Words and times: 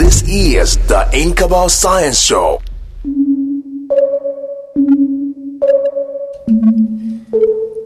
This 0.00 0.22
is 0.26 0.78
the 0.88 1.04
Inqaba 1.12 1.68
Science 1.68 2.18
Show. 2.22 2.62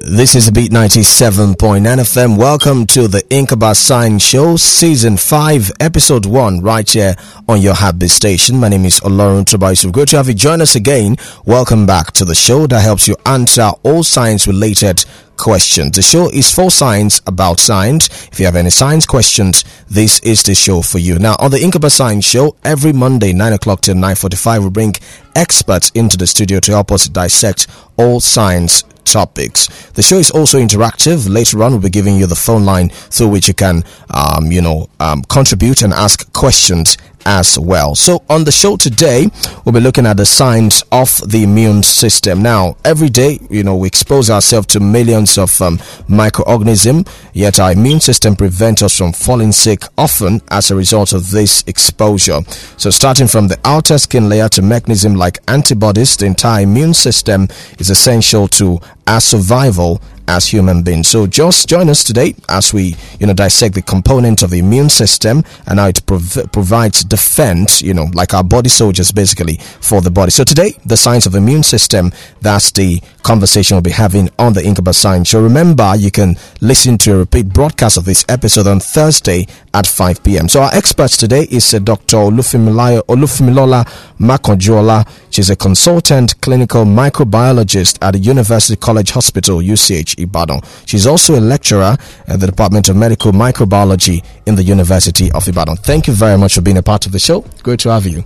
This 0.00 0.37
is 0.37 0.48
Beat 0.53 0.71
97.9 0.71 1.56
FM. 1.82 2.38
Welcome 2.38 2.87
to 2.87 3.08
the 3.08 3.22
Inqaba 3.30 3.74
Science 3.74 4.22
Show, 4.22 4.56
Season 4.56 5.16
5, 5.16 5.72
Episode 5.80 6.24
1, 6.24 6.61
right 6.61 6.88
here 6.88 7.16
on 7.48 7.61
your 7.61 7.74
Happy 7.74 8.06
Station. 8.06 8.60
My 8.60 8.68
name 8.68 8.84
is 8.84 9.00
Olorun 9.00 9.44
Tobias. 9.44 9.84
Good 9.84 10.06
to 10.10 10.16
have 10.18 10.28
you 10.28 10.34
join 10.34 10.60
us 10.60 10.76
again. 10.76 11.16
Welcome 11.46 11.84
back 11.84 12.12
to 12.12 12.24
the 12.24 12.36
show 12.36 12.68
that 12.68 12.80
helps 12.80 13.08
you 13.08 13.16
answer 13.26 13.70
all 13.82 14.04
science 14.04 14.46
related 14.46 15.04
questions. 15.37 15.93
The 15.93 16.03
show 16.03 16.29
is 16.30 16.51
for 16.51 16.71
science 16.71 17.21
about 17.27 17.61
science. 17.61 18.09
If 18.33 18.39
you 18.41 18.46
have 18.46 18.57
any 18.57 18.71
science 18.71 19.07
questions, 19.07 19.64
this 19.89 20.21
is 20.21 20.43
the 20.43 20.55
show 20.55 20.83
for 20.83 20.98
you. 20.98 21.19
Now, 21.19 21.37
on 21.39 21.51
the 21.51 21.59
Inqaba 21.59 21.91
Science 21.91 22.25
Show, 22.25 22.56
every 22.65 22.92
Monday, 22.92 23.33
9 23.33 23.52
o'clock 23.52 23.80
till 23.83 23.95
9.45, 23.95 24.65
we 24.65 24.70
bring 24.70 24.95
experts 25.37 25.91
into 25.95 26.16
the 26.16 26.27
studio 26.27 26.61
to 26.61 26.73
help 26.73 26.92
us 26.92 27.09
dissect 27.09 27.66
all 27.97 28.20
science 28.20 28.84
topics. 29.05 29.69
The 29.92 30.02
show 30.02 30.16
is 30.16 30.30
also 30.30 30.59
interactive. 30.59 31.28
Later 31.28 31.62
on, 31.62 31.73
we'll 31.73 31.80
be 31.80 31.91
giving 31.91 32.16
you 32.16 32.27
the 32.27 32.34
phone 32.34 32.64
line 32.64 32.89
through 32.89 33.28
which 33.28 33.48
you 33.48 33.55
can, 33.55 33.84
um, 34.11 34.51
you 34.51 34.62
know, 34.62 34.89
um, 35.01 35.23
contribute 35.23 35.83
and 35.83 35.92
ask 35.92 36.33
questions 36.33 36.97
as 37.27 37.59
well. 37.59 37.95
So 37.95 38.23
on 38.28 38.45
the 38.45 38.52
show 38.52 38.77
today, 38.77 39.28
we'll 39.64 39.73
be 39.73 39.80
looking 39.80 40.06
at 40.06 40.16
the 40.16 40.27
signs 40.27 40.83
of 40.92 41.20
the 41.30 41.42
immune 41.45 41.83
system. 41.83 42.42
Now, 42.42 42.77
every 42.84 43.09
day, 43.09 43.38
you 43.50 43.62
know, 43.62 43.77
we 43.77 43.88
expose 43.88 44.30
ourselves 44.30 44.66
to 44.69 44.80
millions 44.80 45.38
of 45.38 45.60
um, 45.60 45.78
microorganisms, 46.09 47.09
yet 47.33 47.59
our 47.60 47.73
immune 47.73 48.00
system 48.00 48.37
prevents 48.37 48.83
us 48.83 48.97
from 48.97 49.12
falling 49.12 49.52
sick 49.52 49.83
often 49.97 50.41
as 50.50 50.70
a 50.70 50.77
result 50.77 51.12
of 51.12 51.30
this 51.30 51.64
exposure. 51.66 52.41
So 52.77 52.91
starting 52.91 53.28
from 53.28 53.48
the 53.48 53.59
outer 53.64 53.98
skin 53.98 54.28
layer 54.28 54.48
to 54.50 54.62
mechanism 54.62 55.14
like 55.14 55.39
antibodies, 55.48 56.17
the 56.17 56.27
entire 56.27 56.62
immune 56.62 56.95
system 56.95 57.48
is 57.78 57.91
essential 57.91 58.48
to 58.48 58.80
our 59.06 59.20
survival 59.20 60.00
as 60.28 60.48
human 60.48 60.83
beings. 60.83 61.08
So 61.08 61.27
just 61.27 61.69
join 61.69 61.89
us 61.89 62.05
today 62.05 62.34
as 62.48 62.72
we, 62.72 62.97
you 63.20 63.27
know, 63.27 63.34
dissect 63.34 63.75
the 63.75 63.83
components 63.83 64.42
of 64.42 64.50
the 64.50 64.58
immune 64.58 64.89
system 64.89 65.44
and 65.67 65.78
how 65.78 65.89
it 65.89 66.05
prov- 66.06 66.48
provides 66.53 67.05
defense, 67.05 67.83
you 67.83 67.94
know, 67.94 68.06
like 68.14 68.34
our 68.34 68.45
body 68.45 68.69
soldiers 68.69 69.12
basically 69.12 69.56
for 69.80 70.00
the 70.00 70.11
body. 70.11 70.30
So 70.30 70.45
today, 70.45 70.75
the 70.84 70.97
science 70.97 71.27
of 71.27 71.34
immune 71.34 71.62
system, 71.62 72.12
that's 72.41 72.72
the 72.72 73.00
conversation 73.25 73.75
we'll 73.75 73.83
be 73.83 73.91
having 73.91 74.28
on 74.39 74.53
the 74.53 74.61
Inqaba 74.61 74.94
Science 74.94 75.28
Show. 75.28 75.42
Remember, 75.42 75.94
you 75.97 76.11
can 76.11 76.36
listen 76.61 76.98
to 76.98 77.14
a 77.14 77.17
repeat 77.19 77.48
broadcast 77.48 77.97
of 77.97 78.05
this 78.05 78.25
episode 78.28 78.67
on 78.69 78.78
Thursday 78.78 79.47
at 79.72 79.86
5 79.86 80.22
p.m. 80.22 80.48
So 80.48 80.62
our 80.62 80.72
experts 80.72 81.17
today 81.17 81.48
is 81.50 81.75
uh, 81.75 81.80
Dr. 81.80 82.19
Olufunmilayo 82.19 83.00
Olufimilola 83.08 83.84
Makanjuola. 84.20 85.08
She's 85.30 85.50
a 85.50 85.56
consultant 85.56 86.41
clinical 86.41 86.84
microbiologist 86.84 87.98
at 88.02 88.14
University 88.25 88.77
College 88.77 89.11
Hospital, 89.11 89.58
UCH 89.61 90.19
Ibadan. 90.19 90.61
She's 90.86 91.06
also 91.06 91.36
a 91.39 91.41
lecturer 91.41 91.97
at 92.28 92.39
the 92.41 92.47
Department 92.47 92.89
of 92.91 92.97
Medical 92.97 93.33
Microbiology 93.33 94.22
in 94.47 94.55
the 94.55 94.62
University 94.62 95.33
of 95.33 95.48
Ibadan. 95.48 95.77
Thank 95.77 96.06
you 96.06 96.12
very 96.12 96.39
much 96.39 96.55
for 96.55 96.61
being 96.61 96.77
a 96.77 96.83
part 96.83 97.06
of 97.06 97.12
the 97.12 97.19
show. 97.19 97.41
Great 97.62 97.80
to 97.80 97.89
have 97.91 98.06
you. 98.06 98.22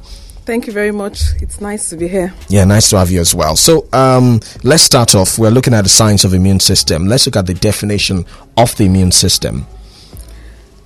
Thank 0.48 0.66
you 0.66 0.72
very 0.72 0.92
much. 0.92 1.34
It's 1.42 1.60
nice 1.60 1.90
to 1.90 1.96
be 1.98 2.08
here. 2.08 2.32
Yeah, 2.48 2.64
nice 2.64 2.88
to 2.88 2.96
have 2.96 3.10
you 3.10 3.20
as 3.20 3.34
well. 3.34 3.54
So, 3.54 3.86
um, 3.92 4.40
let's 4.62 4.82
start 4.82 5.14
off. 5.14 5.38
We're 5.38 5.50
looking 5.50 5.74
at 5.74 5.82
the 5.82 5.90
science 5.90 6.24
of 6.24 6.32
immune 6.32 6.58
system. 6.58 7.06
Let's 7.06 7.26
look 7.26 7.36
at 7.36 7.44
the 7.44 7.52
definition 7.52 8.24
of 8.56 8.74
the 8.78 8.86
immune 8.86 9.12
system. 9.12 9.66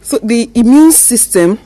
So, 0.00 0.18
the 0.18 0.50
immune 0.56 0.90
system, 0.90 1.58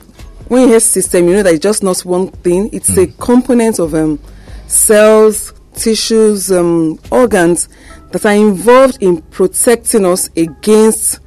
when 0.47 0.61
you 0.61 0.67
hear 0.67 0.79
system, 0.79 1.27
you 1.27 1.33
know 1.37 1.41
that 1.41 1.55
it's 1.55 1.63
just 1.63 1.81
not 1.81 2.05
one 2.05 2.27
thing. 2.27 2.69
It's 2.71 2.91
mm. 2.91 3.01
a 3.01 3.07
component 3.13 3.79
of 3.79 3.95
um, 3.95 4.19
cells, 4.67 5.51
tissues, 5.73 6.51
um, 6.51 6.99
organs 7.09 7.67
that 8.11 8.23
are 8.27 8.35
involved 8.35 9.01
in 9.01 9.23
protecting 9.23 10.05
us 10.05 10.29
against 10.37 11.19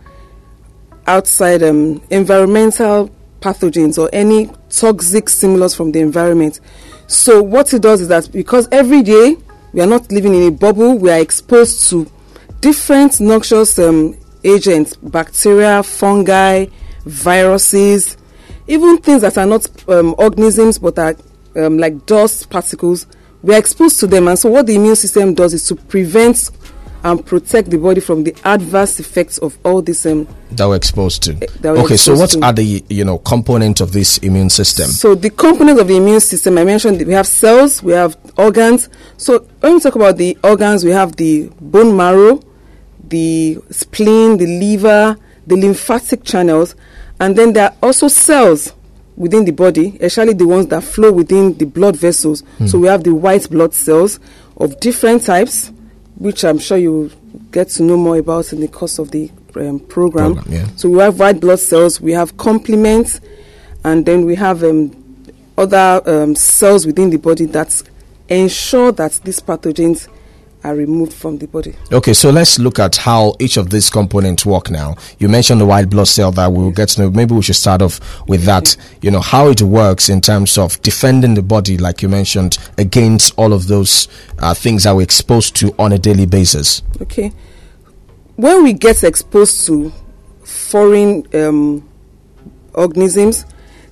outside 1.08 1.64
um, 1.64 2.00
environmental 2.10 3.10
pathogens 3.40 3.98
or 3.98 4.08
any 4.12 4.50
toxic 4.68 5.28
stimulus 5.28 5.74
from 5.74 5.92
the 5.92 6.00
environment. 6.00 6.60
So 7.06 7.42
what 7.42 7.72
it 7.74 7.82
does 7.82 8.00
is 8.00 8.08
that 8.08 8.30
because 8.32 8.68
every 8.70 9.02
day 9.02 9.36
we 9.72 9.80
are 9.80 9.86
not 9.86 10.10
living 10.12 10.34
in 10.34 10.42
a 10.42 10.50
bubble, 10.50 10.96
we 10.96 11.10
are 11.10 11.18
exposed 11.18 11.88
to 11.90 12.10
different 12.60 13.20
noxious 13.20 13.78
um, 13.78 14.16
agents, 14.44 14.96
bacteria, 14.96 15.82
fungi, 15.82 16.66
viruses, 17.04 18.16
even 18.66 18.98
things 18.98 19.22
that 19.22 19.36
are 19.38 19.46
not 19.46 19.66
um, 19.88 20.14
organisms 20.18 20.78
but 20.78 20.98
are 20.98 21.16
um, 21.56 21.78
like 21.78 22.06
dust 22.06 22.50
particles. 22.50 23.06
We 23.42 23.54
are 23.54 23.58
exposed 23.58 23.98
to 24.00 24.06
them, 24.06 24.28
and 24.28 24.38
so 24.38 24.50
what 24.50 24.66
the 24.66 24.76
immune 24.76 24.96
system 24.96 25.34
does 25.34 25.54
is 25.54 25.66
to 25.68 25.76
prevent 25.76 26.50
and 27.03 27.25
protect 27.25 27.71
the 27.71 27.78
body 27.78 28.00
from 28.00 28.25
the 28.25 28.34
adverse 28.44 29.00
effects 29.00 29.38
of 29.38 29.59
all 29.65 29.81
this 29.83 30.05
um, 30.06 30.27
that 30.53 30.66
we're 30.66 30.77
exposed 30.77 31.22
to. 31.22 31.33
Eh, 31.33 31.47
we're 31.62 31.71
okay, 31.84 31.94
exposed 31.94 32.05
so 32.05 32.15
what 32.16 32.31
to. 32.31 32.43
are 32.44 32.53
the 32.53 32.84
you 32.88 33.05
know 33.05 33.19
components 33.19 33.81
of 33.81 33.93
this 33.93 34.19
immune 34.19 34.50
system? 34.50 34.87
So 34.87 35.15
the 35.15 35.31
components 35.31 35.81
of 35.81 35.88
the 35.88 35.97
immune 35.97 36.21
system 36.21 36.59
I 36.59 36.65
mentioned 36.65 37.00
we 37.06 37.12
have 37.12 37.27
cells, 37.27 37.83
we 37.83 37.93
have 37.93 38.16
organs. 38.37 38.88
So 39.16 39.41
when 39.61 39.75
we 39.75 39.81
talk 39.81 39.94
about 39.94 40.16
the 40.16 40.37
organs, 40.44 40.84
we 40.84 40.91
have 40.91 41.16
the 41.16 41.50
bone 41.61 41.97
marrow, 41.97 42.41
the 43.09 43.59
spleen, 43.71 44.37
the 44.37 44.47
liver, 44.47 45.17
the 45.47 45.56
lymphatic 45.56 46.25
channels, 46.25 46.75
and 47.19 47.37
then 47.37 47.53
there 47.53 47.71
are 47.71 47.77
also 47.82 48.09
cells 48.09 48.75
within 49.17 49.44
the 49.44 49.53
body, 49.53 49.99
especially 50.00 50.32
the 50.32 50.47
ones 50.47 50.67
that 50.69 50.82
flow 50.82 51.12
within 51.12 51.53
the 51.59 51.67
blood 51.67 51.94
vessels. 51.97 52.43
So 52.67 52.78
we 52.78 52.88
have 52.88 53.05
the 53.05 53.15
white 53.15 53.50
blood 53.50 53.75
cells 53.75 54.19
of 54.56 54.81
different 54.81 55.25
types 55.25 55.71
which 56.20 56.44
I'm 56.44 56.58
sure 56.58 56.76
you 56.76 57.10
get 57.50 57.70
to 57.70 57.82
know 57.82 57.97
more 57.97 58.19
about 58.19 58.53
in 58.53 58.60
the 58.60 58.69
course 58.69 58.98
of 58.98 59.10
the 59.10 59.31
um, 59.56 59.81
program. 59.81 60.34
Program, 60.34 60.44
yeah. 60.48 60.66
So 60.76 60.91
we 60.91 60.98
have 60.98 61.19
white 61.19 61.41
blood 61.41 61.58
cells, 61.58 61.98
we 61.98 62.12
have 62.12 62.36
complements, 62.36 63.22
and 63.84 64.04
then 64.04 64.26
we 64.26 64.34
have 64.34 64.62
um, 64.62 64.94
other 65.56 66.03
um, 66.04 66.34
cells 66.34 66.84
within 66.84 67.08
the 67.08 67.16
body 67.16 67.47
that 67.47 67.82
ensure 68.28 68.92
that 68.92 69.12
these 69.25 69.41
pathogens 69.41 70.08
are 70.62 70.75
removed 70.75 71.12
from 71.12 71.38
the 71.38 71.47
body. 71.47 71.75
Okay, 71.91 72.12
so 72.12 72.31
let's 72.31 72.59
look 72.59 72.78
at 72.78 72.97
how 72.97 73.34
each 73.38 73.56
of 73.56 73.71
these 73.71 73.88
components 73.88 74.44
work 74.44 74.71
now. 74.71 74.97
You 75.19 75.28
mentioned 75.28 75.60
the 75.60 75.66
white 75.66 75.88
blood 75.88 76.09
cell 76.09 76.31
that 76.32 76.53
we'll 76.53 76.71
get 76.71 76.91
to 76.91 77.03
know. 77.03 77.10
Maybe 77.10 77.34
we 77.34 77.43
should 77.43 77.56
start 77.56 77.82
off 77.82 78.00
with 78.28 78.44
that. 78.44 78.76
You 79.00 79.10
know, 79.10 79.20
how 79.20 79.49
it 79.49 79.62
works 79.62 80.09
in 80.09 80.20
terms 80.20 80.59
of 80.59 80.81
defending 80.82 81.34
the 81.34 81.43
body, 81.43 81.78
like 81.78 82.03
you 82.03 82.09
mentioned, 82.09 82.59
against 82.78 83.32
all 83.37 83.53
of 83.53 83.69
those 83.69 84.09
uh, 84.38 84.54
things 84.54 84.84
that 84.84 84.94
we're 84.94 85.03
exposed 85.03 85.56
to 85.56 85.75
on 85.78 85.93
a 85.93 85.99
daily 85.99 86.26
basis. 86.26 86.82
Okay. 87.00 87.32
When 88.37 88.62
we 88.62 88.72
get 88.72 89.03
exposed 89.04 89.66
to 89.66 89.93
foreign 90.44 91.26
um, 91.34 91.88
organisms, 92.75 93.44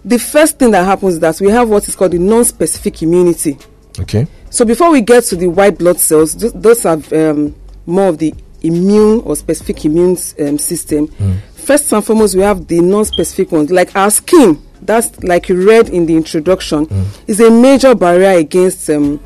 the 0.04 0.18
first 0.18 0.58
thing 0.58 0.70
that 0.70 0.84
happens 0.84 1.14
is 1.14 1.20
that 1.20 1.40
we 1.40 1.50
have 1.50 1.68
what 1.68 1.86
is 1.88 1.94
called 1.94 2.12
the 2.12 2.18
non-specific 2.18 3.02
immunity. 3.02 3.58
Okay. 4.00 4.26
So 4.50 4.64
before 4.64 4.90
we 4.90 5.00
get 5.00 5.24
to 5.24 5.36
the 5.36 5.48
white 5.48 5.78
blood 5.78 5.98
cells, 5.98 6.34
th- 6.34 6.52
those 6.54 6.84
are 6.86 6.98
um, 7.12 7.54
more 7.86 8.08
of 8.08 8.18
the 8.18 8.34
immune 8.62 9.20
or 9.24 9.36
specific 9.36 9.84
immune 9.84 10.16
um, 10.40 10.58
system. 10.58 11.08
First 11.54 11.92
and 11.92 12.04
foremost, 12.04 12.34
we 12.34 12.42
have 12.42 12.66
the 12.66 12.80
non-specific 12.80 13.52
ones, 13.52 13.70
like 13.70 13.94
our 13.94 14.10
skin. 14.10 14.62
That's 14.80 15.22
like 15.22 15.48
you 15.48 15.66
read 15.68 15.90
in 15.90 16.06
the 16.06 16.16
introduction, 16.16 16.86
is 17.26 17.40
a 17.40 17.50
major 17.50 17.94
barrier 17.94 18.38
against 18.38 18.88
um, 18.90 19.18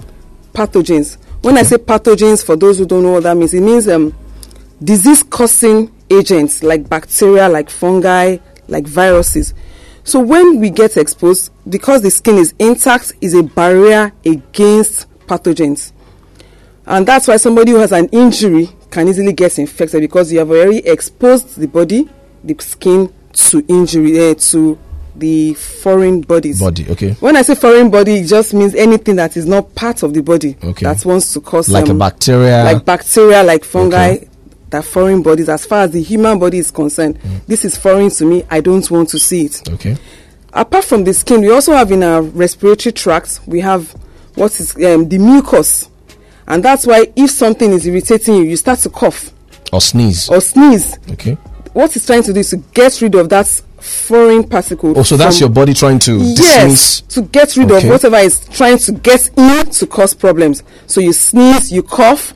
pathogens. 0.53 1.19
When 1.43 1.57
I 1.59 1.63
say 1.63 1.77
pathogens, 1.77 2.45
for 2.45 2.57
those 2.57 2.79
who 2.79 2.87
don't 2.87 3.03
know 3.03 3.13
what 3.13 3.23
that 3.25 3.37
means, 3.37 3.53
it 3.55 3.61
means 3.61 3.87
um, 3.89 4.15
disease-causing 4.83 5.91
agents 6.11 6.63
like 6.63 6.89
bacteria, 6.89 7.49
like 7.49 7.71
fungi, 7.71 8.39
like 8.69 8.87
viruses. 8.87 9.55
So 10.05 10.21
when 10.21 10.59
we 10.61 10.71
get 10.71 10.97
exposed, 10.97 11.51
because 11.69 12.03
the 12.03 12.11
skin 12.11 12.37
is 12.37 12.55
intact, 12.59 13.13
is 13.21 13.35
a 13.35 13.43
barrier 13.43 14.13
against 14.25 15.07
pathogens. 15.27 15.93
And 16.87 17.07
that's 17.07 17.29
why 17.29 17.37
somebody 17.37 17.71
who 17.73 17.79
has 17.79 17.93
an 17.93 18.09
injury 18.09 18.69
can 18.91 19.09
easily 19.09 19.33
get 19.33 19.59
infected 19.59 20.01
because 20.01 20.33
you 20.33 20.41
have 20.41 20.51
already 20.51 20.79
exposed 20.79 21.57
the 21.57 21.69
body, 21.69 22.09
the 22.43 22.57
skin 22.59 23.13
to 23.33 23.65
injury, 23.69 24.31
uh, 24.31 24.35
to 24.35 24.77
the 25.15 25.55
foreign 25.55 26.21
bodies. 26.23 26.59
Body, 26.59 26.87
okay. 26.91 27.13
When 27.21 27.37
I 27.37 27.43
say 27.43 27.55
foreign 27.55 27.91
body, 27.91 28.15
it 28.17 28.27
just 28.27 28.53
means 28.55 28.75
anything 28.75 29.17
that 29.17 29.37
is 29.37 29.47
not 29.47 29.75
part 29.75 30.03
of 30.03 30.15
the 30.15 30.23
body 30.23 30.57
Okay. 30.65 30.85
that 30.85 31.05
wants 31.05 31.33
to 31.35 31.41
cause 31.41 31.69
Like 31.69 31.87
a 31.89 31.93
um, 31.93 31.99
bacteria. 31.99 32.65
like 32.65 32.85
bacteria, 32.85 33.43
like 33.43 33.63
fungi, 33.65 34.15
Okay. 34.17 34.29
That 34.73 34.85
foreign 34.85 35.23
bodies. 35.23 35.49
As 35.49 35.65
far 35.65 35.83
as 35.85 35.93
the 35.93 36.03
human 36.03 36.39
body 36.39 36.59
is 36.59 36.71
concerned, 36.71 37.19
this 37.47 37.65
is 37.65 37.77
foreign 37.77 38.11
to 38.11 38.25
me. 38.27 38.45
I 38.51 38.61
don't 38.61 38.89
want 38.91 39.09
to 39.11 39.19
see 39.19 39.45
it. 39.47 39.63
okay. 39.75 39.97
Apart 40.53 40.85
from 40.85 41.05
the 41.05 41.15
skin, 41.15 41.41
we 41.41 41.51
also 41.51 41.73
have 41.73 41.91
in 41.93 42.03
our 42.03 42.21
respiratory 42.21 42.93
tract, 42.93 43.41
we 43.47 43.61
have 43.61 43.91
what 44.35 44.59
is 44.61 44.75
um, 44.85 45.09
the 45.09 45.17
mucus. 45.19 45.89
And 46.47 46.63
that's 46.63 46.87
why 46.87 47.07
if 47.17 47.31
something 47.31 47.71
is 47.73 47.87
irritating 47.87 48.35
you, 48.37 48.43
you 48.43 48.57
start 48.57 48.81
to 48.81 48.91
cough 48.91 49.31
Or 49.73 49.81
sneeze. 49.81 50.29
or 50.29 50.41
sneeze. 50.43 50.99
okay. 51.13 51.35
What 51.73 51.97
it's 51.97 52.05
trying 52.07 52.23
to 52.25 52.35
do 52.35 52.41
is 52.41 52.51
to 52.51 52.59
get 52.59 53.01
rid 53.01 53.15
of 53.15 53.31
that 53.31 53.47
foreign 53.81 54.45
particle. 54.47 54.93
Oh, 54.99 55.03
so 55.03 55.17
that's 55.17 55.41
your 55.41 55.49
body 55.49 55.73
trying 55.73 55.99
to 56.01 56.19
Yes, 56.19 56.37
dismiss. 56.37 57.01
to 57.15 57.23
get 57.23 57.57
rid 57.57 57.71
Okay. 57.73 57.87
of 57.87 57.93
whatever 57.93 58.17
is 58.19 58.41
trying 58.51 58.77
to 58.79 58.93
get 58.93 59.31
in 59.37 59.71
to 59.71 59.87
cause 59.87 60.13
problems. 60.13 60.63
So 60.87 61.01
you 61.01 61.15
sneeze, 61.15 61.73
you 61.73 61.83
cough, 61.83 62.35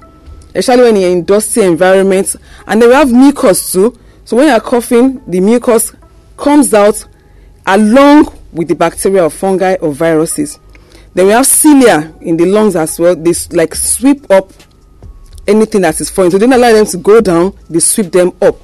especially 0.57 0.85
when 0.85 0.97
you're 0.97 1.11
in 1.11 1.25
dusty 1.25 1.63
environments, 1.63 2.37
and 2.67 2.81
then 2.81 2.89
we 2.89 2.95
have 2.95 3.13
mucus 3.13 3.73
too. 3.73 3.99
So 4.25 4.37
when 4.37 4.49
you're 4.49 4.61
coughing, 4.61 5.23
the 5.27 5.41
mucus 5.41 5.93
comes 6.37 6.75
out 6.75 7.07
along 7.67 8.37
with 8.53 8.69
the 8.69 8.75
bacteria 8.75 9.25
or 9.25 9.31
fungi 9.31 9.75
or 9.77 9.93
viruses. 9.93 10.59
Then 11.15 11.27
we 11.27 11.33
have 11.33 11.47
cilia 11.47 12.15
in 12.21 12.37
the 12.37 12.47
lungs 12.47 12.77
as 12.77 12.99
well. 12.99 13.17
They 13.17 13.33
like 13.53 13.75
sweep 13.75 14.31
up 14.31 14.53
anything 15.47 15.83
that 15.83 16.01
is 16.01 16.11
foreign. 16.11 16.31
So 16.31 16.39
they 16.39 16.47
don't 16.47 16.59
allow 16.59 16.73
them 16.73 16.87
to 16.87 16.97
go 16.99 17.21
down, 17.21 17.57
they 17.71 17.79
sweep 17.79 18.13
them 18.13 18.33
up. 18.43 18.57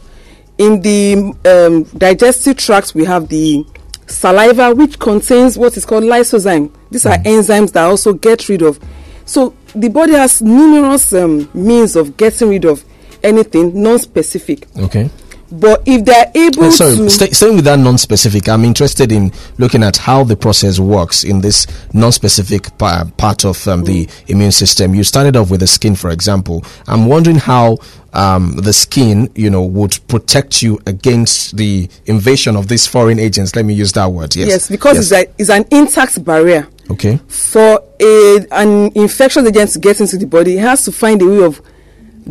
In 0.58 0.80
the 0.80 1.34
um, 1.44 1.84
digestive 1.96 2.56
tract, 2.56 2.94
we 2.94 3.04
have 3.04 3.28
the 3.28 3.64
saliva, 4.06 4.74
which 4.74 4.98
contains 4.98 5.56
what 5.56 5.76
is 5.76 5.84
called 5.84 6.04
lysozyme. 6.04 6.72
These 6.90 7.06
are 7.06 7.16
enzymes 7.18 7.72
that 7.72 7.84
also 7.84 8.12
get 8.12 8.48
rid 8.48 8.62
of. 8.62 8.78
So 9.24 9.54
the 9.74 9.88
body 9.88 10.12
has 10.12 10.42
numerous 10.42 11.12
um, 11.12 11.48
means 11.54 11.96
of 11.96 12.16
getting 12.16 12.50
rid 12.50 12.64
of 12.64 12.84
anything 13.22 13.82
non-specific. 13.82 14.66
Okay. 14.78 15.10
But 15.52 15.82
if 15.84 16.04
they 16.04 16.12
are 16.14 16.26
able 16.34 16.64
Uh, 16.64 16.70
sorry, 16.70 16.96
to, 16.96 17.10
stay, 17.10 17.30
staying 17.30 17.56
with 17.56 17.64
that 17.66 17.78
non-specific, 17.78 18.48
I'm 18.48 18.64
interested 18.64 19.12
in 19.12 19.32
looking 19.58 19.82
at 19.82 19.98
how 19.98 20.24
the 20.24 20.36
process 20.36 20.78
works 20.78 21.24
in 21.24 21.40
this 21.42 21.66
non-specific 21.92 22.76
pa- 22.78 23.04
part 23.18 23.44
of 23.44 23.66
um, 23.68 23.84
the 23.84 24.08
immune 24.28 24.52
system. 24.52 24.94
You 24.94 25.04
started 25.04 25.36
off 25.36 25.50
with 25.50 25.60
the 25.60 25.66
skin, 25.66 25.94
for 25.94 26.10
example. 26.10 26.64
I'm 26.86 27.06
wondering 27.06 27.36
how 27.36 27.78
um, 28.14 28.52
the 28.56 28.72
skin, 28.72 29.30
you 29.34 29.50
know, 29.50 29.62
would 29.62 29.98
protect 30.08 30.62
you 30.62 30.78
against 30.86 31.56
the 31.56 31.88
invasion 32.06 32.56
of 32.56 32.68
these 32.68 32.86
foreign 32.86 33.18
agents. 33.18 33.54
Let 33.54 33.64
me 33.66 33.74
use 33.74 33.92
that 33.92 34.10
word. 34.10 34.34
Yes. 34.34 34.48
yes, 34.48 34.68
because 34.68 34.98
It's, 34.98 35.12
a, 35.12 35.32
it's 35.38 35.50
an 35.50 35.66
intact 35.70 36.24
barrier. 36.24 36.66
okay. 36.90 37.18
For 37.28 37.82
a, 38.00 38.46
an 38.52 38.90
infectious 38.94 39.46
agent 39.46 39.70
to 39.72 39.78
get 39.78 40.00
into 40.00 40.16
the 40.16 40.26
body, 40.26 40.56
it 40.56 40.60
has 40.60 40.84
to 40.86 40.92
find 40.92 41.20
a 41.22 41.26
way 41.26 41.42
of 41.42 41.60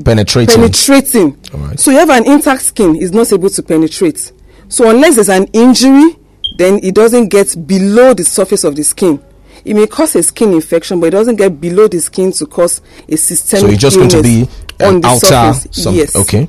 Penetrating. 0.03 0.55
penetrating. 0.55 1.37
All 1.53 1.59
right. 1.59 1.79
So 1.79 1.91
you 1.91 1.97
have 1.97 2.09
an 2.09 2.25
intact 2.25 2.61
skin, 2.61 2.95
it's 2.95 3.11
not 3.11 3.31
able 3.31 3.49
to 3.49 3.63
penetrate. 3.63 4.31
So 4.69 4.89
unless 4.89 5.15
there's 5.15 5.29
an 5.29 5.45
injury, 5.53 6.17
then 6.57 6.79
it 6.83 6.95
doesn't 6.95 7.29
get 7.29 7.55
below 7.67 8.13
the 8.13 8.23
surface 8.23 8.63
of 8.63 8.75
the 8.75 8.83
skin. 8.83 9.23
It 9.63 9.75
may 9.75 9.85
cause 9.87 10.15
a 10.15 10.23
skin 10.23 10.53
infection, 10.53 10.99
but 10.99 11.07
it 11.07 11.11
doesn't 11.11 11.35
get 11.35 11.59
below 11.61 11.87
the 11.87 11.99
skin 11.99 12.31
to 12.33 12.45
cause 12.45 12.81
a 13.07 13.15
systemic 13.15 13.65
so 13.65 13.71
it's 13.73 13.81
just 13.81 13.97
going 13.97 14.09
to 14.09 14.23
be 14.23 14.43
uh, 14.43 14.85
illness 14.85 14.93
on 14.95 15.01
the 15.01 15.07
outer. 15.07 15.53
surface. 15.53 15.83
some- 15.83 15.95
yes. 15.95 16.15
Okay. 16.15 16.47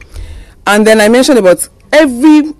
And 0.67 0.87
then 0.87 1.01
I 1.01 1.09
mentioned 1.09 1.39
about 1.39 1.69
every 1.93 2.55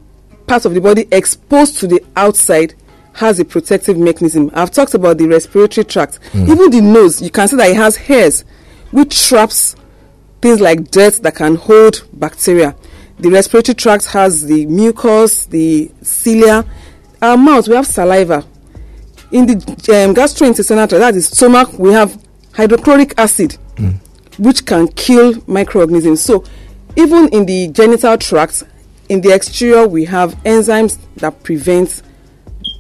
part 0.47 0.65
of 0.65 0.75
the 0.75 0.81
body 0.81 1.07
exposed 1.13 1.79
to 1.79 1.87
the 1.87 2.05
outside 2.17 2.75
has 3.15 3.39
a 3.39 3.45
protective 3.45 3.97
mechanism. 3.97 4.51
I've 4.55 4.71
talked 4.71 4.95
about 4.95 5.19
the 5.19 5.27
respiratory 5.27 5.85
tract. 5.85 6.19
Mm. 6.33 6.49
Even 6.51 6.71
the 6.71 6.81
nose, 6.81 7.23
you 7.23 7.31
can 7.31 7.47
see 7.49 7.57
that 7.57 7.69
it 7.71 7.77
has 7.77 7.97
hairs 7.97 8.45
which 8.91 9.29
traps 9.29 9.77
things 10.43 10.61
like 10.61 10.91
dirt 10.91 11.15
that 11.23 11.37
can 11.37 11.55
hold 11.55 12.07
bacteria. 12.13 12.75
The 13.19 13.31
respiratory 13.31 13.77
tract 13.77 14.07
has 14.07 14.45
the 14.45 14.67
mucus, 14.67 15.47
the 15.47 15.91
cilia. 16.03 16.65
Our 17.23 17.37
mouth, 17.37 17.69
we 17.69 17.77
have 17.77 17.87
saliva. 17.87 18.45
In 19.31 19.47
the 19.47 19.55
um, 19.55 20.15
gastrointestinal 20.15 20.89
tract, 20.89 21.01
that 21.01 21.15
is 21.15 21.29
stomach, 21.29 21.79
we 21.79 21.93
have 21.93 22.21
hydrochloric 22.53 23.15
acid, 23.17 23.57
which 24.39 24.67
can 24.67 24.89
kill 24.89 25.43
microorganisms. 25.47 26.21
So, 26.21 26.45
even 26.97 27.29
in 27.29 27.47
the 27.47 27.69
genital 27.69 28.19
tract, 28.19 28.65
in 29.09 29.21
the 29.21 29.33
exterior, 29.33 29.87
we 29.87 30.05
have 30.07 30.35
enzymes 30.43 30.99
that 31.17 31.43
prevent 31.43 32.03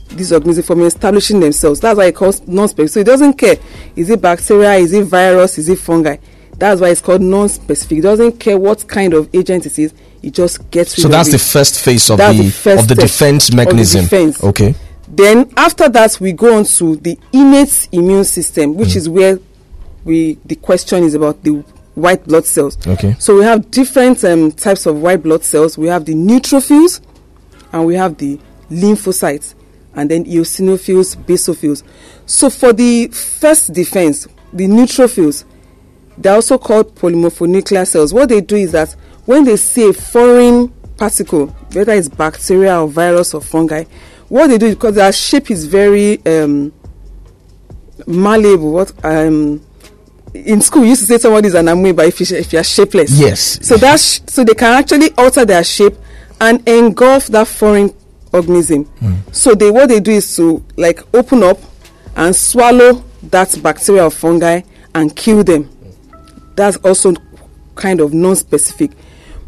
these 0.09 0.33
organisms 0.33 0.67
from 0.67 0.83
establishing 0.83 1.41
themselves. 1.41 1.81
That's 1.81 1.97
why 1.97 2.07
it 2.07 2.17
calls 2.17 2.47
non-specific. 2.47 2.93
So 2.93 3.01
it 3.01 3.07
doesn't 3.07 3.35
care 3.35 3.57
is 3.97 4.11
it 4.11 4.21
bacteria, 4.21 4.75
is 4.75 4.93
it 4.93 5.05
virus, 5.05 5.59
is 5.59 5.69
it 5.69 5.79
fungi. 5.79 6.17
That's 6.63 6.81
why 6.81 6.91
it's 6.91 7.01
called 7.01 7.23
non-specific. 7.23 7.99
It 7.99 8.03
doesn't 8.03 8.39
care 8.39 8.57
what 8.57 8.87
kind 8.87 9.15
of 9.15 9.29
agent 9.35 9.67
it 9.67 9.81
is. 9.81 9.93
It 10.23 10.33
just 10.33 10.71
gets 10.71 10.97
rid 10.97 11.03
So 11.03 11.09
that's 11.09 11.33
the 11.33 11.39
first 11.41 11.81
phase 11.81 12.09
of 12.09 12.19
That's 12.19 12.39
the, 12.39 12.71
the 12.71 12.79
of 12.79 12.87
the 12.87 12.95
defense 12.95 13.49
of 13.49 13.57
the 13.57 13.65
mechanism. 13.65 14.03
defense. 14.05 14.45
Okay. 14.45 14.77
Then 15.09 15.53
after 15.57 15.89
that, 15.89 16.21
we 16.21 16.31
go 16.31 16.57
on 16.57 16.63
to 16.65 16.95
the 16.95 17.19
innate 17.33 17.89
immune 17.91 18.23
system, 18.23 18.77
which 18.77 18.95
is 18.95 19.09
where 19.09 19.41
we 20.05 20.39
the 20.45 20.55
question 20.55 21.03
is 21.03 21.15
about 21.15 21.43
the 21.43 21.65
white 21.97 22.25
blood 22.27 22.45
cells. 22.45 22.79
Okay. 22.87 23.17
So 23.19 23.39
we 23.39 23.43
have 23.43 23.69
different 23.73 24.23
um, 24.23 24.53
types 24.53 24.87
of 24.87 25.03
white 25.03 25.25
blood 25.25 25.43
cells. 25.43 25.77
We 25.77 25.89
have 25.89 26.05
the 26.05 26.15
neutrophils, 26.15 27.01
and 27.73 27.87
we 27.87 27.97
have 27.97 28.19
the 28.19 28.39
lymphocytes, 28.71 29.57
and 29.97 30.09
then 30.09 30.27
eosinophils, 30.27 31.17
basophils. 31.25 31.83
So 32.27 32.51
for 32.51 32.73
the 32.73 33.09
first 33.09 33.73
defense, 33.73 34.29
the 34.53 34.69
neutrophils, 34.69 35.45
they're 36.19 36.35
also 36.35 36.59
called 36.59 36.95
polymorphonuclear 36.95 37.87
cells. 37.87 38.13
What 38.13 38.29
they 38.29 38.41
do 38.41 38.57
is 38.57 38.73
that 38.73 38.93
when 39.25 39.45
they 39.45 39.57
see 39.57 39.89
a 39.89 39.93
foreign 39.93 40.69
particle, 40.97 41.47
whether 41.73 41.93
it's 41.93 42.09
bacteria 42.09 42.81
or 42.81 42.89
virus 42.89 43.35
or 43.35 43.41
fungi, 43.41 43.85
what 44.29 44.49
they 44.49 44.59
do 44.59 44.67
is 44.67 44.75
because 44.75 44.95
their 44.95 45.13
shape 45.13 45.51
is 45.51 45.67
very 45.67 46.25
um, 46.27 46.73
malleable. 48.07 48.73
What 48.73 48.93
um, 49.05 49.65
in 50.35 50.61
school 50.61 50.83
we 50.83 50.89
used 50.91 51.03
to 51.03 51.07
say 51.07 51.19
somebody 51.19 51.49
is 51.49 51.55
an 51.55 51.69
amoeba 51.69 52.05
if 52.05 52.21
you 52.21 52.37
if 52.37 52.53
you 52.53 52.59
are 52.59 52.65
shapeless. 52.65 53.11
Yes. 53.19 53.59
So 53.67 53.77
that 53.77 54.01
sh- 54.01 54.21
so 54.27 54.45
they 54.45 54.55
can 54.55 54.73
actually 54.79 55.11
alter 55.19 55.45
their 55.45 55.65
shape 55.65 55.95
and 56.41 56.67
engulf 56.69 57.27
that 57.29 57.47
foreign 57.49 57.91
organism. 58.33 58.89
So 59.33 59.55
they 59.55 59.71
what 59.71 59.89
they 59.89 60.01
do 60.01 60.13
is 60.13 60.35
to 60.37 60.65
like 60.77 61.01
open 61.15 61.43
up 61.43 61.59
and 62.17 62.35
swallow 62.35 63.05
that 63.25 63.57
bacteria 63.63 64.05
or 64.05 64.11
fungi 64.11 64.63
and 64.95 65.15
kill 65.15 65.45
them. 65.45 65.69
That's 66.57 66.77
also 66.79 67.15
kind 67.75 68.01
of 68.01 68.13
non-specific. 68.13 68.93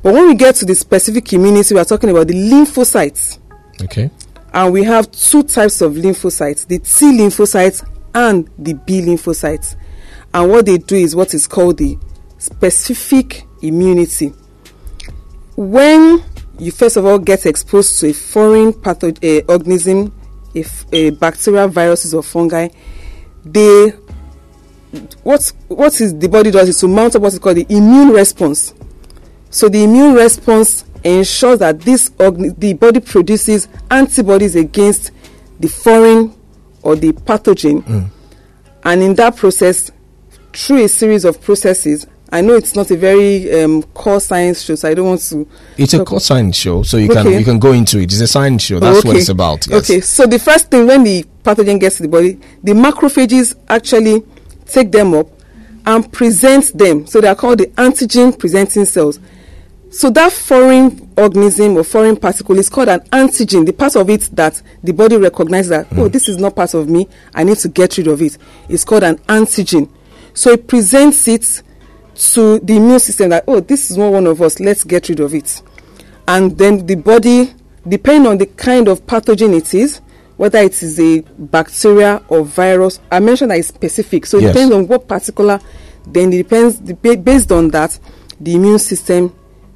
But 0.03 0.15
when 0.15 0.27
we 0.27 0.35
get 0.35 0.57
to 0.57 0.65
the 0.65 0.75
specific 0.75 1.33
immunity, 1.33 1.75
we 1.75 1.81
are 1.81 1.85
talking 1.85 2.11
about 2.11 2.29
the 2.29 2.35
lymphocytes. 2.35 3.39
Okay. 3.83 4.11
And 4.53 4.73
we 4.73 4.85
have 4.85 5.11
two 5.11 5.43
types 5.43 5.81
of 5.81 5.95
lymphocytes 5.95 6.67
the 6.67 6.79
T 6.79 7.19
lymphocytes 7.19 7.89
and 8.15 8.49
the 8.59 8.75
B 8.75 9.01
lymphocytes. 9.01 9.77
And 10.33 10.51
what 10.51 10.67
they 10.67 10.79
do 10.79 10.97
is 10.97 11.17
what 11.17 11.35
is 11.35 11.47
called 11.47 11.79
the 11.79 11.99
specific 12.39 13.47
immunity. 13.63 14.33
When 15.57 16.23
you 16.59 16.71
first 16.71 16.97
of 16.97 17.05
all 17.05 17.19
get 17.19 17.47
exposed 17.47 17.99
to 18.01 18.09
a 18.09 18.13
foreign 18.13 18.73
pathogen 18.73 19.43
uh, 19.43 19.53
organism, 19.53 20.13
if 20.55 20.85
a 20.93 21.11
bacteria, 21.11 21.67
viruses, 21.67 22.15
or 22.15 22.23
fungi, 22.23 22.69
they 23.45 23.93
what 25.23 25.53
what 25.69 26.01
is 26.01 26.17
the 26.19 26.29
body 26.29 26.51
does 26.51 26.69
is 26.69 26.81
to 26.81 26.89
mount 26.89 27.15
up 27.17 27.23
what 27.23 27.33
is 27.33 27.39
called 27.39 27.57
the 27.57 27.67
immune 27.69 28.11
response. 28.11 28.75
So 29.51 29.69
the 29.69 29.85
immune 29.85 30.15
response 30.15 30.85
ensures 31.05 31.59
that 31.61 31.81
this 31.81 32.11
organ- 32.19 32.55
the 32.59 32.73
body 32.75 33.01
produces 33.01 33.69
antibodies 33.91 34.57
against 34.57 35.11
the 35.61 35.69
foreign 35.69 36.35
or 36.83 36.97
the 36.97 37.13
pathogen, 37.13 38.11
and 38.85 39.03
in 39.03 39.15
that 39.15 39.37
process, 39.37 39.91
through 40.53 40.85
a 40.85 40.89
series 40.89 41.25
of 41.25 41.41
processes. 41.41 42.07
I 42.33 42.41
know 42.41 42.55
it's 42.55 42.75
not 42.75 42.91
a 42.91 42.97
very 42.97 43.63
um, 43.63 43.85
core 43.95 44.19
science 44.19 44.63
show, 44.63 44.75
so 44.75 44.89
I 44.89 44.95
don't 44.95 45.07
want 45.07 45.21
to. 45.29 45.47
It's 45.79 45.95
a 45.95 46.05
core 46.05 46.19
science 46.19 46.57
show, 46.57 46.83
so 46.83 46.97
you 46.97 47.09
can 47.09 47.31
you 47.33 47.45
can 47.45 47.61
go 47.61 47.71
into 47.73 47.99
it. 47.99 48.05
It's 48.13 48.21
a 48.21 48.27
science 48.27 48.63
show. 48.65 48.81
That's 48.81 49.05
what 49.05 49.11
Okay. 49.13 49.19
it's 49.21 49.29
about. 49.29 49.65
Yes. 49.69 49.89
Okay, 49.89 50.01
so 50.01 50.27
the 50.27 50.41
first 50.41 50.69
thing 50.69 50.87
when 50.89 51.05
the 51.05 51.25
pathogen 51.45 51.79
gets 51.79 51.99
to 51.99 52.03
the 52.03 52.09
body, 52.09 52.41
the 52.65 52.73
macrophages 52.73 53.55
actually 53.69 54.25
take 54.67 54.93
them 54.93 55.15
up 55.15 55.29
and 55.87 56.11
present 56.13 56.77
them. 56.77 57.07
So 57.07 57.21
they 57.21 57.29
are 57.29 57.35
called 57.35 57.59
the 57.59 57.67
antigen 57.67 58.39
presenting 58.39 58.85
cells. 58.85 59.21
So 59.91 60.11
that 60.11 60.33
foreign 60.33 61.13
organism 61.17 61.77
or 61.77 61.85
foreign 61.85 62.17
particle 62.17 62.59
is 62.59 62.69
called 62.69 62.89
an 62.89 63.01
antigen, 63.13 63.65
the 63.65 63.73
part 63.73 63.95
of 63.95 64.11
it 64.11 64.23
that 64.33 64.61
the 64.83 64.93
body 64.93 65.17
recognizes 65.17 65.69
that, 65.69 65.87
oh, 65.93 65.95
mm-hmm. 65.95 66.09
this 66.09 66.29
is 66.29 66.37
not 66.37 66.57
part 66.57 66.75
of 66.75 66.89
me, 66.89 67.07
I 67.33 67.45
need 67.45 67.59
to 67.59 67.69
get 67.69 67.97
rid 67.97 68.09
of 68.09 68.21
it. 68.21 68.37
It's 68.69 68.85
called 68.85 69.05
an 69.05 69.19
antigen. 69.19 69.89
So 70.33 70.51
it 70.51 70.67
presents 70.67 71.29
it 71.29 71.63
to 72.17 72.59
the 72.59 72.77
immune 72.77 72.99
system 72.99 73.31
that, 73.31 73.45
oh, 73.47 73.61
this 73.61 73.91
is 73.91 73.97
not 73.97 74.13
one 74.13 74.27
of 74.27 74.43
us, 74.43 74.59
let's 74.59 74.83
get 74.83 75.09
rid 75.09 75.21
of 75.21 75.33
it. 75.33 75.63
And 76.27 76.59
then 76.59 76.87
the 76.87 76.97
body, 76.97 77.55
depending 77.87 78.29
on 78.29 78.39
the 78.39 78.47
kind 78.47 78.89
of 78.89 79.07
pathogen 79.07 79.57
it 79.57 79.75
is, 79.75 80.01
whether 80.37 80.59
it 80.59 80.83
is 80.83 80.99
a 80.99 81.21
bacteria 81.39 82.23
or 82.29 82.45
virus, 82.45 83.01
I 83.11 83.21
mentioned 83.21 83.51
that 83.51 83.59
it's 83.59 83.69
specific. 83.69 84.27
So 84.27 84.39
it 84.39 84.43
Yes. 84.45 84.55
depends 84.55 84.75
on 84.75 84.87
what 84.89 85.07
particular, 85.09 85.61
then 86.07 86.33
it 86.33 86.39
depends, 86.49 86.77
based 86.77 87.53
on 87.53 87.69
that, 87.71 87.99
the 88.41 88.55
immune 88.55 88.79
system 88.79 89.33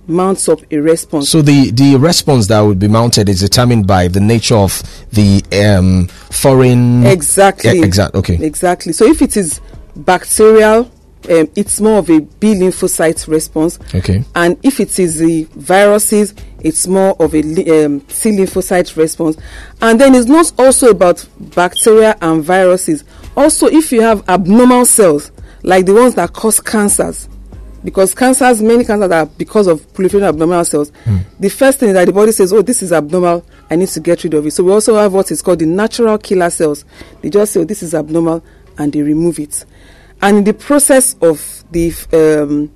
mounts 0.07 0.49
up 0.49 0.61
a 0.71 0.79
response. 0.79 1.29
So 1.29 1.43
the 1.43 1.71
the 1.71 1.97
response 1.97 2.47
that 2.47 2.61
would 2.61 2.79
be 2.79 2.89
mounted 2.89 3.29
is 3.29 3.41
determined 3.41 3.87
by 3.87 4.09
the 4.09 4.21
nature 4.21 4.57
of 4.57 4.83
the 5.13 5.43
um 5.53 6.07
foreign 6.31 7.05
Exactly. 7.07 7.79
Yeah, 7.79 7.85
exact. 7.85 8.15
Okay. 8.15 8.39
Exactly. 8.41 8.93
So 8.95 9.05
if 9.07 9.21
it 9.23 9.37
is 9.37 9.61
bacterial 9.97 10.91
um, 11.31 11.49
it's 11.57 11.81
more 11.81 11.99
of 11.99 12.11
a 12.11 12.21
B 12.21 12.55
lymphocyte 12.55 13.29
response. 13.29 13.79
Okay. 13.95 14.25
And 14.35 14.59
if 14.63 14.81
it 14.81 14.99
is 14.99 15.19
the 15.19 15.45
viruses, 15.55 16.35
it's 16.61 16.87
more 16.87 17.21
of 17.23 17.35
a 17.35 17.41
um, 17.41 18.01
T 18.01 18.31
lymphocyte 18.31 18.97
response. 18.97 19.37
And 19.81 20.01
then 20.01 20.15
it's 20.15 20.27
not 20.27 20.53
also 20.59 20.91
about 20.91 21.27
bacteria 21.55 22.17
and 22.21 22.43
viruses. 22.43 23.05
Also, 23.37 23.67
if 23.67 23.93
you 23.93 24.01
have 24.01 24.29
abnormal 24.29 24.85
cells, 24.85 25.31
like 25.63 25.87
the 25.87 25.95
ones 25.95 26.15
that 26.15 26.33
cause 26.33 26.61
cancers, 26.61 27.29
because 27.85 28.15
cancers, 28.15 28.61
many 28.61 28.85
cancers 28.85 29.11
are 29.11 29.27
because 29.27 29.67
of 29.67 29.93
proliferation 29.95 30.27
of 30.27 30.35
abnormal 30.35 30.65
cells. 30.65 30.91
The 31.39 31.49
first 31.49 31.79
thing 31.79 31.91
is 31.91 31.95
that 31.95 32.07
the 32.07 32.13
body 32.13 32.33
says, 32.33 32.53
"Oh, 32.53 32.63
this 32.63 32.83
is 32.83 32.93
abnormal. 32.93 33.45
I 33.71 33.77
need 33.77 33.89
to 33.91 34.01
get 34.01 34.25
rid 34.25 34.35
of 34.35 34.47
it." 34.47 34.51
So 34.53 34.65
we 34.65 34.73
also 34.73 34.97
have 34.97 35.13
what 35.13 35.31
is 35.31 35.43
called 35.43 35.61
the 35.61 35.67
natural 35.67 36.19
killer 36.19 36.51
cells. 36.51 36.85
They 37.23 37.31
just 37.31 37.53
say, 37.53 37.61
"Oh, 37.61 37.65
this 37.65 37.83
is 37.83 37.95
abnormal," 37.95 38.43
and 38.79 38.93
they 38.93 39.03
remove 39.03 39.39
it. 39.39 39.65
And 40.21 40.39
in 40.39 40.45
the 40.45 40.55
process 40.55 41.15
of 41.21 41.65
the 41.71 41.93
um, 42.13 42.73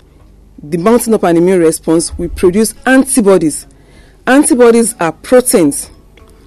the 0.62 0.78
mounting 0.78 1.12
up 1.14 1.24
an 1.24 1.36
immune 1.36 1.60
response, 1.60 2.16
we 2.16 2.28
produce 2.28 2.74
antibodies. 2.86 3.66
Antibodies 4.26 4.94
are 5.00 5.12
proteins 5.12 5.90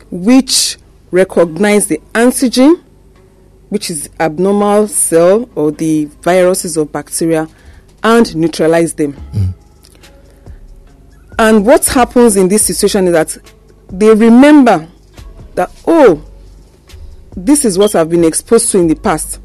which 0.10 0.78
recognize 1.12 1.88
the 1.88 1.98
antigen, 2.14 2.82
which 3.70 3.90
is 3.90 4.10
abnormal 4.20 4.88
cell 4.88 5.50
or 5.56 5.72
the 5.72 6.06
viruses 6.22 6.78
or 6.78 6.86
bacteria, 6.86 7.50
and 8.04 8.34
neutralize 8.36 8.94
them. 8.94 9.16
And 11.38 11.66
what 11.66 11.86
happens 11.86 12.38
in 12.38 12.48
this 12.48 12.66
situation 12.66 13.08
is 13.08 13.12
that 13.12 13.38
they 13.90 14.14
remember 14.14 14.88
that, 15.56 15.70
oh, 15.86 16.24
this 17.36 17.66
is 17.66 17.78
what 17.78 17.96
I've 17.96 18.10
been 18.10 18.24
exposed 18.24 18.72
to 18.72 18.80
in 18.80 18.88
the 18.88 18.96
past. 18.96 19.42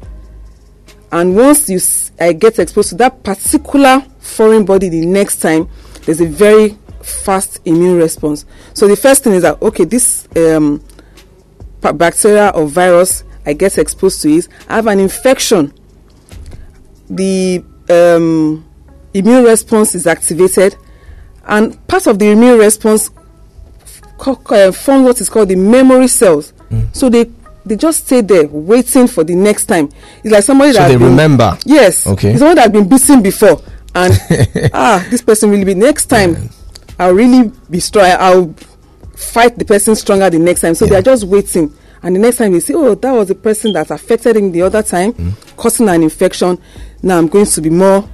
And 1.11 1.35
once 1.35 1.69
you 1.69 1.79
I 2.19 2.33
get 2.33 2.59
exposed 2.59 2.89
to 2.89 2.95
that 2.95 3.23
particular 3.23 4.01
foreign 4.19 4.65
body 4.65 4.89
the 4.89 5.05
next 5.05 5.39
time, 5.41 5.69
there's 6.05 6.21
a 6.21 6.25
very 6.25 6.77
fast 7.01 7.59
immune 7.65 7.97
response. 7.97 8.45
So 8.73 8.87
the 8.87 8.95
first 8.95 9.23
thing 9.23 9.33
is 9.33 9.41
that, 9.41 9.61
okay, 9.61 9.83
this 9.83 10.27
um, 10.37 10.83
bacteria 11.81 12.49
or 12.55 12.67
virus 12.67 13.23
I 13.45 13.53
get 13.53 13.77
exposed 13.77 14.21
to 14.21 14.29
is 14.29 14.47
I 14.69 14.75
have 14.75 14.87
an 14.87 14.99
infection. 14.99 15.73
The 17.09 17.63
um, 17.89 18.65
immune 19.13 19.43
response 19.43 19.95
is 19.95 20.07
activated, 20.07 20.77
and 21.45 21.85
part 21.87 22.07
of 22.07 22.19
the 22.19 22.31
immune 22.31 22.59
response 22.59 23.09
co- 24.17 24.35
co- 24.35 24.69
uh, 24.69 24.71
form 24.71 25.03
what 25.03 25.19
is 25.19 25.27
called 25.27 25.49
the 25.49 25.55
memory 25.55 26.07
cells. 26.07 26.53
So 26.93 27.09
they 27.09 27.25
they 27.65 27.75
just 27.75 28.05
stay 28.05 28.21
there 28.21 28.47
waiting 28.47 29.07
for 29.07 29.23
the 29.23 29.35
next 29.35 29.65
time. 29.65 29.89
It's 30.23 30.31
like 30.33 30.43
somebody 30.43 30.73
So 30.73 30.79
that 30.79 30.87
they 30.89 30.97
been- 30.97 31.09
remember. 31.11 31.57
Yes. 31.65 32.07
Okay. 32.07 32.31
It's 32.31 32.39
someone 32.39 32.55
that 32.55 32.63
has 32.63 32.71
been 32.71 32.87
beaten 32.89 33.21
before, 33.21 33.61
and 33.95 34.13
ah, 34.73 35.05
this 35.09 35.21
person 35.21 35.49
will 35.51 35.63
be 35.65 35.73
next 35.75 36.05
time. 36.07 36.49
I'll 36.99 37.13
really 37.13 37.51
be 37.69 37.79
strong. 37.79 38.05
I'll 38.19 38.53
fight 39.15 39.57
the 39.57 39.65
person 39.65 39.95
stronger 39.95 40.29
the 40.29 40.39
next 40.39 40.61
time. 40.61 40.75
So 40.75 40.85
they 40.85 40.95
are 40.95 41.01
just 41.01 41.23
waiting. 41.25 41.73
And 42.03 42.15
the 42.15 42.19
next 42.19 42.37
time 42.37 42.51
they 42.53 42.59
see, 42.59 42.73
oh, 42.73 42.95
that 42.95 43.11
was 43.11 43.27
the 43.27 43.35
person 43.35 43.73
that 43.73 43.91
affected 43.91 44.35
him 44.35 44.51
the 44.51 44.63
other 44.63 44.81
time, 44.81 45.13
Mm. 45.13 45.33
causing 45.55 45.87
an 45.89 46.01
infection. 46.03 46.57
Now 47.03 47.17
I'm 47.19 47.27
going 47.27 47.45
to 47.45 47.61
be 47.61 47.69
more 47.69 48.07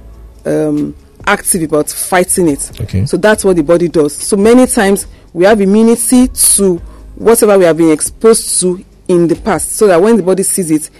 um, 0.44 0.94
active 1.26 1.62
about 1.62 1.88
fighting 1.90 2.48
it. 2.48 2.70
Okay. 2.82 3.06
So 3.06 3.16
that's 3.16 3.44
what 3.44 3.56
the 3.56 3.62
body 3.62 3.88
does. 3.88 4.14
So 4.14 4.36
many 4.36 4.66
times 4.66 5.06
we 5.32 5.44
have 5.46 5.60
immunity 5.62 6.28
to 6.28 6.76
whatever 7.16 7.58
we 7.58 7.64
have 7.64 7.76
been 7.78 7.90
exposed 7.90 8.60
to 8.60 8.84
in 9.08 9.26
the 9.26 9.36
past, 9.36 9.72
so 9.72 9.86
that 9.86 10.00
when 10.00 10.16
the 10.16 10.22
body 10.22 10.42
sees 10.42 10.70
it, 10.70 10.90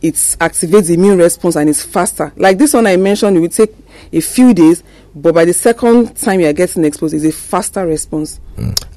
it 0.00 0.14
activates 0.14 0.86
the 0.86 0.94
immune 0.94 1.18
response 1.18 1.56
and 1.56 1.68
it's 1.68 1.84
faster. 1.84 2.32
Like 2.36 2.58
this 2.58 2.74
one 2.74 2.86
I 2.86 2.96
mentioned, 2.96 3.36
it 3.36 3.40
will 3.40 3.48
take 3.48 3.74
a 4.12 4.20
few 4.20 4.54
days, 4.54 4.82
but 5.14 5.34
by 5.34 5.44
the 5.44 5.52
second 5.52 6.16
time 6.16 6.40
you 6.40 6.46
are 6.46 6.52
getting 6.52 6.84
exposed, 6.84 7.14
it's 7.14 7.24
a 7.24 7.32
faster 7.32 7.86
response. 7.86 8.40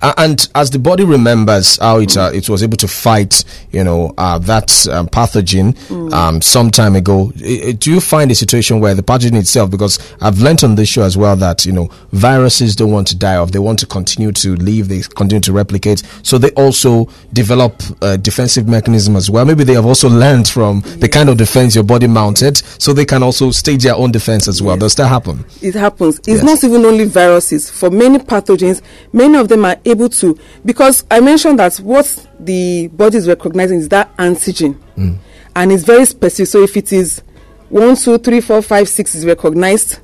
A- 0.02 0.14
and 0.18 0.50
as 0.56 0.72
the 0.72 0.80
body 0.80 1.04
remembers 1.06 1.78
how 1.78 2.00
it 2.00 2.18
uh, 2.18 2.32
it 2.34 2.50
was 2.50 2.64
able 2.64 2.78
to 2.78 2.88
fight, 2.88 3.44
you 3.72 3.84
know, 3.84 4.12
uh, 4.18 4.40
that 4.40 4.88
um, 4.90 5.08
pathogen 5.08 5.76
um, 6.12 6.42
some 6.42 6.72
time 6.72 6.96
ago, 6.96 7.32
do 7.32 7.92
you 7.92 8.00
find 8.02 8.32
a 8.32 8.36
situation 8.36 8.80
where 8.80 8.96
the 8.96 9.04
pathogen 9.04 9.36
itself? 9.38 9.70
Because 9.70 10.00
I've 10.20 10.40
learnt 10.40 10.64
on 10.64 10.74
this 10.76 10.90
show 10.90 11.04
as 11.04 11.16
well 11.16 11.36
that 11.38 11.64
you 11.66 11.72
know 11.72 11.90
viruses 12.12 12.76
don't 12.76 12.92
want 12.92 13.08
to 13.10 13.16
die 13.16 13.36
off; 13.36 13.52
they 13.52 13.60
want 13.60 13.78
to 13.80 13.86
continue 13.86 14.32
to 14.32 14.56
live, 14.56 14.88
they 14.88 15.02
continue 15.02 15.42
to 15.42 15.54
replicate. 15.54 16.02
So 16.24 16.38
they 16.40 16.50
also 16.52 17.06
develop 17.34 17.82
a 18.02 18.18
defensive 18.18 18.68
mechanism 18.68 19.16
as 19.16 19.30
well. 19.30 19.46
Maybe 19.46 19.64
they 19.64 19.74
have 19.74 19.86
also 19.86 20.10
learned 20.24 20.48
from 20.48 20.82
the 20.98 21.08
kind 21.10 21.30
of 21.30 21.38
defense 21.38 21.76
your 21.76 21.84
body 21.84 22.08
mounted, 22.08 22.58
so 22.58 22.94
they 22.94 23.06
can 23.06 23.22
also 23.22 23.52
stage 23.52 23.84
their 23.84 23.96
own 23.96 24.12
defense 24.12 24.48
as 24.48 24.60
well. 24.62 24.78
Does 24.92 25.06
that 25.06 25.08
happen? 25.08 25.46
it 25.62 25.74
happens. 25.74 26.18
It's 26.20 26.28
Yes. 26.28 26.44
not 26.44 26.64
even 26.64 26.86
only 26.86 27.06
viruses. 27.06 27.70
For 27.70 27.90
many 27.90 28.20
pathogens, 28.20 28.82
many 29.14 29.38
of 29.38 29.48
them 29.48 29.64
are 29.66 29.78
able 29.86 30.10
to 30.10 30.38
because 30.66 31.04
I 31.10 31.20
mentioned 31.22 31.60
that 31.60 31.76
what 31.78 32.28
the 32.40 32.88
body 32.88 33.18
is 33.18 33.28
recognizing 33.28 33.80
is 33.80 33.90
that 33.90 34.16
antigen, 34.18 34.76
mm. 34.98 35.16
and 35.56 35.72
it's 35.72 35.84
very 35.84 36.06
specific. 36.06 36.48
So 36.52 36.64
if 36.64 36.76
it 36.76 36.92
is 36.92 37.22
one, 37.70 37.96
two, 37.96 38.18
three, 38.18 38.42
four, 38.42 38.62
five, 38.62 38.90
six 38.90 39.16
is 39.16 39.26
recognized, 39.26 40.00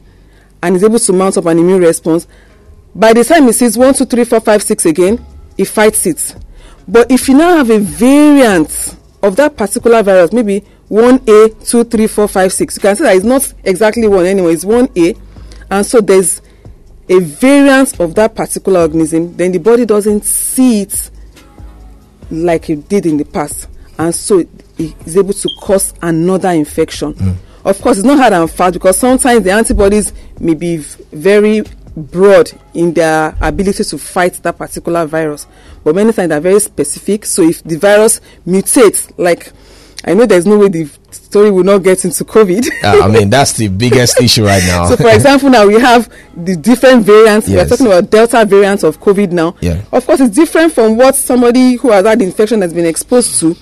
and 0.64 0.76
is 0.76 0.84
able 0.84 1.00
to 1.00 1.14
mount 1.14 1.38
up 1.38 1.46
an 1.48 1.60
immune 1.60 1.82
response, 1.82 2.28
by 2.96 3.14
the 3.14 3.24
time 3.24 3.48
it 3.48 3.54
sees 3.54 3.78
one, 3.78 3.94
two, 3.94 4.06
three, 4.06 4.24
four, 4.24 4.40
five, 4.40 4.64
six 4.64 4.86
again, 4.86 5.24
it 5.58 5.66
fights 5.66 6.06
it. 6.06 6.36
But 6.88 7.12
if 7.12 7.28
you 7.28 7.36
now 7.38 7.58
have 7.58 7.70
a 7.70 7.80
variant 7.80 8.96
of 9.22 9.36
that 9.36 9.58
particular 9.58 10.02
virus, 10.02 10.32
maybe 10.32 10.64
1A, 10.90 11.70
2, 11.70 11.84
3, 11.84 12.08
4, 12.08 12.28
5, 12.28 12.54
6, 12.54 12.76
you 12.76 12.82
can 12.82 12.96
see 12.96 13.04
that 13.04 13.16
it's 13.16 13.26
not 13.26 13.54
exactly 13.64 14.08
1 14.08 14.26
anyway, 14.26 14.54
it's 14.54 14.66
1A. 14.66 15.20
And 15.70 15.86
so 15.86 16.00
there's 16.00 16.42
a 17.10 17.20
variance 17.20 18.00
of 18.00 18.16
that 18.16 18.36
particular 18.36 18.82
organism, 18.82 19.36
then 19.36 19.52
the 19.52 19.58
body 19.60 19.86
doesn't 19.86 20.24
see 20.24 20.82
it 20.82 21.12
like 22.32 22.70
it 22.70 22.88
did 22.90 23.06
in 23.06 23.18
the 23.18 23.26
past. 23.26 23.68
And 23.98 24.14
so 24.14 24.40
it 24.40 24.50
is 25.06 25.18
able 25.18 25.34
to 25.34 25.50
cause 25.60 25.94
another 26.02 26.50
infection. 26.50 27.14
Hmm. 27.14 27.32
Of 27.66 27.82
course, 27.82 27.98
it's 27.98 28.06
not 28.06 28.18
hard 28.18 28.34
and 28.34 28.50
fast 28.50 28.74
because 28.74 28.98
sometimes 28.98 29.44
the 29.44 29.52
antibodies 29.52 30.14
may 30.40 30.54
be 30.54 30.78
very 30.78 31.64
broad 31.98 32.52
in 32.74 32.94
their 32.94 33.36
ability 33.42 33.84
to 33.84 33.98
fight 33.98 34.34
that 34.44 34.58
particular 34.58 35.06
virus. 35.06 35.48
But 35.84 35.96
many 35.96 36.14
times 36.14 36.30
they're 36.30 36.40
very 36.40 36.60
specific. 36.60 37.26
So 37.26 37.42
if 37.42 37.64
the 37.64 37.78
virus 37.78 38.22
mutates, 38.46 39.12
like 39.18 39.52
I 40.06 40.14
know 40.14 40.26
there's 40.26 40.46
no 40.46 40.58
way 40.60 40.70
the 40.70 40.90
story 41.12 41.52
will 41.52 41.64
not 41.64 41.80
get 41.80 42.06
into 42.06 42.24
COVID. 42.24 42.66
Uh, 42.84 43.04
I 43.04 43.08
mean, 43.08 43.30
that's 43.30 43.54
the 43.54 43.68
biggest 43.84 44.22
issue 44.22 44.46
right 44.46 44.64
now. 44.66 44.86
So, 44.86 44.96
for 44.96 45.10
example, 45.10 45.50
now 45.50 45.66
we 45.66 45.80
have 45.80 46.12
the 46.36 46.56
different 46.56 47.04
variants. 47.04 47.48
Yes. 47.50 47.70
We're 47.70 47.78
talking 47.78 47.88
about 47.88 48.10
Delta 48.12 48.46
variant 48.46 48.84
of 48.84 49.00
COVID 49.00 49.32
now. 49.32 49.56
Yeah. 49.60 49.82
Of 49.92 50.06
course, 50.06 50.20
it's 50.22 50.36
different 50.36 50.74
from 50.74 50.98
what 50.98 51.16
somebody 51.16 51.76
who 51.76 51.92
has 51.92 52.06
had 52.06 52.20
the 52.20 52.26
infection 52.26 52.62
has 52.62 52.74
been 52.74 52.86
exposed 52.86 53.40
to. 53.42 53.56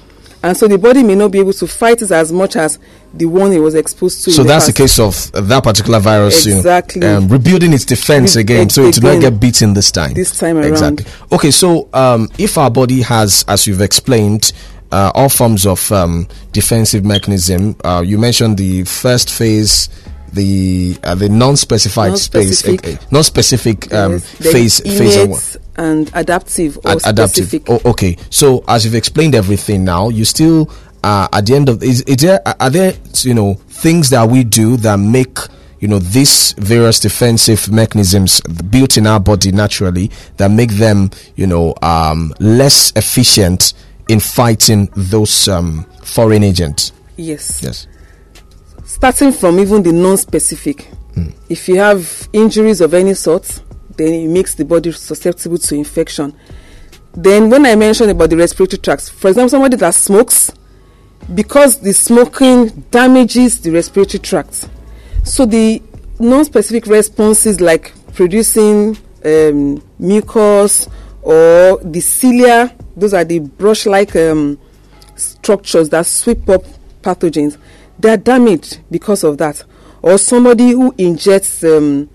And 0.44 0.56
so 0.56 0.68
the 0.68 0.78
body 0.78 1.02
may 1.02 1.16
not 1.16 1.32
be 1.32 1.40
able 1.40 1.54
to 1.54 1.66
fight 1.66 2.04
it 2.04 2.12
as 2.12 2.32
much 2.32 2.56
as 2.56 2.78
the 3.16 3.26
one 3.26 3.52
it 3.52 3.58
was 3.58 3.74
exposed 3.74 4.24
to. 4.26 4.32
So 4.32 4.44
that's 4.44 4.68
the 4.68 4.74
case 4.74 5.00
of 5.00 5.32
that 5.32 5.64
particular 5.64 6.00
virus, 6.00 6.46
Exactly. 6.46 7.02
you 7.02 7.08
know, 7.08 7.18
um, 7.18 7.30
rebuilding 7.30 7.74
its 7.74 7.84
defense 7.84 8.36
Re- 8.36 8.42
again, 8.44 8.70
so 8.70 8.84
it 8.84 8.94
did 8.94 9.04
not 9.04 9.22
get 9.22 9.40
beaten 9.40 9.74
this 9.74 9.90
time. 9.92 10.14
This 10.14 10.38
time 10.38 10.58
around. 10.58 10.68
exactly. 10.68 11.06
Okay, 11.32 11.50
so 11.50 11.90
um, 11.94 12.30
if 12.38 12.60
our 12.60 12.70
body 12.70 13.02
has, 13.02 13.44
as 13.48 13.66
you've 13.66 13.82
explained, 13.82 14.52
uh, 14.96 15.12
all 15.14 15.30
forms 15.30 15.66
of 15.66 15.92
um, 15.92 16.28
defensive 16.54 17.04
mechanism, 17.04 17.76
uh, 17.84 18.02
you 18.06 18.18
mentioned 18.18 18.58
the 18.58 18.84
first 18.86 19.30
phase. 19.30 19.90
The 20.34 20.98
uh, 21.04 21.16
the 21.16 21.30
non-specified 21.30 22.18
space, 22.18 22.66
Non-specific. 22.66 22.88
uh, 22.88 22.92
uh, 22.92 23.06
non-specific 23.12 23.94
um, 23.94 24.12
Yes. 24.14 24.52
Phase 24.52 24.80
phase 24.82 25.58
and 25.78 26.12
adaptive 26.14 26.78
or 26.84 26.92
Ad- 26.92 26.98
adaptive. 27.06 27.46
specific. 27.48 27.70
Oh, 27.70 27.80
okay. 27.92 28.18
So 28.32 28.62
as 28.68 28.84
you've 28.84 28.96
explained 28.96 29.34
everything 29.34 29.86
now, 29.86 30.10
you 30.10 30.26
still 30.26 30.70
uh, 31.06 31.30
at 31.32 31.46
the 31.46 31.56
end 31.56 31.70
of 31.70 31.82
is, 31.84 32.02
is 32.02 32.18
there 32.18 32.42
are 32.60 32.70
there 32.70 32.94
you 33.24 33.34
know 33.34 33.54
things 33.70 34.10
that 34.10 34.28
we 34.28 34.44
do 34.44 34.76
that 34.78 34.98
make 35.00 35.38
you 35.80 35.88
know 35.88 36.00
these 36.00 36.52
various 36.58 37.00
defensive 37.00 37.72
mechanisms 37.72 38.42
built 38.70 38.98
in 38.98 39.08
our 39.08 39.22
body 39.22 39.54
naturally 39.54 40.12
that 40.36 40.52
make 40.52 40.72
them 40.72 41.12
you 41.38 41.48
know 41.48 41.74
um, 41.82 42.34
less 42.42 42.92
efficient 42.98 43.74
in 44.10 44.20
fighting 44.20 44.90
those 44.96 45.48
um, 45.48 45.84
foreign 46.04 46.44
agents. 46.44 46.92
Yes. 47.18 47.62
Yes. 47.64 47.88
starting 48.86 49.32
from 49.34 49.60
even 49.60 49.84
the 49.84 49.92
non-specific 49.92 50.90
if 51.50 51.68
you 51.68 51.78
have 51.78 52.30
injuries 52.34 52.82
of 52.82 52.94
any 52.94 53.14
sort 53.14 53.62
then 53.98 54.14
it 54.14 54.28
makes 54.30 54.54
the 54.56 54.64
body 54.64 54.92
susceptible 54.92 55.58
to 55.58 55.76
infection 55.76 56.34
then 57.14 57.50
when 57.50 57.66
i 57.66 57.76
mentioned 57.76 58.12
about 58.12 58.30
the 58.30 58.38
respiratory 58.38 58.80
tracts 58.82 59.10
for 59.10 59.28
example 59.30 59.50
somebody 59.50 59.76
that 59.76 59.94
smokes 59.94 60.52
because 61.34 61.80
the 61.80 61.92
smoking 61.94 62.68
damages 62.92 63.60
the 63.62 63.72
respiratory 63.72 64.20
tract 64.20 64.70
so 65.24 65.46
the 65.46 65.82
non-specific 66.20 66.86
responses 66.86 67.60
like 67.60 67.92
producing 68.14 68.98
um, 69.26 69.82
mucus 70.00 70.88
or 71.22 71.80
the 71.84 72.00
cilia 72.00 72.74
those 72.96 73.14
are 73.14 73.24
the 73.24 73.40
brush-like 73.40 74.16
um, 74.16 74.60
structures 75.16 75.90
that 75.90 76.06
sweep 76.06 76.48
up 76.50 76.64
pathogens 77.02 77.58
they 78.00 78.10
are 78.10 78.18
damaged 78.18 78.80
because 78.92 79.24
of 79.24 79.38
that 79.38 79.64
or 80.06 80.20
somebody 80.20 80.70
who 80.70 80.94
injects 81.00 81.64
um, 81.64 82.08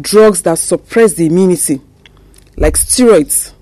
drugs 0.00 0.42
that 0.42 0.58
suppress 0.58 1.14
the 1.14 1.26
immunity, 1.26 1.80
like 2.56 2.74
steroids. 2.74 3.52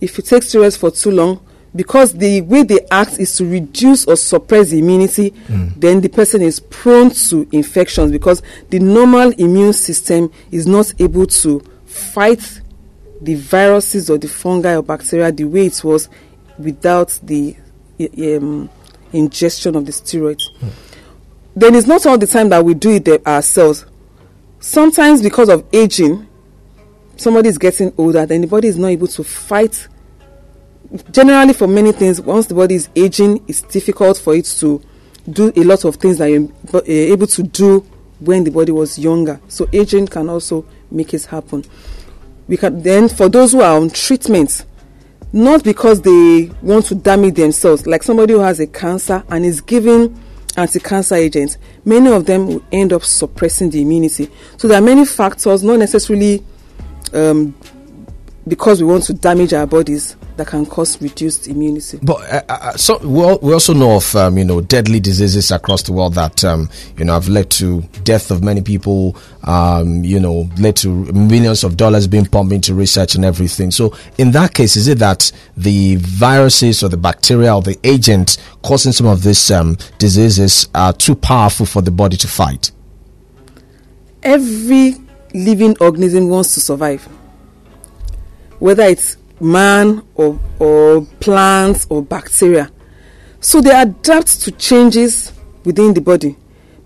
If 0.00 0.16
you 0.16 0.24
take 0.24 0.42
steroids 0.42 0.78
for 0.78 0.90
too 0.90 1.10
long, 1.10 1.46
because 1.76 2.14
the 2.14 2.40
way 2.40 2.62
they 2.62 2.80
act 2.90 3.18
is 3.18 3.36
to 3.36 3.44
reduce 3.44 4.06
or 4.06 4.16
suppress 4.16 4.70
the 4.70 4.78
immunity, 4.78 5.32
mm. 5.32 5.78
then 5.78 6.00
the 6.00 6.08
person 6.08 6.40
is 6.40 6.60
prone 6.60 7.10
to 7.10 7.46
infections 7.52 8.10
because 8.10 8.42
the 8.70 8.78
normal 8.78 9.32
immune 9.32 9.74
system 9.74 10.32
is 10.50 10.66
not 10.66 10.92
able 10.98 11.26
to 11.26 11.60
fight 11.84 12.61
the 13.22 13.34
viruses 13.36 14.10
or 14.10 14.18
the 14.18 14.28
fungi 14.28 14.76
or 14.76 14.82
bacteria 14.82 15.30
the 15.30 15.44
way 15.44 15.66
it 15.66 15.82
was 15.84 16.08
without 16.58 17.18
the 17.22 17.56
um, 18.18 18.68
ingestion 19.12 19.76
of 19.76 19.86
the 19.86 19.92
steroids. 19.92 20.42
Mm. 20.60 20.70
Then 21.54 21.74
it's 21.74 21.86
not 21.86 22.04
all 22.06 22.18
the 22.18 22.26
time 22.26 22.48
that 22.48 22.64
we 22.64 22.74
do 22.74 22.90
it 22.92 23.26
ourselves. 23.26 23.86
Sometimes 24.58 25.22
because 25.22 25.48
of 25.48 25.64
aging, 25.72 26.26
somebody 27.16 27.48
is 27.48 27.58
getting 27.58 27.92
older, 27.96 28.26
then 28.26 28.40
the 28.40 28.46
body 28.46 28.68
is 28.68 28.76
not 28.76 28.88
able 28.88 29.06
to 29.08 29.22
fight 29.22 29.88
generally 31.10 31.52
for 31.54 31.66
many 31.66 31.92
things 31.92 32.20
once 32.20 32.46
the 32.46 32.54
body 32.54 32.74
is 32.74 32.88
aging 32.94 33.42
it's 33.48 33.62
difficult 33.62 34.18
for 34.18 34.34
it 34.34 34.44
to 34.44 34.82
do 35.30 35.52
a 35.56 35.64
lot 35.64 35.84
of 35.84 35.96
things 35.96 36.18
that 36.18 36.26
you're 36.26 36.50
able 36.84 37.26
to 37.26 37.42
do 37.42 37.80
when 38.20 38.44
the 38.44 38.50
body 38.50 38.72
was 38.72 38.98
younger 38.98 39.40
so 39.48 39.66
aging 39.72 40.06
can 40.06 40.28
also 40.28 40.64
make 40.90 41.14
it 41.14 41.24
happen 41.24 41.64
we 42.48 42.56
can 42.56 42.82
then 42.82 43.08
for 43.08 43.28
those 43.28 43.52
who 43.52 43.60
are 43.60 43.78
on 43.78 43.90
treatment 43.90 44.64
not 45.32 45.64
because 45.64 46.02
they 46.02 46.50
want 46.60 46.84
to 46.84 46.94
damage 46.94 47.34
themselves 47.34 47.86
like 47.86 48.02
somebody 48.02 48.34
who 48.34 48.40
has 48.40 48.60
a 48.60 48.66
cancer 48.66 49.24
and 49.30 49.44
is 49.44 49.60
given 49.60 50.14
anti-cancer 50.56 51.14
agents 51.14 51.56
many 51.84 52.10
of 52.10 52.26
them 52.26 52.46
will 52.46 52.62
end 52.70 52.92
up 52.92 53.02
suppressing 53.02 53.70
the 53.70 53.80
immunity. 53.80 54.30
So 54.56 54.68
there 54.68 54.78
are 54.78 54.84
many 54.84 55.04
factors 55.04 55.62
not 55.62 55.78
necessarily 55.78 56.44
um, 57.12 57.54
because 58.46 58.82
we 58.82 58.88
want 58.88 59.04
to 59.04 59.12
damage 59.12 59.52
our 59.52 59.66
bodies 59.66 60.16
that 60.36 60.46
can 60.46 60.66
cause 60.66 61.00
reduced 61.00 61.46
immunity. 61.46 61.98
But 62.02 62.20
uh, 62.22 62.42
uh, 62.48 62.52
uh 62.60 62.72
so 62.76 62.98
we, 62.98 63.22
all, 63.22 63.38
we 63.40 63.52
also 63.52 63.74
know 63.74 63.96
of 63.96 64.14
um, 64.16 64.36
you 64.38 64.44
know 64.44 64.60
deadly 64.60 64.98
diseases 65.00 65.50
across 65.50 65.82
the 65.82 65.92
world 65.92 66.14
that 66.14 66.44
um, 66.44 66.68
you 66.96 67.04
know 67.04 67.12
have 67.12 67.28
led 67.28 67.50
to 67.52 67.82
death 68.04 68.30
of 68.30 68.42
many 68.42 68.60
people. 68.62 69.16
Um, 69.44 70.04
you 70.04 70.20
know, 70.20 70.48
led 70.60 70.76
to 70.76 70.88
millions 71.12 71.64
of 71.64 71.76
dollars 71.76 72.06
being 72.06 72.26
pumped 72.26 72.52
into 72.52 72.74
research 72.74 73.16
and 73.16 73.24
everything. 73.24 73.72
So 73.72 73.92
in 74.16 74.30
that 74.32 74.54
case, 74.54 74.76
is 74.76 74.86
it 74.86 74.98
that 75.00 75.32
the 75.56 75.96
viruses 75.96 76.84
or 76.84 76.88
the 76.88 76.96
bacteria 76.96 77.52
or 77.52 77.60
the 77.60 77.76
agent 77.82 78.36
causing 78.62 78.92
some 78.92 79.08
of 79.08 79.24
these 79.24 79.50
um, 79.50 79.76
diseases 79.98 80.68
are 80.76 80.92
too 80.92 81.16
powerful 81.16 81.66
for 81.66 81.82
the 81.82 81.90
body 81.90 82.16
to 82.18 82.28
fight? 82.28 82.70
Every 84.22 84.94
living 85.34 85.76
organism 85.80 86.28
wants 86.28 86.54
to 86.54 86.60
survive, 86.60 87.08
whether 88.62 88.84
it's 88.84 89.16
man 89.40 90.00
or, 90.14 90.38
or 90.60 91.04
plants 91.18 91.84
or 91.90 92.00
bacteria. 92.00 92.70
So 93.40 93.60
they 93.60 93.74
adapt 93.74 94.40
to 94.42 94.52
changes 94.52 95.32
within 95.64 95.92
the 95.94 96.00
body 96.00 96.36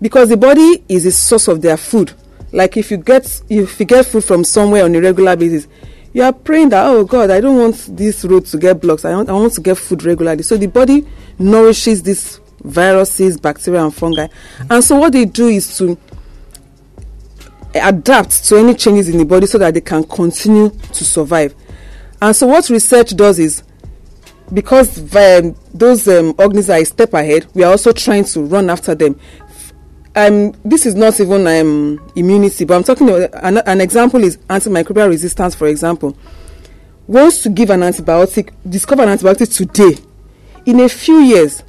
because 0.01 0.29
the 0.29 0.37
body 0.37 0.83
is 0.89 1.05
a 1.05 1.11
source 1.11 1.47
of 1.47 1.61
their 1.61 1.77
food. 1.77 2.13
Like 2.51 2.77
if 2.77 2.89
you 2.89 2.97
get 2.97 3.43
if 3.47 3.79
you 3.79 3.85
get 3.85 4.07
food 4.07 4.23
from 4.23 4.43
somewhere 4.43 4.85
on 4.85 4.95
a 4.95 4.99
regular 4.99 5.35
basis, 5.35 5.67
you 6.13 6.23
are 6.23 6.33
praying 6.33 6.69
that 6.69 6.83
oh 6.87 7.03
God, 7.03 7.29
I 7.29 7.41
don't 7.41 7.59
want 7.59 7.95
this 7.95 8.25
road 8.25 8.47
to 8.47 8.57
get 8.57 8.81
blocked. 8.81 9.05
I 9.05 9.15
want 9.15 9.29
I 9.29 9.33
want 9.33 9.53
to 9.53 9.61
get 9.61 9.77
food 9.77 10.03
regularly. 10.03 10.41
So 10.41 10.57
the 10.57 10.65
body 10.65 11.05
nourishes 11.37 12.01
these 12.01 12.39
viruses, 12.63 13.39
bacteria, 13.39 13.83
and 13.83 13.93
fungi. 13.93 14.25
And 14.67 14.83
so 14.83 14.97
what 14.97 15.13
they 15.13 15.25
do 15.25 15.47
is 15.49 15.77
to 15.77 15.95
adapt 17.75 18.45
to 18.45 18.57
any 18.57 18.73
changes 18.73 19.09
in 19.09 19.19
the 19.19 19.25
body 19.25 19.45
so 19.45 19.59
that 19.59 19.75
they 19.75 19.81
can 19.81 20.03
continue 20.05 20.69
to 20.69 21.05
survive. 21.05 21.53
And 22.21 22.35
so, 22.35 22.47
what 22.47 22.69
research 22.69 23.15
does 23.15 23.39
is 23.39 23.63
because 24.53 24.97
um, 25.15 25.55
those 25.73 26.07
um, 26.07 26.33
organisms 26.37 26.69
are 26.69 26.81
a 26.81 26.85
step 26.85 27.13
ahead, 27.13 27.47
we 27.53 27.63
are 27.63 27.71
also 27.71 27.91
trying 27.91 28.23
to 28.25 28.41
run 28.43 28.69
after 28.69 28.95
them. 28.95 29.19
Um, 30.15 30.53
this 30.65 30.85
is 30.85 30.95
not 30.95 31.19
even 31.19 31.45
um, 31.45 32.11
immunity, 32.15 32.65
but 32.65 32.75
I'm 32.75 32.83
talking 32.83 33.07
about 33.09 33.29
an, 33.43 33.57
an 33.57 33.81
example 33.81 34.23
is 34.23 34.37
antimicrobial 34.49 35.09
resistance, 35.09 35.53
for 35.53 35.67
example. 35.67 36.17
Once 37.05 37.43
to 37.43 37.49
give 37.49 37.69
an 37.69 37.81
antibiotic, 37.81 38.51
discover 38.67 39.03
an 39.03 39.09
antibiotic 39.09 39.55
today, 39.55 40.01
in 40.65 40.79
a 40.79 40.89
few 40.89 41.19
years, 41.19 41.63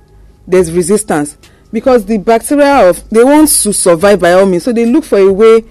there's 0.47 0.73
resistance 0.73 1.37
because 1.73 2.07
the 2.07 2.19
bacteria 2.19 2.89
of 2.89 3.09
they 3.11 3.23
want 3.23 3.49
to 3.49 3.73
survive 3.73 4.21
by 4.21 4.33
all 4.33 4.47
means, 4.47 4.65
so 4.65 4.73
they 4.73 4.87
look 4.87 5.05
for 5.05 5.19
a 5.19 5.33
way 5.33 5.63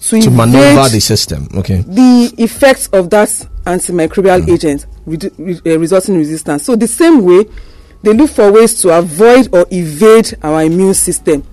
to, 0.00 0.20
to 0.20 0.30
maneuver 0.30 0.88
the 0.88 1.00
system. 1.00 1.48
Okay, 1.54 1.82
the 1.82 2.34
effects 2.38 2.88
of 2.88 3.10
that 3.10 3.46
antimicrobial 3.64 4.42
mm. 4.42 4.52
agents 4.52 4.86
re- 5.06 5.60
uh, 5.74 5.78
resulting 5.78 6.14
in 6.14 6.20
resistance. 6.20 6.64
So 6.64 6.76
the 6.76 6.86
same 6.88 7.24
way, 7.24 7.44
they 8.02 8.12
look 8.12 8.30
for 8.30 8.50
ways 8.50 8.80
to 8.82 8.90
avoid 8.96 9.48
or 9.54 9.66
evade 9.70 10.34
our 10.42 10.62
immune 10.64 10.94
system 10.94 11.44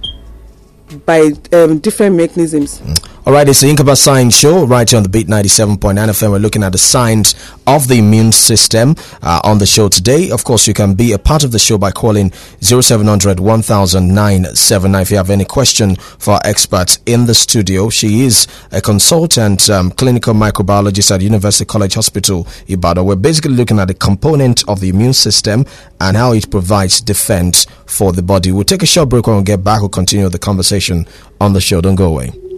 by 1.06 1.32
um, 1.54 1.80
different 1.80 2.16
mechanisms. 2.16 2.80
Mm. 2.80 3.19
All 3.30 3.36
right, 3.36 3.48
it's 3.48 3.62
the 3.62 3.68
Inqaba 3.72 3.96
Science 3.96 4.36
Show 4.36 4.66
right 4.66 4.90
here 4.90 4.98
on 4.98 5.04
the 5.04 5.10
Beat 5.10 5.28
97.9 5.28 5.78
FM. 5.94 6.32
We're 6.32 6.40
looking 6.40 6.64
at 6.64 6.72
the 6.72 6.80
science 6.80 7.36
of 7.68 7.88
the 7.88 8.00
immune 8.00 8.32
system 8.32 8.96
uh, 9.22 9.40
on 9.44 9.60
the 9.60 9.68
show 9.68 9.88
today. 9.88 10.32
Of 10.32 10.44
course, 10.44 10.68
you 10.68 10.74
can 10.74 10.96
be 10.96 11.12
a 11.12 11.20
part 11.20 11.44
of 11.44 11.52
the 11.52 11.60
show 11.60 11.78
by 11.78 11.92
calling 11.92 12.32
0700 12.62 13.40
100979 13.40 15.02
if 15.04 15.12
you 15.12 15.18
have 15.18 15.30
any 15.30 15.46
question 15.46 15.96
for 15.96 16.32
our 16.34 16.42
expert 16.44 16.98
in 17.06 17.28
the 17.28 17.36
studio. 17.36 17.92
She 17.92 18.22
is 18.24 18.48
a 18.72 18.82
consultant, 18.82 19.70
um, 19.70 19.92
clinical 19.92 20.34
microbiologist 20.34 21.14
at 21.14 21.22
University 21.22 21.66
College 21.66 21.94
Hospital, 21.94 22.48
Ibadan. 22.68 23.06
We're 23.06 23.16
basically 23.16 23.52
looking 23.52 23.78
at 23.78 23.90
the 23.90 23.94
component 23.94 24.68
of 24.68 24.80
the 24.80 24.90
immune 24.90 25.14
system 25.14 25.68
and 26.02 26.18
how 26.18 26.32
it 26.34 26.50
provides 26.50 27.00
defense 27.00 27.68
for 27.86 28.12
the 28.12 28.24
body. 28.24 28.52
We'll 28.52 28.64
take 28.64 28.82
a 28.82 28.88
short 28.88 29.10
break 29.10 29.28
when 29.28 29.38
we 29.38 29.44
get 29.44 29.64
back. 29.64 29.82
We'll 29.82 29.90
continue 29.90 30.28
the 30.30 30.40
conversation 30.40 31.06
on 31.40 31.54
the 31.54 31.62
show. 31.62 31.80
Don't 31.80 31.94
go 31.94 32.08
away. 32.08 32.49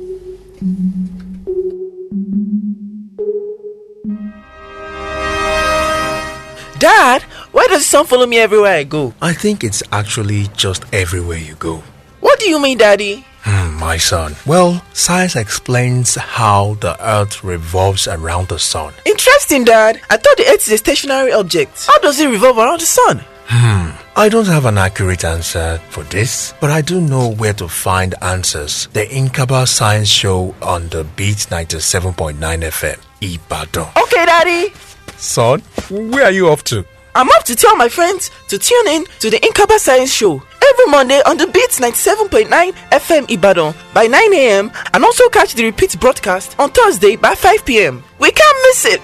Dad, 6.78 7.24
why 7.52 7.66
does 7.66 7.80
the 7.80 7.86
sun 7.86 8.06
follow 8.06 8.28
me 8.28 8.38
everywhere 8.38 8.76
I 8.76 8.84
go? 8.84 9.16
I 9.24 9.34
think 9.34 9.64
it's 9.64 9.82
actually 9.92 10.50
just 10.56 10.86
everywhere 10.94 11.40
you 11.40 11.56
go. 11.56 11.82
What 12.20 12.40
do 12.40 12.48
you 12.48 12.62
mean, 12.62 12.78
Daddy? 12.78 13.26
Hmm, 13.42 13.74
my 13.80 13.98
son. 13.98 14.36
Well, 14.46 14.84
science 14.94 15.36
explains 15.36 16.14
how 16.14 16.76
the 16.76 16.96
earth 17.04 17.44
revolves 17.44 18.08
around 18.08 18.50
the 18.50 18.60
sun. 18.60 18.94
Interesting, 19.04 19.64
Dad. 19.64 20.00
I 20.12 20.18
thought 20.18 20.38
the 20.38 20.46
earth 20.48 20.68
is 20.68 20.74
a 20.74 20.78
stationary 20.78 21.32
object. 21.34 21.88
How 21.88 21.98
does 22.00 22.20
it 22.20 22.30
revolve 22.30 22.60
around 22.60 22.82
the 22.82 22.86
sun? 22.86 23.24
Hmm. 23.46 23.98
I 24.16 24.28
don't 24.30 24.48
have 24.48 24.66
an 24.66 24.78
accurate 24.78 25.24
answer 25.24 25.80
for 25.90 26.04
this, 26.04 26.54
but 26.60 26.70
I 26.70 26.82
do 26.82 27.00
know 27.00 27.30
where 27.34 27.54
to 27.54 27.68
find 27.70 28.14
answers. 28.22 28.88
The 28.94 29.06
Inqaba 29.06 29.66
Science 29.68 30.10
Show 30.10 30.54
on 30.62 30.90
the 30.90 31.06
Beat 31.16 31.38
97.9 31.50 32.36
FM, 32.38 33.00
Ibadan. 33.22 33.88
Okay, 34.04 34.26
Daddy. 34.26 34.74
Son, 35.16 35.62
where 35.90 36.26
are 36.26 36.32
you 36.32 36.50
off 36.50 36.64
to? 36.66 36.86
I'm 37.16 37.30
off 37.30 37.46
to 37.46 37.56
tell 37.56 37.76
my 37.78 37.88
friends 37.90 38.32
to 38.50 38.58
tune 38.58 38.88
in 38.88 39.06
to 39.20 39.30
the 39.30 39.38
Inqaba 39.40 39.78
Science 39.80 40.14
Show 40.14 40.42
every 40.64 40.86
Monday 40.88 41.22
on 41.26 41.38
the 41.38 41.48
Beats 41.48 41.80
97.9 41.80 42.48
FM 42.92 43.32
Ibadan 43.32 43.74
by 43.94 44.08
9 44.08 44.34
a.m. 44.34 44.72
and 44.94 45.04
also 45.06 45.30
catch 45.30 45.54
the 45.56 45.64
repeat 45.64 45.98
broadcast 46.00 46.60
on 46.60 46.70
Thursday 46.72 47.16
by 47.16 47.34
5 47.34 47.66
p.m. 47.66 48.04
We 48.20 48.32
can't 48.32 48.58
miss 48.64 48.86
it. 48.86 49.02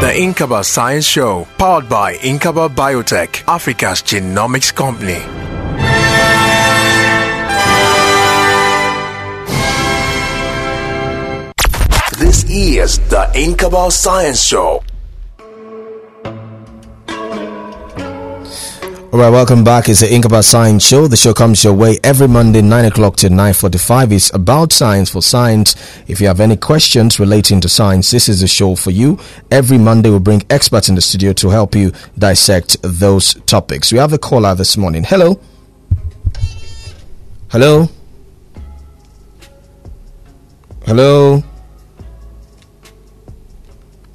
The 0.00 0.12
Inqaba 0.14 0.64
Science 0.64 1.04
Show, 1.04 1.48
powered 1.58 1.88
by 1.88 2.14
Inqaba 2.18 2.68
Biotech, 2.72 3.42
Africa's 3.48 4.00
genomics 4.00 4.72
company. 4.72 5.18
This 12.20 12.44
is 12.48 13.00
the 13.10 13.28
Inqaba 13.34 13.90
Science 13.90 14.40
Show. 14.40 14.84
All 19.10 19.18
right, 19.18 19.30
welcome 19.30 19.64
back. 19.64 19.88
It's 19.88 20.00
the 20.00 20.06
Inqaba 20.06 20.44
Science 20.44 20.86
Show. 20.86 21.08
The 21.08 21.16
show 21.16 21.32
comes 21.32 21.64
your 21.64 21.72
way 21.72 21.98
every 22.04 22.28
Monday, 22.28 22.60
9 22.60 22.84
o'clock 22.84 23.16
to 23.16 23.28
9.45. 23.28 24.12
It's 24.12 24.34
about 24.34 24.70
science 24.70 25.08
for 25.08 25.22
science. 25.22 25.76
If 26.08 26.20
you 26.20 26.26
have 26.26 26.40
any 26.40 26.58
questions 26.58 27.18
relating 27.18 27.62
to 27.62 27.70
science, 27.70 28.10
this 28.10 28.28
is 28.28 28.42
the 28.42 28.46
show 28.46 28.74
for 28.74 28.90
you. 28.90 29.18
Every 29.50 29.78
Monday, 29.78 30.10
we 30.10 30.18
bring 30.18 30.42
experts 30.50 30.90
in 30.90 30.94
the 30.94 31.00
studio 31.00 31.32
to 31.32 31.48
help 31.48 31.74
you 31.74 31.90
dissect 32.18 32.76
those 32.82 33.32
topics. 33.46 33.90
We 33.92 33.96
have 33.96 34.12
a 34.12 34.18
caller 34.18 34.54
this 34.54 34.76
morning. 34.76 35.04
Hello. 35.04 35.40
Hello. 37.50 37.88
Hello. 40.84 41.42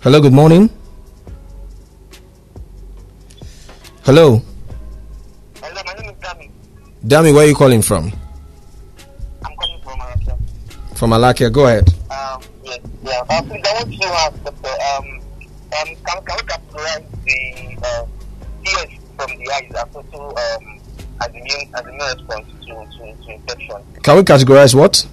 Hello, 0.04 0.22
good 0.22 0.34
morning. 0.34 0.70
Hello. 4.06 4.44
Dami. 7.06 7.34
Where 7.34 7.44
are 7.44 7.48
you 7.48 7.56
calling 7.56 7.82
from? 7.82 8.12
I'm 9.46 9.56
calling 9.58 9.82
from 9.82 10.00
uh, 10.00 10.96
From 10.96 11.12
Alakia, 11.12 11.52
go 11.52 11.66
ahead. 11.68 11.90
Um, 12.10 12.42
yeah. 12.64 13.20
Um, 13.30 13.50
please, 13.50 13.62
I 13.68 13.74
want 13.74 13.94
to 13.94 14.06
ask, 14.08 14.44
Doctor, 14.44 14.70
um, 14.70 15.06
um, 15.10 15.96
can, 16.06 16.26
can 16.26 16.38
we 16.38 16.44
categorize 16.44 17.06
the 17.26 17.78
uh, 17.84 18.06
tears 18.64 19.00
from 19.18 19.38
the 19.38 19.52
eyes 19.54 19.72
as 19.72 19.96
also 19.96 20.30
um, 20.30 20.80
as 21.22 21.30
immune 21.30 21.74
as 21.76 21.82
immune 21.82 22.00
response 22.00 22.48
to, 22.62 22.68
to, 22.68 23.24
to 23.26 23.34
infection? 23.34 23.76
Can 24.02 24.16
we 24.16 24.22
categorize 24.24 24.74
what? 24.74 25.06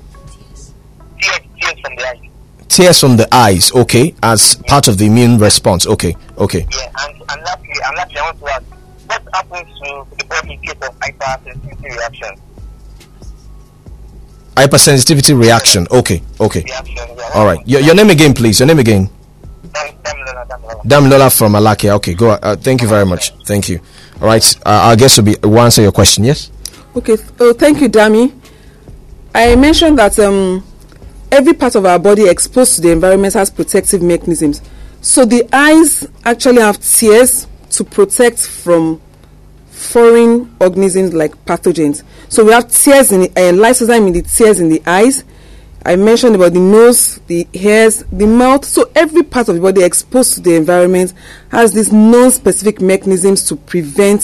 Tears, 1.20 1.40
tears 1.60 1.80
from 1.80 1.96
the 1.96 2.06
eyes. 2.08 2.20
Tears 2.68 3.00
from 3.00 3.16
the 3.16 3.34
eyes, 3.34 3.72
okay, 3.74 4.14
as 4.22 4.54
part 4.68 4.86
of 4.86 4.96
the 4.96 5.06
immune 5.06 5.38
response. 5.38 5.88
Okay, 5.88 6.14
okay. 6.38 6.64
Yeah, 6.70 6.92
and, 7.00 7.20
and 7.30 7.42
lastly, 7.42 7.68
and 7.84 7.96
lastly, 7.96 8.18
I 8.18 8.22
want 8.22 8.38
to 8.38 8.46
ask, 8.46 8.64
happens 9.32 9.68
to 9.80 10.06
the 10.18 10.24
body 10.24 10.54
in 10.54 10.60
case 10.60 10.74
of 10.82 10.98
hypersensitivity 11.00 11.96
reaction? 11.96 12.36
Hypersensitivity 14.56 15.38
reaction. 15.40 15.86
Okay, 15.90 16.22
okay. 16.40 16.62
Reaction, 16.62 16.96
yeah. 17.16 17.30
All 17.34 17.46
right. 17.46 17.58
Your, 17.66 17.80
your 17.80 17.94
name 17.94 18.10
again, 18.10 18.34
please. 18.34 18.60
Your 18.60 18.66
name 18.66 18.78
again. 18.78 19.08
Dam- 19.72 19.94
Damilola, 20.02 20.46
Damilola. 20.48 20.82
Damilola 20.82 21.36
from 21.38 21.52
Alakia. 21.54 21.92
Okay, 21.96 22.14
go. 22.14 22.30
Uh, 22.30 22.56
thank 22.56 22.82
you 22.82 22.88
very 22.88 23.06
much. 23.06 23.30
Thank 23.46 23.68
you. 23.68 23.80
All 24.20 24.26
right. 24.26 24.56
Uh, 24.66 24.90
our 24.90 24.96
guest 24.96 25.18
will 25.18 25.24
be 25.24 25.36
will 25.42 25.60
answer 25.60 25.82
your 25.82 25.92
question. 25.92 26.24
Yes. 26.24 26.50
Okay. 26.96 27.16
Oh, 27.38 27.52
thank 27.52 27.80
you, 27.80 27.88
Dami. 27.88 28.32
I 29.34 29.54
mentioned 29.54 29.98
that 29.98 30.18
um, 30.18 30.64
every 31.30 31.54
part 31.54 31.76
of 31.76 31.86
our 31.86 31.98
body 31.98 32.28
exposed 32.28 32.74
to 32.74 32.80
the 32.80 32.90
environment 32.90 33.32
has 33.34 33.48
protective 33.50 34.02
mechanisms. 34.02 34.60
So 35.00 35.24
the 35.24 35.48
eyes 35.52 36.06
actually 36.24 36.60
have 36.60 36.78
tears 36.82 37.46
to 37.70 37.84
protect 37.84 38.40
from 38.40 39.00
foreign 39.80 40.54
organisms 40.60 41.14
like 41.14 41.34
pathogens. 41.46 42.02
So 42.28 42.44
we 42.44 42.52
have 42.52 42.70
tears 42.70 43.12
in 43.12 43.22
the 43.22 43.28
uh, 43.30 43.52
lysozyme 43.52 44.06
in 44.08 44.12
the 44.12 44.22
tears 44.22 44.60
in 44.60 44.68
the 44.68 44.82
eyes. 44.86 45.24
I 45.84 45.96
mentioned 45.96 46.34
about 46.36 46.52
the 46.52 46.60
nose, 46.60 47.18
the 47.26 47.48
ears, 47.54 48.04
the 48.12 48.26
mouth. 48.26 48.66
So 48.66 48.90
every 48.94 49.22
part 49.22 49.48
of 49.48 49.54
the 49.54 49.60
body 49.62 49.82
exposed 49.82 50.34
to 50.34 50.40
the 50.40 50.54
environment 50.54 51.14
has 51.50 51.72
these 51.72 51.90
non-specific 51.90 52.82
mechanisms 52.82 53.44
to 53.48 53.56
prevent 53.56 54.20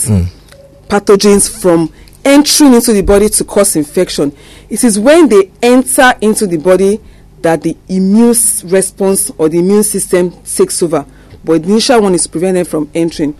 pathogens 0.87 1.61
from 1.61 1.91
entering 2.23 2.75
into 2.75 2.93
the 2.93 3.01
body 3.01 3.27
to 3.29 3.43
cause 3.43 3.75
infection. 3.75 4.35
It 4.69 4.83
is 4.83 4.99
when 4.99 5.27
they 5.29 5.51
enter 5.63 6.13
into 6.21 6.45
the 6.45 6.57
body 6.57 7.01
that 7.41 7.63
the 7.63 7.75
immune 7.87 8.35
response 8.65 9.31
or 9.37 9.49
the 9.49 9.59
immune 9.59 9.83
system 9.83 10.31
takes 10.43 10.83
over. 10.83 11.05
But 11.43 11.63
the 11.63 11.69
initial 11.69 12.01
one 12.01 12.13
is 12.13 12.23
to 12.23 12.29
prevent 12.29 12.55
them 12.55 12.65
from 12.65 12.91
entering. 12.93 13.35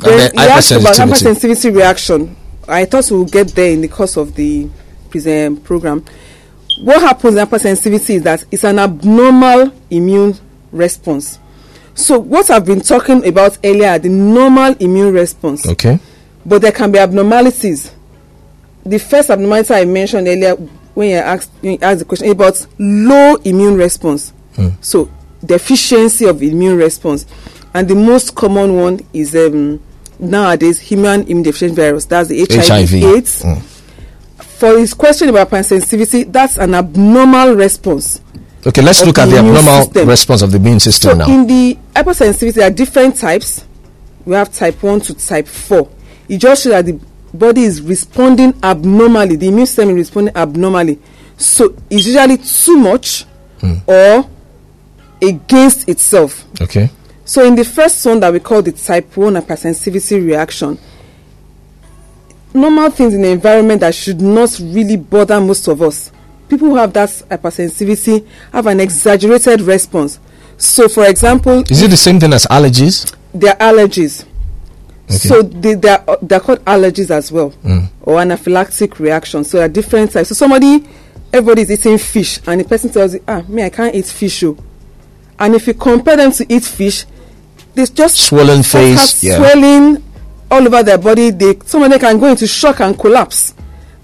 Then 0.00 0.30
you 0.34 0.40
asked 0.40 0.72
about 0.72 0.96
hypersensitivity. 0.96 1.34
hypersensitivity 1.34 1.76
reaction. 1.76 2.36
I 2.66 2.84
thought 2.86 3.10
we 3.10 3.18
would 3.18 3.30
get 3.30 3.48
there 3.48 3.70
in 3.70 3.80
the 3.80 3.88
course 3.88 4.16
of 4.16 4.34
the 4.34 4.68
present 5.10 5.58
um, 5.58 5.64
program. 5.64 6.04
What 6.80 7.00
happens 7.00 7.36
in 7.36 7.46
hypersensitivity 7.46 8.16
is 8.16 8.22
that 8.22 8.44
it's 8.50 8.64
an 8.64 8.78
abnormal 8.78 9.72
immune 9.90 10.34
response. 10.72 11.38
So 11.94 12.18
what 12.18 12.50
I've 12.50 12.64
been 12.66 12.80
talking 12.80 13.24
about 13.26 13.58
earlier, 13.62 13.98
the 13.98 14.08
normal 14.08 14.74
immune 14.80 15.12
response 15.14 15.66
Okay. 15.68 16.00
but 16.44 16.60
there 16.62 16.72
can 16.72 16.90
be 16.90 16.98
abnormalities. 16.98 17.92
The 18.84 18.98
first 18.98 19.30
abnormality 19.30 19.74
I 19.74 19.84
mentioned 19.84 20.26
earlier 20.26 20.54
when 20.94 21.10
you 21.10 21.16
asked, 21.16 21.50
when 21.60 21.72
you 21.74 21.78
asked 21.80 22.00
the 22.00 22.04
question 22.04 22.30
about 22.30 22.66
low 22.78 23.36
immune 23.44 23.76
response. 23.76 24.32
So 24.80 25.10
deficiency 25.44 26.26
of 26.26 26.42
immune 26.42 26.76
response, 26.76 27.26
and 27.74 27.88
the 27.88 27.94
most 27.94 28.34
common 28.34 28.76
one 28.76 29.00
is 29.12 29.34
um, 29.34 29.80
nowadays 30.18 30.78
human 30.80 31.24
immunodeficiency 31.24 31.74
virus. 31.74 32.04
That's 32.06 32.28
the 32.28 32.40
HIV, 32.48 32.66
HIV. 32.66 32.94
AIDS. 32.94 33.42
Mm. 33.42 33.62
For 34.38 34.78
his 34.78 34.94
question 34.94 35.28
about 35.28 35.50
sensitivity, 35.50 36.22
that's 36.24 36.56
an 36.56 36.74
abnormal 36.74 37.54
response. 37.54 38.20
Okay. 38.66 38.80
Let's 38.80 39.04
look 39.04 39.18
at 39.18 39.26
the 39.26 39.38
abnormal 39.38 39.82
system. 39.84 40.08
response 40.08 40.42
of 40.42 40.50
the 40.52 40.56
immune 40.58 40.80
system 40.80 41.10
So 41.10 41.16
now. 41.18 41.26
in 41.34 41.46
the 41.46 41.76
hypersensitivity, 41.94 42.54
there 42.54 42.66
are 42.68 42.70
different 42.72 43.16
types. 43.16 43.64
We 44.24 44.34
have 44.34 44.52
type 44.54 44.82
1 44.82 45.00
to 45.02 45.14
type 45.14 45.46
4. 45.48 45.88
It 46.30 46.38
just 46.38 46.62
shows 46.64 46.72
that 46.72 46.86
the 46.86 46.98
body 47.34 47.64
is 47.64 47.82
responding 47.82 48.54
abnormally. 48.62 49.36
The 49.36 49.48
immune 49.48 49.66
system 49.66 49.90
is 49.90 49.96
responding 49.96 50.34
abnormally. 50.36 50.98
So 51.36 51.74
it's 51.90 52.06
usually 52.06 52.38
too 52.38 52.78
much 52.78 53.26
or 53.86 54.30
against 55.20 55.88
itself. 55.88 56.44
okay. 56.60 56.88
So 57.24 57.44
in 57.44 57.54
the 57.54 57.64
first 57.64 58.04
one 58.04 58.20
that 58.20 58.32
we 58.32 58.40
call 58.40 58.62
the 58.62 58.72
type 58.72 59.16
1 59.16 59.34
hypersensitivity 59.34 60.24
reaction, 60.24 60.78
normal 62.52 62.90
things 62.90 63.14
in 63.14 63.22
the 63.22 63.30
environment 63.30 63.80
that 63.80 63.94
should 63.94 64.20
not 64.20 64.58
really 64.60 64.96
bother 64.96 65.40
most 65.40 65.66
of 65.68 65.80
us. 65.82 66.12
People 66.48 66.68
who 66.68 66.76
have 66.76 66.92
that 66.92 67.08
hypersensitivity 67.08 68.26
have 68.52 68.66
an 68.66 68.80
exaggerated 68.80 69.62
response. 69.62 70.20
So 70.56 70.88
for 70.88 71.06
example, 71.06 71.64
Is 71.70 71.82
it 71.82 71.88
the 71.88 71.96
same 71.96 72.20
thing 72.20 72.32
as 72.32 72.46
allergies? 72.46 73.14
They're 73.32 73.54
allergies. 73.54 74.24
Okay. 75.06 75.14
So 75.16 75.42
they, 75.42 75.74
they're, 75.74 76.04
they're 76.22 76.40
called 76.40 76.64
allergies 76.64 77.10
as 77.10 77.32
well, 77.32 77.52
or 78.02 78.18
anaphylactic 78.18 78.98
reaction. 78.98 79.44
So 79.44 79.58
there 79.58 79.66
are 79.66 79.68
different 79.68 80.12
types. 80.12 80.28
So 80.28 80.34
somebody, 80.34 80.86
everybody's 81.32 81.70
eating 81.70 81.98
fish, 81.98 82.40
and 82.46 82.60
the 82.60 82.64
person 82.64 82.90
tells 82.90 83.14
you, 83.14 83.24
ah, 83.28 83.42
me, 83.48 83.64
I 83.64 83.70
can't 83.70 83.94
eat 83.94 84.06
fish. 84.06 84.44
Oh. 84.44 84.56
And 85.38 85.54
if 85.54 85.66
you 85.66 85.74
compare 85.74 86.16
them 86.16 86.32
to 86.32 86.46
eat 86.50 86.64
fish, 86.64 87.04
they 87.74 87.86
just 87.86 88.16
Swollen 88.28 88.62
face, 88.62 89.22
yeah. 89.22 89.36
swelling 89.36 90.02
all 90.50 90.66
over 90.66 90.82
their 90.82 90.98
body. 90.98 91.30
They 91.30 91.58
some 91.64 91.82
of 91.82 92.00
can 92.00 92.18
go 92.18 92.26
into 92.26 92.46
shock 92.46 92.80
and 92.80 92.98
collapse. 92.98 93.54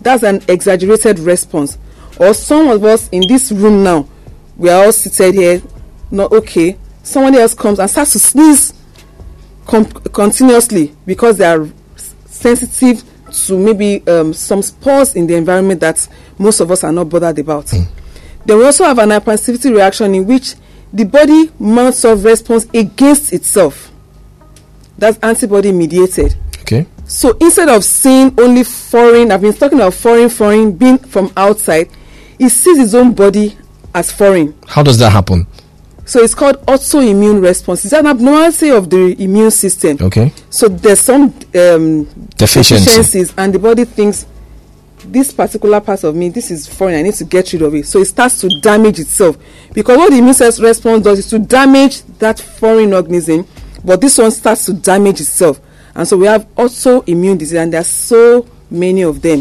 That's 0.00 0.22
an 0.22 0.42
exaggerated 0.48 1.18
response. 1.20 1.78
Or 2.18 2.34
some 2.34 2.68
of 2.68 2.84
us 2.84 3.08
in 3.10 3.26
this 3.26 3.52
room 3.52 3.82
now, 3.84 4.08
we 4.56 4.68
are 4.68 4.84
all 4.84 4.92
seated 4.92 5.34
here, 5.34 5.62
not 6.10 6.32
okay. 6.32 6.76
Somebody 7.02 7.38
else 7.38 7.54
comes 7.54 7.78
and 7.78 7.88
starts 7.88 8.12
to 8.12 8.18
sneeze 8.18 8.74
com- 9.66 9.86
continuously 9.86 10.94
because 11.06 11.38
they 11.38 11.46
are 11.46 11.68
sensitive 12.26 13.02
to 13.32 13.58
maybe 13.58 14.06
um, 14.08 14.32
some 14.34 14.60
spores 14.62 15.14
in 15.14 15.26
the 15.26 15.34
environment 15.34 15.80
that 15.80 16.06
most 16.38 16.60
of 16.60 16.70
us 16.70 16.84
are 16.84 16.92
not 16.92 17.08
bothered 17.08 17.38
about. 17.38 17.66
Then 18.44 18.58
we 18.58 18.64
also 18.64 18.84
have 18.84 18.98
an 18.98 19.10
hypersensitivity 19.10 19.74
reaction 19.74 20.14
in 20.14 20.26
which 20.26 20.54
the 20.92 21.04
body 21.04 21.50
mounts 21.58 22.04
a 22.04 22.16
response 22.16 22.66
against 22.74 23.32
itself. 23.32 23.90
That's 24.98 25.18
antibody 25.22 25.72
mediated. 25.72 26.36
Okay. 26.60 26.86
So 27.06 27.36
instead 27.40 27.68
of 27.68 27.84
seeing 27.84 28.38
only 28.38 28.64
foreign, 28.64 29.32
I've 29.32 29.40
been 29.40 29.52
talking 29.52 29.78
about 29.78 29.94
foreign, 29.94 30.28
foreign 30.28 30.72
being 30.72 30.98
from 30.98 31.32
outside, 31.36 31.88
it 32.38 32.50
sees 32.50 32.78
its 32.78 32.94
own 32.94 33.12
body 33.14 33.56
as 33.94 34.12
foreign. 34.12 34.54
How 34.66 34.82
does 34.82 34.98
that 34.98 35.10
happen? 35.10 35.46
So 36.04 36.20
it's 36.20 36.34
called 36.34 36.56
autoimmune 36.66 37.40
response. 37.40 37.84
It's 37.84 37.94
an 37.94 38.06
abnormality 38.06 38.70
of 38.70 38.90
the 38.90 39.14
immune 39.22 39.52
system. 39.52 39.98
Okay. 40.00 40.32
So 40.50 40.68
there's 40.68 41.00
some 41.00 41.32
um, 41.54 42.04
deficiencies, 42.36 43.32
and 43.38 43.54
the 43.54 43.58
body 43.58 43.84
thinks 43.84 44.26
this 45.04 45.32
particular 45.32 45.80
part 45.80 46.04
of 46.04 46.14
me, 46.14 46.28
this 46.28 46.50
is 46.50 46.66
foreign. 46.66 46.94
I 46.96 47.02
need 47.02 47.14
to 47.14 47.24
get 47.24 47.52
rid 47.52 47.62
of 47.62 47.74
it. 47.74 47.86
So 47.86 48.00
it 48.00 48.06
starts 48.06 48.40
to 48.40 48.48
damage 48.60 48.98
itself 48.98 49.36
because 49.72 49.96
what 49.96 50.10
the 50.10 50.18
immune 50.18 50.34
system 50.34 50.64
response 50.64 51.04
does 51.04 51.18
is 51.20 51.30
to 51.30 51.38
damage 51.38 52.02
that 52.18 52.38
foreign 52.40 52.92
organism, 52.92 53.46
but 53.84 54.00
this 54.00 54.18
one 54.18 54.30
starts 54.30 54.66
to 54.66 54.72
damage 54.74 55.20
itself, 55.20 55.60
and 55.94 56.06
so 56.06 56.16
we 56.16 56.26
have 56.26 56.46
autoimmune 56.54 57.38
disease, 57.38 57.58
and 57.58 57.72
there 57.72 57.80
are 57.80 57.84
so 57.84 58.46
many 58.70 59.02
of 59.02 59.20
them. 59.22 59.40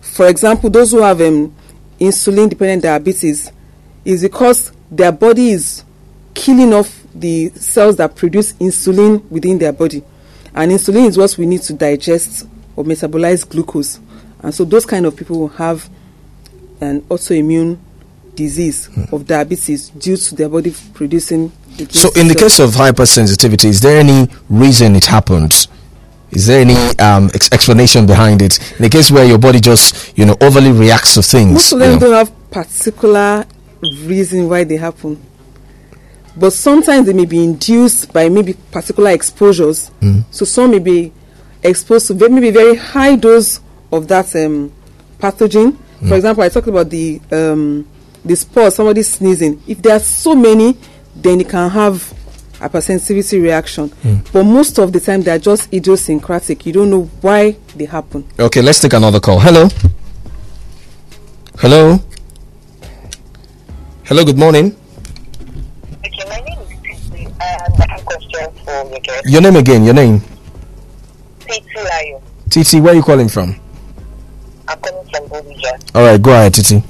For 0.00 0.28
example, 0.28 0.70
those 0.70 0.92
who 0.92 1.02
have 1.02 1.20
um, 1.20 1.54
insulin-dependent 2.00 2.82
diabetes 2.82 3.52
is 4.04 4.22
because 4.22 4.72
their 4.90 5.12
body 5.12 5.50
is 5.50 5.84
killing 6.34 6.72
off 6.72 7.02
the 7.14 7.50
cells 7.50 7.96
that 7.96 8.14
produce 8.14 8.52
insulin 8.54 9.24
within 9.30 9.58
their 9.58 9.72
body. 9.72 10.02
And 10.54 10.72
insulin 10.72 11.06
is 11.08 11.16
what 11.18 11.36
we 11.38 11.46
need 11.46 11.62
to 11.62 11.72
digest 11.72 12.46
or 12.76 12.84
metabolize 12.84 13.48
glucose. 13.48 14.00
And 14.46 14.54
so 14.54 14.64
those 14.64 14.86
kind 14.86 15.06
of 15.06 15.16
people 15.16 15.40
will 15.40 15.48
have 15.48 15.90
an 16.80 17.00
autoimmune 17.02 17.78
disease 18.36 18.88
of 19.10 19.26
diabetes 19.26 19.88
due 19.88 20.16
to 20.16 20.34
their 20.36 20.48
body 20.48 20.72
producing. 20.94 21.50
So, 21.90 22.10
in 22.14 22.28
the 22.28 22.34
case 22.36 22.60
of 22.60 22.70
hypersensitivity, 22.70 23.64
is 23.64 23.80
there 23.80 23.98
any 23.98 24.28
reason 24.48 24.94
it 24.94 25.06
happens? 25.06 25.66
Is 26.30 26.46
there 26.46 26.60
any 26.60 26.76
um, 27.00 27.28
ex- 27.34 27.50
explanation 27.50 28.06
behind 28.06 28.40
it? 28.40 28.60
In 28.76 28.82
the 28.82 28.88
case 28.88 29.10
where 29.10 29.24
your 29.24 29.38
body 29.38 29.58
just, 29.58 30.16
you 30.16 30.24
know, 30.24 30.36
overly 30.40 30.70
reacts 30.70 31.14
to 31.14 31.22
things. 31.22 31.52
most 31.52 31.72
of 31.72 31.80
you 31.80 31.84
them 31.86 31.94
know. 31.94 32.06
don't 32.06 32.14
have 32.14 32.50
particular 32.52 33.44
reason 34.04 34.48
why 34.48 34.62
they 34.62 34.76
happen 34.76 35.20
but 36.36 36.52
sometimes 36.52 37.06
they 37.06 37.12
may 37.12 37.24
be 37.26 37.42
induced 37.42 38.12
by 38.12 38.28
maybe 38.28 38.54
particular 38.70 39.10
exposures 39.10 39.90
so 40.30 40.44
some 40.44 40.70
may 40.70 40.78
be 40.78 41.12
exposed 41.62 42.06
to 42.06 42.14
maybe 42.28 42.50
very 42.50 42.76
high 42.76 43.16
dose 43.16 43.60
of 43.92 44.08
that 44.08 44.34
um, 44.36 44.70
pathogen 45.18 45.76
for 46.08 46.14
example 46.14 46.42
i 46.44 46.48
talked 46.48 46.68
about 46.68 46.88
the 46.90 47.20
um, 47.32 47.86
the 48.24 48.34
spore 48.36 48.70
somebody 48.70 49.02
sneezing 49.02 49.60
if 49.66 49.80
there 49.82 49.94
are 49.96 50.00
so 50.00 50.34
many 50.34 50.76
then 51.14 51.40
it 51.40 51.48
can 51.48 51.70
have 51.70 52.12
a 52.60 52.68
hypersensitivity 52.68 53.40
reaction 53.42 53.90
but 54.32 54.44
most 54.44 54.78
of 54.78 54.92
the 54.92 55.00
time 55.00 55.22
they 55.22 55.30
are 55.30 55.38
just 55.38 55.72
idiosyncratic 55.72 56.66
you 56.66 56.72
don't 56.72 56.90
know 56.90 57.04
why 57.20 57.56
they 57.76 57.84
happen 57.86 58.24
Okay, 58.38 58.60
let's 58.62 58.80
take 58.80 58.92
another 58.94 59.20
call. 59.20 59.38
Hello. 59.38 59.68
Hello. 61.58 61.98
Hello, 64.04 64.24
good 64.24 64.38
morning. 64.38 64.76
Okay, 66.04 66.24
my 66.28 66.40
name 66.40 66.58
is 66.60 67.00
Titi, 67.10 67.24
and 67.24 67.36
I 67.40 67.86
have 67.88 68.00
a 68.00 68.04
question 68.04 68.50
for 68.64 68.88
your 68.90 69.00
guest. 69.00 69.22
Your 69.26 69.40
name 69.40 69.56
again, 69.56 69.84
your 69.84 69.94
name. 69.94 70.20
Titi 71.40 71.64
Layo. 71.76 72.22
Titi, 72.50 72.80
where 72.80 72.92
are 72.92 72.96
you 72.96 73.02
calling 73.02 73.28
from? 73.28 73.58
All 75.94 76.04
right, 76.04 76.20
go 76.20 76.32
ahead, 76.32 76.54
Titi. 76.54 76.82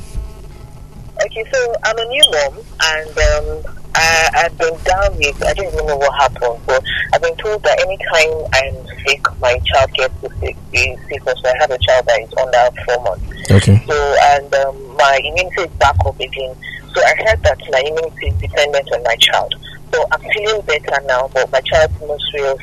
Okay, 1.24 1.44
so 1.52 1.74
I'm 1.84 1.98
a 1.98 2.04
new 2.04 2.24
mom, 2.30 2.64
and 2.82 3.18
um, 3.18 3.74
I, 3.94 4.28
I've 4.36 4.58
been 4.58 4.76
down 4.84 5.16
with, 5.16 5.42
I 5.42 5.54
don't 5.54 5.72
even 5.72 5.86
know 5.86 5.96
what 5.96 6.14
happened, 6.20 6.60
but 6.66 6.84
I've 7.12 7.22
been 7.22 7.36
told 7.36 7.62
that 7.62 7.80
anytime 7.80 8.44
I'm 8.52 8.86
sick, 9.06 9.22
my 9.40 9.58
child 9.64 9.92
gets 9.94 10.14
sick, 10.40 10.56
is 10.72 10.98
sick. 11.08 11.22
So 11.24 11.34
I 11.44 11.54
have 11.60 11.70
a 11.70 11.78
child 11.78 12.06
that 12.06 12.20
is 12.20 12.32
under 12.34 12.82
four 12.84 13.02
months. 13.04 13.50
Okay. 13.50 13.82
So, 13.86 14.16
and 14.34 14.54
um, 14.54 14.96
my 14.96 15.18
immunity 15.24 15.62
is 15.62 15.70
back 15.78 15.96
up 16.04 16.18
again. 16.20 16.54
So 16.94 17.00
I 17.02 17.14
heard 17.24 17.42
that 17.42 17.58
my 17.70 17.80
immunity 17.80 18.28
is 18.28 18.34
dependent 18.34 18.92
on 18.92 19.02
my 19.02 19.16
child. 19.16 19.54
So 19.94 20.04
I'm 20.12 20.20
feeling 20.20 20.60
better 20.62 21.00
now, 21.06 21.30
but 21.32 21.50
my 21.50 21.60
child's 21.60 21.98
nursery 22.00 22.36
still 22.36 22.58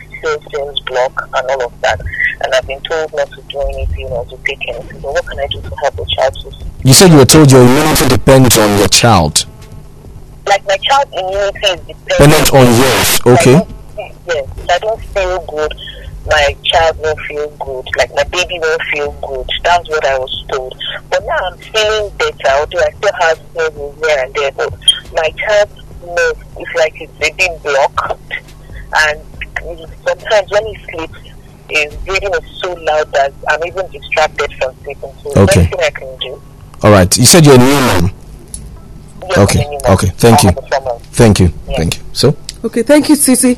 seems 0.52 0.80
blocked 0.82 1.22
and 1.34 1.50
all 1.52 1.66
of 1.66 1.82
that. 1.82 2.00
And 2.44 2.54
I've 2.54 2.68
been 2.68 2.82
told 2.82 3.14
not 3.14 3.30
to 3.32 3.42
do 3.50 3.60
anything 3.62 4.08
or 4.08 4.26
to 4.26 4.38
take 4.46 4.60
anything. 4.70 5.02
So 5.02 5.12
what 5.12 5.26
can 5.28 5.40
I 5.40 5.48
do 5.48 5.62
to 5.62 5.76
help 5.82 5.96
the 5.96 6.06
child 6.16 6.34
to 6.42 6.52
You 6.84 6.94
said 6.94 7.12
you 7.12 7.18
were 7.18 7.26
told 7.26 7.52
your 7.52 7.62
immunity 7.62 8.08
depends 8.08 8.58
on 8.58 8.78
your 8.80 8.88
child. 8.88 9.46
like 10.48 10.66
my 10.66 10.78
child's 10.78 11.12
immunity 11.14 11.60
is 11.60 11.80
dependent 11.88 12.08
Dependent 12.10 12.54
on 12.54 12.66
yours. 12.76 13.22
Okay. 13.26 13.54
Don't 13.54 13.74
Yes, 14.26 14.48
if 14.58 14.70
I 14.70 14.78
don't 14.80 15.02
feel 15.14 15.46
good. 15.46 15.74
My 16.26 16.56
child 16.64 16.98
won't 17.00 17.20
feel 17.28 17.50
good. 17.60 17.86
Like 17.98 18.14
my 18.16 18.24
baby 18.24 18.58
won't 18.60 18.82
feel 18.94 19.12
good. 19.28 19.50
That's 19.64 19.90
what 19.90 20.06
I 20.06 20.18
was 20.18 20.46
told. 20.50 20.74
But 21.10 21.26
now 21.26 21.38
I'm 21.38 21.58
feeling 21.58 22.10
better. 22.18 22.50
Although 22.56 22.80
I 22.80 22.92
still 22.92 23.12
have 23.20 23.38
sneezes 23.52 24.06
here 24.06 24.20
and 24.24 24.34
there, 24.34 24.52
but 24.54 24.74
my 25.14 25.30
child's 25.32 25.76
nose 26.02 26.38
is 26.60 26.76
like 26.76 26.94
it's 27.02 27.14
a 27.18 27.34
bit 27.34 27.64
blocked. 27.64 28.34
And 28.96 29.20
sometimes 30.06 30.52
when 30.52 30.66
he 30.68 30.78
sleeps, 30.92 31.20
his 31.70 31.96
breathing 32.06 32.32
is 32.34 32.62
so 32.62 32.74
loud 32.74 33.12
that 33.14 33.34
I'm 33.50 33.64
even 33.66 33.90
distracted 33.92 34.52
from 34.60 34.76
sleeping. 34.84 35.12
So 35.24 35.32
Okay. 35.42 35.62
anything 35.62 35.80
I 35.82 35.90
can 35.90 36.18
do. 36.20 36.42
All 36.84 36.92
right. 36.92 37.18
You 37.18 37.26
said 37.26 37.46
you're 37.46 37.56
a 37.56 37.58
new 37.58 37.66
mom. 37.74 38.12
Yes, 39.30 39.38
Okay, 39.38 39.60
minimum. 39.60 39.92
okay, 39.94 40.08
thank 40.18 40.44
you. 40.44 40.50
have 40.50 40.58
a 40.58 40.68
summer. 40.70 41.00
Thank 41.14 41.40
you. 41.40 41.54
Yeah. 41.70 41.78
Thank 41.78 41.98
you. 41.98 42.04
So, 42.12 42.36
Okay, 42.66 42.84
thank 42.84 43.08
you, 43.10 43.16
Titi. 43.16 43.58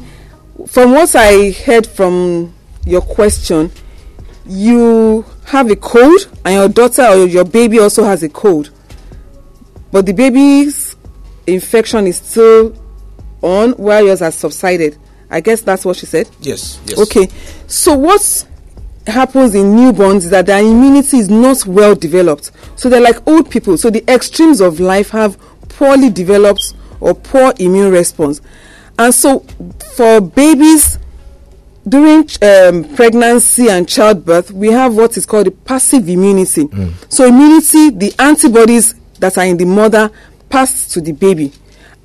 From 0.67 0.91
what 0.93 1.15
I 1.15 1.51
heard 1.51 1.87
from 1.87 2.53
your 2.85 3.01
question, 3.01 3.71
you 4.45 5.25
have 5.45 5.69
a 5.71 5.75
cold, 5.75 6.27
and 6.45 6.53
your 6.55 6.67
daughter 6.69 7.03
or 7.03 7.25
your 7.25 7.43
baby 7.45 7.79
also 7.79 8.03
has 8.03 8.21
a 8.23 8.29
cold, 8.29 8.69
but 9.91 10.05
the 10.05 10.13
baby's 10.13 10.95
infection 11.47 12.05
is 12.07 12.17
still 12.17 12.75
on 13.41 13.71
while 13.73 14.05
yours 14.05 14.19
has 14.19 14.35
subsided. 14.35 14.97
I 15.29 15.41
guess 15.41 15.61
that's 15.61 15.83
what 15.85 15.97
she 15.97 16.05
said. 16.05 16.29
yes. 16.41 16.79
Yes. 16.85 16.99
Okay, 16.99 17.27
so 17.67 17.95
what 17.95 18.45
happens 19.07 19.53
in 19.53 19.75
newborns 19.75 20.17
is 20.17 20.29
that 20.31 20.45
their 20.47 20.59
immunity 20.63 21.17
is 21.17 21.29
not 21.29 21.65
well 21.65 21.95
developed. 21.95 22.51
So 22.75 22.89
they're 22.89 23.01
like 23.01 23.25
old 23.27 23.49
people. 23.51 23.77
So 23.77 23.89
the 23.89 24.03
extremes 24.11 24.61
of 24.61 24.79
life 24.79 25.09
have 25.11 25.37
poorly 25.69 26.09
developed 26.09 26.73
or 26.99 27.13
poor 27.13 27.53
immune 27.59 27.91
response. 27.91 28.41
And 28.97 29.13
so 29.13 29.39
for 29.95 30.21
babies 30.21 30.97
during 31.87 32.27
um, 32.41 32.95
pregnancy 32.95 33.69
and 33.69 33.87
childbirth, 33.87 34.49
we 34.51 34.71
have 34.71 34.95
what 34.95 35.17
is 35.17 35.25
called 35.25 35.45
the 35.47 35.51
passive 35.51 36.09
immunity. 36.09 36.67
So 37.09 37.27
immunity, 37.27 37.91
the 37.91 38.13
antibodies 38.17 38.95
that 39.19 39.37
are 39.37 39.45
in 39.45 39.57
the 39.57 39.65
mother 39.65 40.09
pass 40.49 40.87
to 40.93 41.01
the 41.01 41.11
baby. 41.11 41.51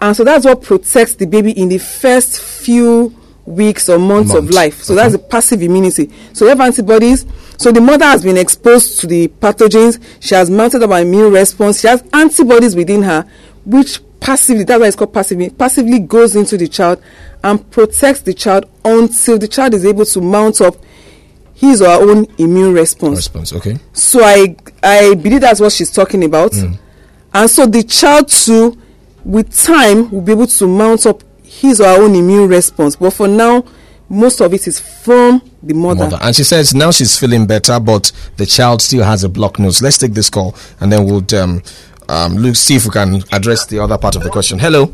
And 0.00 0.16
so 0.16 0.24
that's 0.24 0.44
what 0.44 0.62
protects 0.62 1.14
the 1.14 1.26
baby 1.26 1.52
in 1.52 1.68
the 1.68 1.78
first 1.78 2.40
few 2.40 3.14
weeks 3.44 3.88
or 3.88 3.98
months 3.98 4.34
of 4.34 4.50
life. 4.50 4.82
So 4.82 4.94
that's 4.94 5.12
the 5.12 5.18
passive 5.18 5.62
immunity. 5.62 6.10
So 6.32 6.46
we 6.46 6.50
have 6.50 6.60
antibodies. 6.60 7.26
So 7.58 7.72
the 7.72 7.80
mother 7.80 8.06
has 8.06 8.22
been 8.22 8.36
exposed 8.36 9.00
to 9.00 9.06
the 9.06 9.28
pathogens. 9.28 10.02
She 10.20 10.34
has 10.34 10.48
mounted 10.48 10.82
up 10.82 10.90
an 10.90 11.06
immune 11.06 11.32
response. 11.32 11.80
She 11.80 11.88
has 11.88 12.02
antibodies 12.12 12.74
within 12.74 13.02
her, 13.02 13.28
which 13.64 14.00
passively, 14.20 14.64
that's 14.64 14.80
why 14.80 14.86
it's 14.86 14.96
called 14.96 15.12
passively, 15.12 15.50
passively 15.50 15.98
goes 15.98 16.36
into 16.36 16.56
the 16.56 16.68
child 16.68 17.02
and 17.42 17.70
protects 17.70 18.22
the 18.22 18.34
child 18.34 18.66
until 18.84 19.38
the 19.38 19.48
child 19.48 19.74
is 19.74 19.84
able 19.84 20.04
to 20.04 20.20
mount 20.20 20.60
up 20.60 20.76
his 21.54 21.82
or 21.82 21.88
her 21.88 22.10
own 22.10 22.26
immune 22.38 22.72
response. 22.72 23.16
Response. 23.16 23.52
Okay. 23.52 23.78
So 23.92 24.22
I 24.22 24.56
I 24.82 25.14
believe 25.14 25.42
that's 25.42 25.60
what 25.60 25.72
she's 25.72 25.92
talking 25.92 26.24
about. 26.24 26.54
Hmm. 26.54 26.72
And 27.34 27.50
so 27.50 27.66
the 27.66 27.82
child 27.82 28.28
too, 28.28 28.79
with 29.24 29.54
time, 29.54 30.10
we'll 30.10 30.20
be 30.22 30.32
able 30.32 30.46
to 30.46 30.66
mount 30.66 31.06
up 31.06 31.22
his 31.42 31.80
or 31.80 31.84
her 31.86 32.02
own 32.02 32.14
immune 32.14 32.48
response. 32.48 32.96
But 32.96 33.12
for 33.12 33.28
now, 33.28 33.64
most 34.08 34.40
of 34.40 34.52
it 34.52 34.66
is 34.66 34.80
from 34.80 35.40
the 35.62 35.72
mother. 35.74 36.04
Mother. 36.04 36.18
And 36.20 36.34
she 36.34 36.42
says 36.44 36.74
now 36.74 36.90
she's 36.90 37.16
feeling 37.18 37.46
better, 37.46 37.78
but 37.78 38.10
the 38.36 38.46
child 38.46 38.82
still 38.82 39.04
has 39.04 39.24
a 39.24 39.28
blocked 39.28 39.58
nose. 39.58 39.80
Let's 39.80 39.98
take 39.98 40.14
this 40.14 40.28
call 40.28 40.54
and 40.80 40.92
then 40.92 41.04
we'll 41.04 41.24
um, 41.40 41.62
um, 42.08 42.36
look, 42.36 42.56
see 42.56 42.74
if 42.74 42.84
we 42.84 42.90
can 42.90 43.22
address 43.32 43.66
the 43.66 43.78
other 43.78 43.96
part 43.96 44.16
of 44.16 44.24
the 44.24 44.30
question. 44.30 44.58
Hello. 44.58 44.92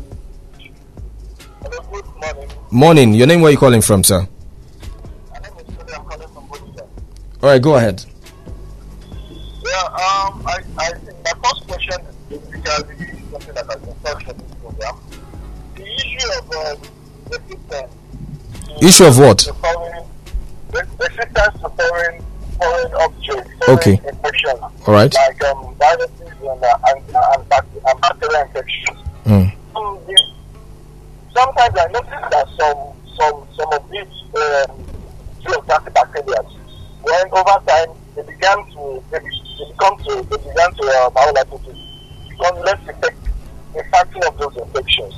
Hello, 1.63 2.03
morning. 2.21 2.49
Morning. 2.69 3.13
Your 3.15 3.25
name, 3.27 3.41
where 3.41 3.49
are 3.49 3.51
you 3.51 3.57
calling 3.57 3.81
from, 3.81 4.03
sir? 4.03 4.27
My 5.31 5.39
name 5.39 5.51
is 5.57 5.65
Sule. 5.65 5.97
I'm 5.99 6.05
calling 6.05 6.27
from 6.27 6.47
All 7.41 7.49
right, 7.49 7.61
go 7.61 7.75
ahead. 7.75 8.05
Yeah, 9.65 9.83
um, 9.83 10.43
I, 10.45 10.59
I 10.77 10.89
think 10.91 11.17
my 11.23 11.31
first 11.49 11.67
question 11.67 12.05
is 12.29 12.39
regarding 12.51 13.06
something 13.47 13.53
that 13.55 13.65
has 13.71 13.81
been 13.81 13.95
touched 14.03 14.61
program. 14.61 14.95
The 15.75 15.83
issue 15.83 16.27
of 16.39 16.51
um, 16.51 16.81
resistance. 17.29 17.93
to- 18.79 18.85
Issue 18.85 19.05
of 19.05 19.17
what? 19.19 19.41
foreign, 19.41 20.03
resistance 20.73 21.61
to 21.61 21.69
foreign, 21.69 22.23
foreign 22.59 22.93
objects, 22.95 23.51
foreign 23.65 23.79
Okay. 23.79 23.99
infections. 24.07 24.59
All 24.61 24.93
right. 24.93 25.13
Like 25.13 25.43
um, 25.45 25.75
viruses 25.75 26.11
and, 26.41 26.63
uh, 26.63 26.77
and, 26.87 27.15
uh, 27.15 27.31
and, 27.37 27.49
bac- 27.49 27.65
and 27.87 28.01
bacterial 28.01 28.41
infections. 28.41 28.99
Mm. 29.25 29.53
So 29.73 30.07
sometimes 31.35 31.75
I 31.77 31.87
notice 31.91 32.09
that 32.31 32.47
some 32.57 32.93
some 33.17 33.47
some 33.57 33.73
of 33.73 33.89
these 33.89 34.07
um, 34.35 34.83
antibacterial, 35.67 36.45
when 37.01 37.27
over 37.31 37.61
time 37.67 37.89
they 38.15 38.21
began 38.23 38.57
to 38.71 39.03
they, 39.11 39.19
they 39.19 39.71
become 39.71 39.97
to 40.03 40.15
they 40.29 40.37
began 40.37 40.73
to 40.73 40.83
uh, 40.83 41.09
how 41.15 41.27
will 41.27 41.37
I 41.37 41.43
put 41.43 41.61
it, 41.67 41.75
become 42.29 42.55
less 42.63 42.79
effective 42.87 43.16
in 43.75 43.83
fighting 43.91 44.23
of 44.25 44.37
those 44.37 44.55
infections. 44.57 45.15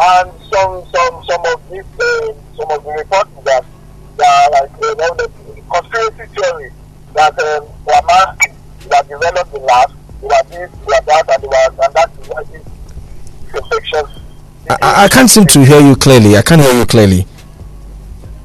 And 0.00 0.30
some 0.50 0.84
some 0.92 1.24
some 1.26 1.42
of 1.46 1.60
these 1.70 1.84
uh, 2.00 2.32
some 2.56 2.70
of 2.70 2.84
the 2.84 2.92
reports 2.92 3.30
that 3.44 3.64
are 3.64 4.50
like 4.50 4.70
uh, 4.72 4.94
well, 4.98 5.14
the 5.14 5.30
conspiracy 5.70 6.34
theory 6.34 6.72
that 7.14 7.38
um, 7.38 7.64
were 7.84 8.02
masks 8.06 8.46
that 8.88 9.08
developed 9.08 9.54
in 9.54 9.62
labs, 9.62 9.92
they 10.20 10.26
were 10.26 10.42
this, 10.48 10.70
they 10.70 10.86
were 10.86 11.00
that, 11.06 11.24
and 11.34 11.42
they 11.42 11.48
were 11.48 11.84
and 11.84 11.94
that 11.94 12.10
is 12.20 12.28
why 12.28 12.42
these 12.44 13.54
infections. 13.54 14.08
I- 14.70 14.76
I, 14.82 15.04
I 15.04 15.08
can't 15.08 15.28
seem 15.28 15.46
to 15.46 15.64
hear 15.64 15.80
you 15.80 15.96
clearly. 15.96 16.36
I 16.36 16.42
can't 16.42 16.60
hear 16.60 16.72
you 16.72 16.86
clearly. 16.86 17.26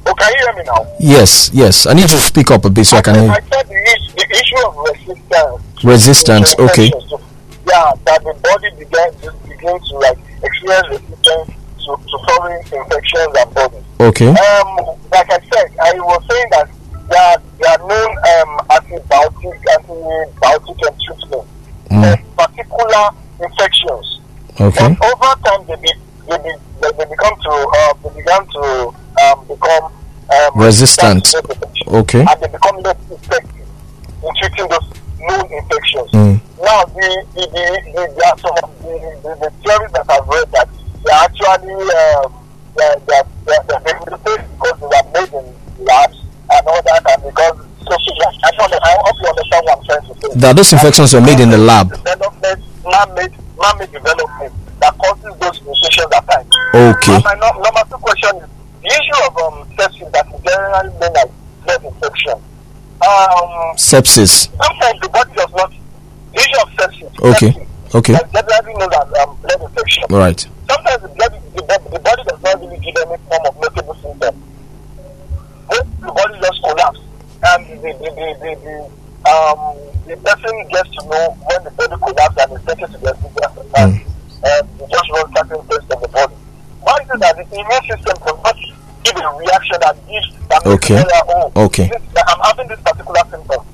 Oh, 0.08 0.14
can 0.14 0.32
you 0.32 0.38
hear 0.44 0.52
me 0.56 0.62
now? 0.64 0.86
Yes, 1.00 1.50
yes. 1.54 1.86
I 1.86 1.92
need 1.94 2.08
to 2.08 2.16
speak 2.18 2.50
up 2.50 2.64
a 2.64 2.70
bit 2.70 2.86
so 2.86 2.96
I 2.96 3.02
can 3.02 3.14
hear 3.14 3.30
I 3.30 3.36
you. 3.36 3.42
said 3.52 3.68
the, 3.68 3.74
is- 3.74 4.14
the 4.14 4.26
issue 4.30 4.66
of 4.66 4.76
resistance. 4.76 5.84
Resistance, 5.84 6.54
okay. 6.58 6.90
Yeah, 7.66 7.92
that 8.04 8.22
the 8.24 8.34
body 8.42 8.70
began 8.78 9.12
to 9.22 9.32
begin 9.48 9.78
to 9.80 9.94
like 9.98 10.18
experience 10.42 10.88
resistance 10.88 11.50
to, 11.84 11.96
to 11.96 12.16
foreign 12.26 12.60
infections 12.62 13.32
and 13.38 13.54
bodies. 13.54 13.84
Okay. 14.00 14.28
Um, 14.28 14.96
like 15.10 15.30
I 15.30 15.38
said, 15.52 15.70
I 15.80 15.92
was 15.94 16.22
saying 16.30 16.48
that 16.50 16.70
there 17.08 17.22
are, 17.22 17.42
there 17.58 17.70
are 17.70 17.88
known 17.88 18.10
um, 18.10 18.58
antibiotic, 18.70 19.58
antibiotic 19.78 20.88
and 20.88 21.00
treatment 21.02 21.48
Mm. 21.88 22.18
for 22.34 22.48
particular 22.48 23.10
infections. 23.40 24.20
Okay. 24.60 24.96
But 24.98 25.06
over 25.14 25.40
time, 25.44 25.64
they, 25.68 25.76
be, 25.76 25.92
they, 26.28 26.36
be, 26.38 26.52
they, 26.82 26.90
they 26.98 27.04
become 27.04 27.34
to 27.42 27.50
uh, 27.50 27.94
they 28.02 28.20
began 28.20 28.44
to 28.44 28.94
um, 29.22 29.46
become 29.46 29.84
um, 29.84 30.50
Resistant. 30.56 31.32
Okay. 31.86 32.20
and 32.28 32.40
they 32.42 32.48
become 32.48 32.76
less 32.82 32.96
effective 33.08 33.66
in 34.24 34.34
treating 34.40 34.68
those 34.68 34.90
known 35.20 35.52
infections. 35.52 36.10
Mm. 36.10 36.40
Now, 36.62 36.84
the, 36.84 37.26
the, 37.34 37.44
the, 37.52 37.64
the, 37.92 38.24
are 38.26 38.38
some 38.38 38.56
of 38.64 38.70
the, 38.80 38.96
the, 39.22 39.32
the 39.44 39.50
theories 39.62 39.92
that 39.92 40.06
I've 40.08 40.26
read 40.26 40.48
that 40.52 40.68
they 41.04 41.12
actually 41.12 41.76
um, 41.92 42.32
they're, 42.76 42.96
they're, 43.06 43.24
they're, 43.44 43.62
they're 43.68 43.80
because 43.84 44.80
they 44.80 44.86
were 44.86 45.06
made 45.12 45.32
in 45.32 45.84
labs 45.84 46.18
and 46.50 46.66
all 46.66 46.82
that, 46.82 47.02
and 47.12 47.22
because. 47.22 47.66
I, 47.88 48.50
don't, 48.58 48.72
I 48.82 48.96
hope 49.04 49.16
you 49.22 49.28
understand 49.28 49.62
what 49.64 49.78
I'm 49.78 49.84
trying 49.84 50.14
to 50.14 50.20
say. 50.20 50.40
That 50.40 50.56
those 50.56 50.72
infections 50.72 51.14
were 51.14 51.20
made 51.20 51.38
in 51.38 51.50
the 51.50 51.58
lab. 51.58 51.90
Development, 51.90 52.60
man-made, 52.82 53.32
man-made 53.60 53.92
development 53.92 54.52
that 54.80 54.98
causes 54.98 55.34
those 55.38 55.62
mutations 55.62 56.06
at 56.14 56.26
times. 56.26 56.50
Okay. 56.74 57.18
My 57.22 57.34
no, 57.38 57.50
number 57.62 57.82
two 57.88 57.98
question 58.02 58.36
is 58.42 58.48
the 58.82 58.88
issue 58.90 59.18
of 59.26 59.36
um, 59.38 59.68
sepsis 59.78 60.10
that 60.12 60.26
is 60.34 60.40
generally 60.42 60.90
known 60.98 61.16
as 61.16 61.30
blood 61.64 61.84
infection. 61.84 62.38
Um, 62.96 63.76
Sepsis. 63.76 64.48
sometimes 64.56 65.00
the 65.00 65.08
body 65.12 65.32
does 65.36 65.52
not. 65.52 65.72
The 66.36 66.42
issue 66.44 66.60
of. 66.60 66.76
Okay. 67.34 67.66
Okay. 67.94 68.12
Like 68.12 68.34
everybody 68.34 68.74
knows 68.76 68.90
that 68.90 69.08
um, 69.24 69.36
blood 69.40 69.60
infection. 69.62 70.04
All 70.10 70.18
right. 70.18 70.40
Sometimes 70.68 71.02
the, 71.02 71.08
blood, 71.08 71.32
the, 71.54 71.62
the 71.90 71.98
body 72.00 72.22
does 72.28 72.42
not 72.42 72.60
really 72.60 72.78
give 72.78 72.94
any 73.00 73.16
form 73.24 73.42
of 73.46 73.54
notable 73.56 73.94
symptom. 74.04 74.34
When 75.68 75.80
the 76.00 76.12
body 76.12 76.34
just 76.42 76.60
collapse 76.62 77.00
and 77.40 77.66
the, 77.66 77.76
the, 77.80 77.92
the, 77.96 78.26
the, 78.36 78.52
the, 78.60 78.76
um, 79.32 79.58
the 80.06 80.16
person 80.20 80.52
gets 80.68 80.90
to 81.00 81.08
know 81.08 81.24
when 81.48 81.64
the 81.64 81.70
body 81.72 81.96
collapses 82.04 82.36
and 82.36 82.52
is 82.52 82.64
taken 82.68 82.92
to 82.92 82.98
the 82.98 83.12
hospital 83.16 83.70
and 83.80 83.92
um, 83.96 84.68
they 84.76 84.86
just 84.92 85.08
run 85.10 85.26
certain 85.32 85.66
tests 85.72 85.90
of 85.90 86.00
the 86.02 86.08
body. 86.08 86.34
Why 86.84 86.98
is 87.00 87.08
it 87.08 87.20
that 87.20 87.36
the 87.36 87.44
immune 87.48 87.84
system 87.88 88.16
cannot 88.20 88.58
give 89.04 89.16
a 89.16 89.38
reaction 89.40 89.76
that 89.80 89.96
gives 90.04 90.28
that 90.52 90.66
Okay. 90.66 90.96
the 91.00 91.24
oh, 91.32 91.64
Okay. 91.64 91.88
this, 91.88 92.02
I'm 92.28 92.40
having 92.44 92.68
this 92.68 92.80
particular 92.84 93.22
symptom. 93.30 93.64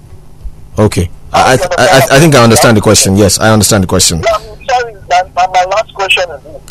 Okay. 0.78 1.10
I, 1.32 1.56
I, 1.56 1.56
I, 1.78 2.00
I 2.16 2.20
think 2.20 2.34
I 2.34 2.42
understand 2.44 2.76
the 2.76 2.80
question. 2.80 3.16
Yes, 3.16 3.38
I 3.40 3.50
understand 3.52 3.82
the 3.84 3.88
question. 3.88 4.20
Yeah, 4.20 4.38
sorry, 4.68 4.94
that, 5.08 5.34
that 5.34 5.50
my 5.52 5.64
last 5.64 5.92
question 5.94 6.28
is 6.30 6.42
this. 6.44 6.62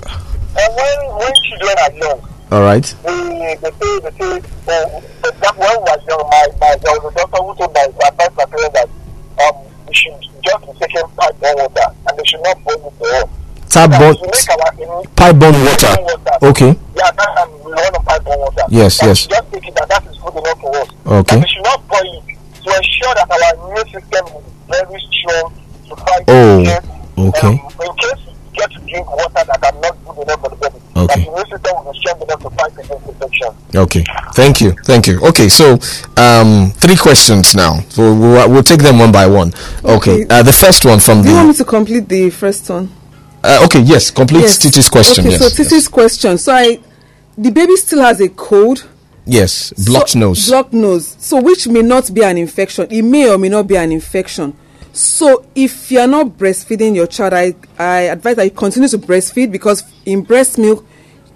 And 0.54 0.70
when, 0.76 0.98
when 1.18 1.32
children 1.50 1.76
are 1.82 1.94
young, 1.98 2.20
All 2.52 2.62
right. 2.62 2.84
they, 3.04 3.58
they 3.62 3.72
say, 3.72 4.00
they 4.00 4.12
say, 4.12 4.38
example, 4.38 5.64
when 5.64 5.72
we 5.72 5.82
were 5.82 6.02
young, 6.08 6.24
my, 6.30 6.48
my, 6.60 6.76
there 6.78 6.94
was 7.00 7.14
a 7.14 7.18
doctor 7.18 7.42
who 7.42 7.56
told 7.58 7.74
my, 7.74 7.88
my 8.00 8.08
advised 8.10 8.36
my 8.38 8.46
parents 8.46 8.74
that 8.78 8.90
um, 9.50 9.56
we 9.88 9.94
should 9.96 10.14
just 10.44 10.62
be 10.62 10.74
taking 10.80 11.08
pipe 11.18 11.40
borne 11.40 11.56
water 11.58 11.88
and 12.08 12.20
they 12.20 12.24
should 12.26 12.44
not 12.44 12.64
boil 12.64 12.86
it 12.88 12.94
for 13.00 13.08
us. 13.18 13.30
Tap 13.72 13.90
That 13.90 14.00
bone, 14.00 14.16
to 14.20 14.28
make 14.30 14.50
our 14.52 14.74
immune 14.78 15.08
pipe 15.16 15.36
borne 15.40 15.58
water. 15.66 15.96
Okay. 16.44 16.72
Yeah, 16.94 17.10
that 17.12 17.38
um, 17.42 17.50
we 17.64 17.72
on 17.72 18.04
pipe 18.06 18.24
borne 18.26 18.40
water. 18.40 18.64
Yes, 18.70 19.00
That 19.00 19.08
yes. 19.08 19.26
Just 19.26 19.52
take 19.52 19.68
it 19.68 19.74
that 19.76 19.88
that 19.90 20.06
is 20.06 20.18
good 20.20 20.36
enough 20.38 20.60
for 20.60 20.76
us. 20.76 20.90
Okay. 21.08 21.40
That 21.40 21.46
we 21.46 21.50
should 21.50 21.64
not 21.64 21.88
boil 21.88 22.04
it 22.04 22.38
to 22.62 22.70
ensure 22.78 23.14
that 23.16 23.32
our 23.32 23.72
immune 23.72 23.88
system 23.90 24.26
is 24.28 24.34
very 24.36 24.36
strong 24.36 24.51
to 26.26 26.32
Oh, 26.32 26.60
against, 26.62 26.88
okay. 27.18 27.48
Um, 27.48 27.54
in 27.54 27.96
case 27.96 28.26
we 28.26 28.58
get 28.58 28.72
to 28.72 28.80
drink 28.80 29.08
water 29.10 29.30
that 29.34 29.64
are 29.64 29.80
not 29.82 30.06
good 30.06 30.24
enough 30.24 30.40
for 30.42 30.50
the 30.50 30.56
body, 30.56 30.80
Okay. 30.96 31.08
that 31.08 31.16
the 31.16 31.32
immune 31.32 31.46
system 31.50 31.76
will 31.86 31.92
be 31.94 32.00
strong 32.00 32.22
enough 32.22 32.42
to 32.42 32.50
fight 32.52 32.74
against 32.74 33.08
infection. 33.08 33.48
Okay. 33.76 34.04
Thank 34.34 34.62
you. 34.62 34.72
Thank 34.84 35.08
you. 35.08 35.20
Okay. 35.22 35.50
So, 35.50 35.74
um, 36.18 36.72
three 36.76 36.96
questions 36.96 37.56
now. 37.56 37.80
So 37.90 38.14
we'll, 38.14 38.50
we'll 38.50 38.64
take 38.64 38.82
them 38.82 39.00
one 39.00 39.12
by 39.12 39.28
one. 39.28 39.54
Okay. 39.84 40.24
Okay. 40.24 40.26
Uh, 40.30 40.44
the 40.44 40.54
first 40.54 40.86
one 40.86 41.00
from 41.00 41.22
Do 41.24 41.30
you 41.30 41.36
want 41.36 41.48
me 41.50 41.54
to 41.56 41.66
complete 41.66 42.08
the 42.08 42.30
first 42.30 42.70
one? 42.70 42.90
Uh, 43.44 43.62
okay. 43.66 43.82
Yes. 43.82 44.12
Complete 44.12 44.46
Titi's 44.46 44.90
question. 44.90 45.26
Okay, 45.26 45.32
yes. 45.32 45.40
so 45.40 45.46
yes. 45.46 45.72
Titi's 45.72 45.88
question. 45.88 46.38
So 46.38 46.54
I, 46.54 46.80
the 47.38 47.50
baby 47.52 47.76
still 47.78 48.02
has 48.02 48.20
a 48.22 48.30
cold. 48.30 48.88
Yes. 49.26 49.72
Blocked 49.86 50.10
so, 50.12 50.20
nose. 50.20 50.48
Blocked 50.50 50.74
nose. 50.74 51.16
So 51.20 51.42
which 51.42 51.68
may 51.68 51.82
not 51.82 52.14
be 52.14 52.24
an 52.24 52.38
infection. 52.38 52.88
It 52.92 53.02
may 53.04 53.30
or 53.30 53.38
may 53.38 53.50
not 53.50 53.68
be 53.68 53.78
an 53.78 53.92
infection. 53.92 54.56
So 54.94 55.46
if 55.56 55.92
you 55.92 56.00
are 56.00 56.08
not 56.08 56.28
breastfeeding 56.38 56.96
your 56.96 57.08
child, 57.08 57.34
I, 57.34 57.56
I 57.78 58.02
advise 58.02 58.36
that 58.36 58.44
you 58.44 58.52
continue 58.52 58.90
to 58.90 58.98
breastfeed 58.98 59.52
because 59.52 59.84
in 60.06 60.22
breast 60.22 60.58
milk, 60.58 60.86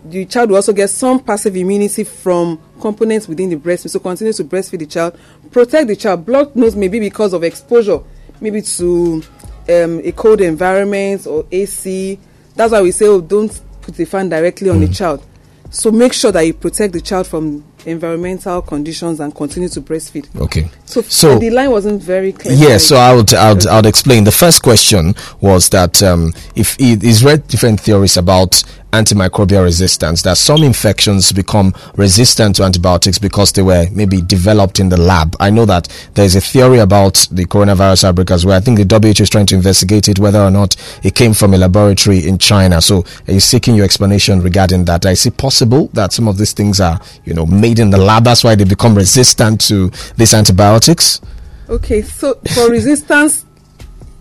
the 0.04 0.26
child 0.26 0.50
will 0.50 0.58
also 0.58 0.74
get 0.74 0.90
some 0.90 1.20
passive 1.20 1.56
immunity 1.56 2.04
from 2.04 2.62
components 2.82 3.28
within 3.28 3.50
the 3.50 3.56
breast 3.56 3.86
milk. 3.86 3.92
So 3.92 4.00
continue 4.00 4.34
to 4.34 4.44
breastfeed 4.44 4.80
the 4.80 4.86
child. 4.86 5.18
Protect 5.52 5.88
the 5.88 5.96
child. 5.96 6.26
Blocked 6.26 6.56
nose 6.56 6.76
may 6.76 6.90
be 6.90 7.00
because 7.00 7.34
of 7.34 7.44
exposure, 7.44 8.02
maybe 8.42 8.62
to 8.62 9.24
um, 9.70 10.02
a 10.04 10.12
cold 10.12 10.42
environment 10.42 11.26
or 11.26 11.46
AC. 11.52 12.20
That's 12.56 12.74
why 12.74 12.82
we 12.82 12.92
say, 12.92 13.08
oh, 13.08 13.22
don't 13.22 13.62
put 13.82 13.96
the 13.96 14.06
fan 14.06 14.30
directly 14.30 14.70
on 14.70 14.82
the 14.82 14.90
child. 14.90 15.26
So 15.76 15.92
make 15.92 16.14
sure 16.14 16.32
that 16.32 16.42
you 16.42 16.54
protect 16.54 16.94
the 16.94 17.02
child 17.02 17.28
from 17.28 17.66
environmental 17.86 18.62
conditions 18.62 19.20
and 19.20 19.36
continue 19.36 19.68
to 19.70 19.82
breastfeed. 19.82 20.26
Okay. 20.40 20.70
So, 20.86 21.02
So- 21.02 21.38
the 21.38 21.50
line 21.50 21.70
wasn't 21.70 22.02
very 22.02 22.32
clear. 22.32 22.54
Yeah, 22.54 22.78
so 22.78 22.96
I 22.96 23.14
would, 23.14 23.34
I 23.34 23.52
would, 23.54 23.68
I 23.68 23.76
would 23.76 23.86
explain. 23.86 24.24
The 24.24 24.32
first 24.32 24.64
question 24.64 25.14
was 25.42 25.68
that 25.70 26.02
um, 26.02 26.34
if 26.56 26.80
it 26.80 27.04
is 27.04 27.26
read 27.26 27.46
different 27.50 27.82
theories 27.82 28.16
about 28.16 28.64
antimicrobial 28.92 29.64
resistance, 29.64 30.22
that 30.24 30.38
some 30.38 30.64
infections 30.64 31.32
become 31.32 31.74
resistant 31.96 32.56
to 32.56 32.64
antibiotics 32.64 33.18
because 33.18 33.52
they 33.52 33.62
were 33.62 33.88
maybe 33.92 34.22
developed 34.22 34.80
in 34.80 34.90
the 34.90 34.98
lab. 34.98 35.36
I 35.40 35.50
know 35.50 35.66
that 35.66 35.88
there's 36.14 36.36
a 36.36 36.42
theory 36.42 36.80
about 36.80 37.28
the 37.32 37.46
coronavirus 37.46 38.06
outbreak 38.06 38.32
as 38.32 38.46
well. 38.46 38.58
I 38.58 38.62
think 38.62 38.78
the 38.78 39.00
WHO 39.00 39.24
is 39.24 39.30
trying 39.30 39.46
to 39.48 39.56
investigate 39.56 40.08
it 40.08 40.20
whether 40.20 40.40
or 40.40 40.52
not 40.52 40.76
it 41.04 41.16
came 41.16 41.34
from 41.34 41.54
a 41.54 41.58
laboratory 41.58 42.26
in 42.28 42.38
China. 42.38 42.82
So 42.82 43.04
are 43.28 43.34
you 43.34 43.40
seeking 43.40 43.76
your 43.76 43.86
explanation 43.86 44.42
regarding 44.42 44.86
that? 44.86 45.06
Is 45.06 45.26
it 45.26 45.38
possible 45.38 45.90
that 45.94 46.14
some 46.14 46.28
of 46.28 46.38
these 46.38 46.54
things 46.54 46.80
are, 46.80 47.00
you 47.26 47.34
know, 47.34 47.46
made 47.46 47.80
in 47.80 47.90
the 47.90 47.98
lab? 47.98 48.24
That's 48.24 48.44
why 48.44 48.56
they 48.56 48.64
become 48.64 48.96
resistant 48.96 49.62
to 49.68 49.92
these 50.18 50.34
antibiotics? 50.34 51.22
Okay, 51.70 52.02
so 52.02 52.36
for 52.54 52.70
resistance 52.70 53.46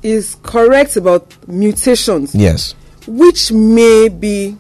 is 0.03 0.37
correct 0.43 0.97
about 0.97 1.33
mutations, 1.49 2.35
Yes. 2.35 2.75
Which 3.07 3.53
may 3.53 4.09
be 4.09 4.57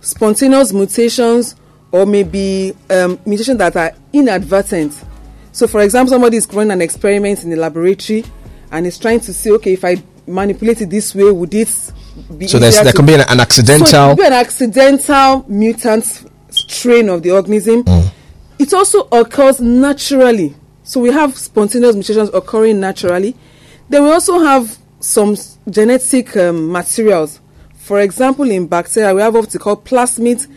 spontaneous 0.00 0.72
mutations 0.72 1.56
or 1.92 2.06
maybe 2.06 2.74
um, 2.90 3.18
mutations 3.26 3.58
that 3.58 3.76
are 3.76 3.92
inadvertent. 4.12 4.92
So, 5.52 5.66
for 5.66 5.80
example, 5.80 6.10
somebody 6.10 6.36
is 6.36 6.46
running 6.52 6.72
an 6.72 6.82
experiment 6.82 7.42
in 7.42 7.50
the 7.50 7.56
laboratory 7.56 8.24
and 8.70 8.86
is 8.86 8.98
trying 8.98 9.20
to 9.20 9.32
see, 9.32 9.50
okay, 9.52 9.72
if 9.72 9.84
I 9.84 9.96
manipulate 10.26 10.80
it 10.82 10.90
this 10.90 11.14
way, 11.14 11.30
would 11.30 11.54
it 11.54 11.68
be 12.36 12.46
So 12.46 12.58
there's, 12.58 12.80
there 12.82 12.92
can 12.92 13.06
be 13.06 13.14
an, 13.14 13.20
an 13.20 13.26
So 13.36 13.40
accidental. 13.40 14.08
could 14.08 14.18
be 14.18 14.26
an 14.26 14.32
accidental 14.32 15.44
mutant 15.48 16.04
strain 16.50 17.08
of 17.08 17.22
the 17.22 17.30
organism. 17.30 17.84
It 18.58 18.72
also 18.72 19.08
occurs 19.12 19.60
naturally. 19.60 20.54
So 20.82 21.00
we 21.00 21.10
have 21.10 21.36
spontaneous 21.36 21.94
mutations 21.94 22.30
occurring 22.32 22.80
naturally. 22.80 23.34
Then 23.88 24.04
we 24.04 24.10
also 24.10 24.38
have 24.40 24.76
some 25.00 25.36
genetic 25.68 26.36
um, 26.36 26.70
materials. 26.72 27.40
For 27.86 28.00
example, 28.00 28.50
in 28.50 28.66
bacteria, 28.66 29.14
we 29.14 29.20
have 29.20 29.32
what 29.34 29.52
we 29.52 29.60
call 29.60 29.76
plasmids 29.76 30.48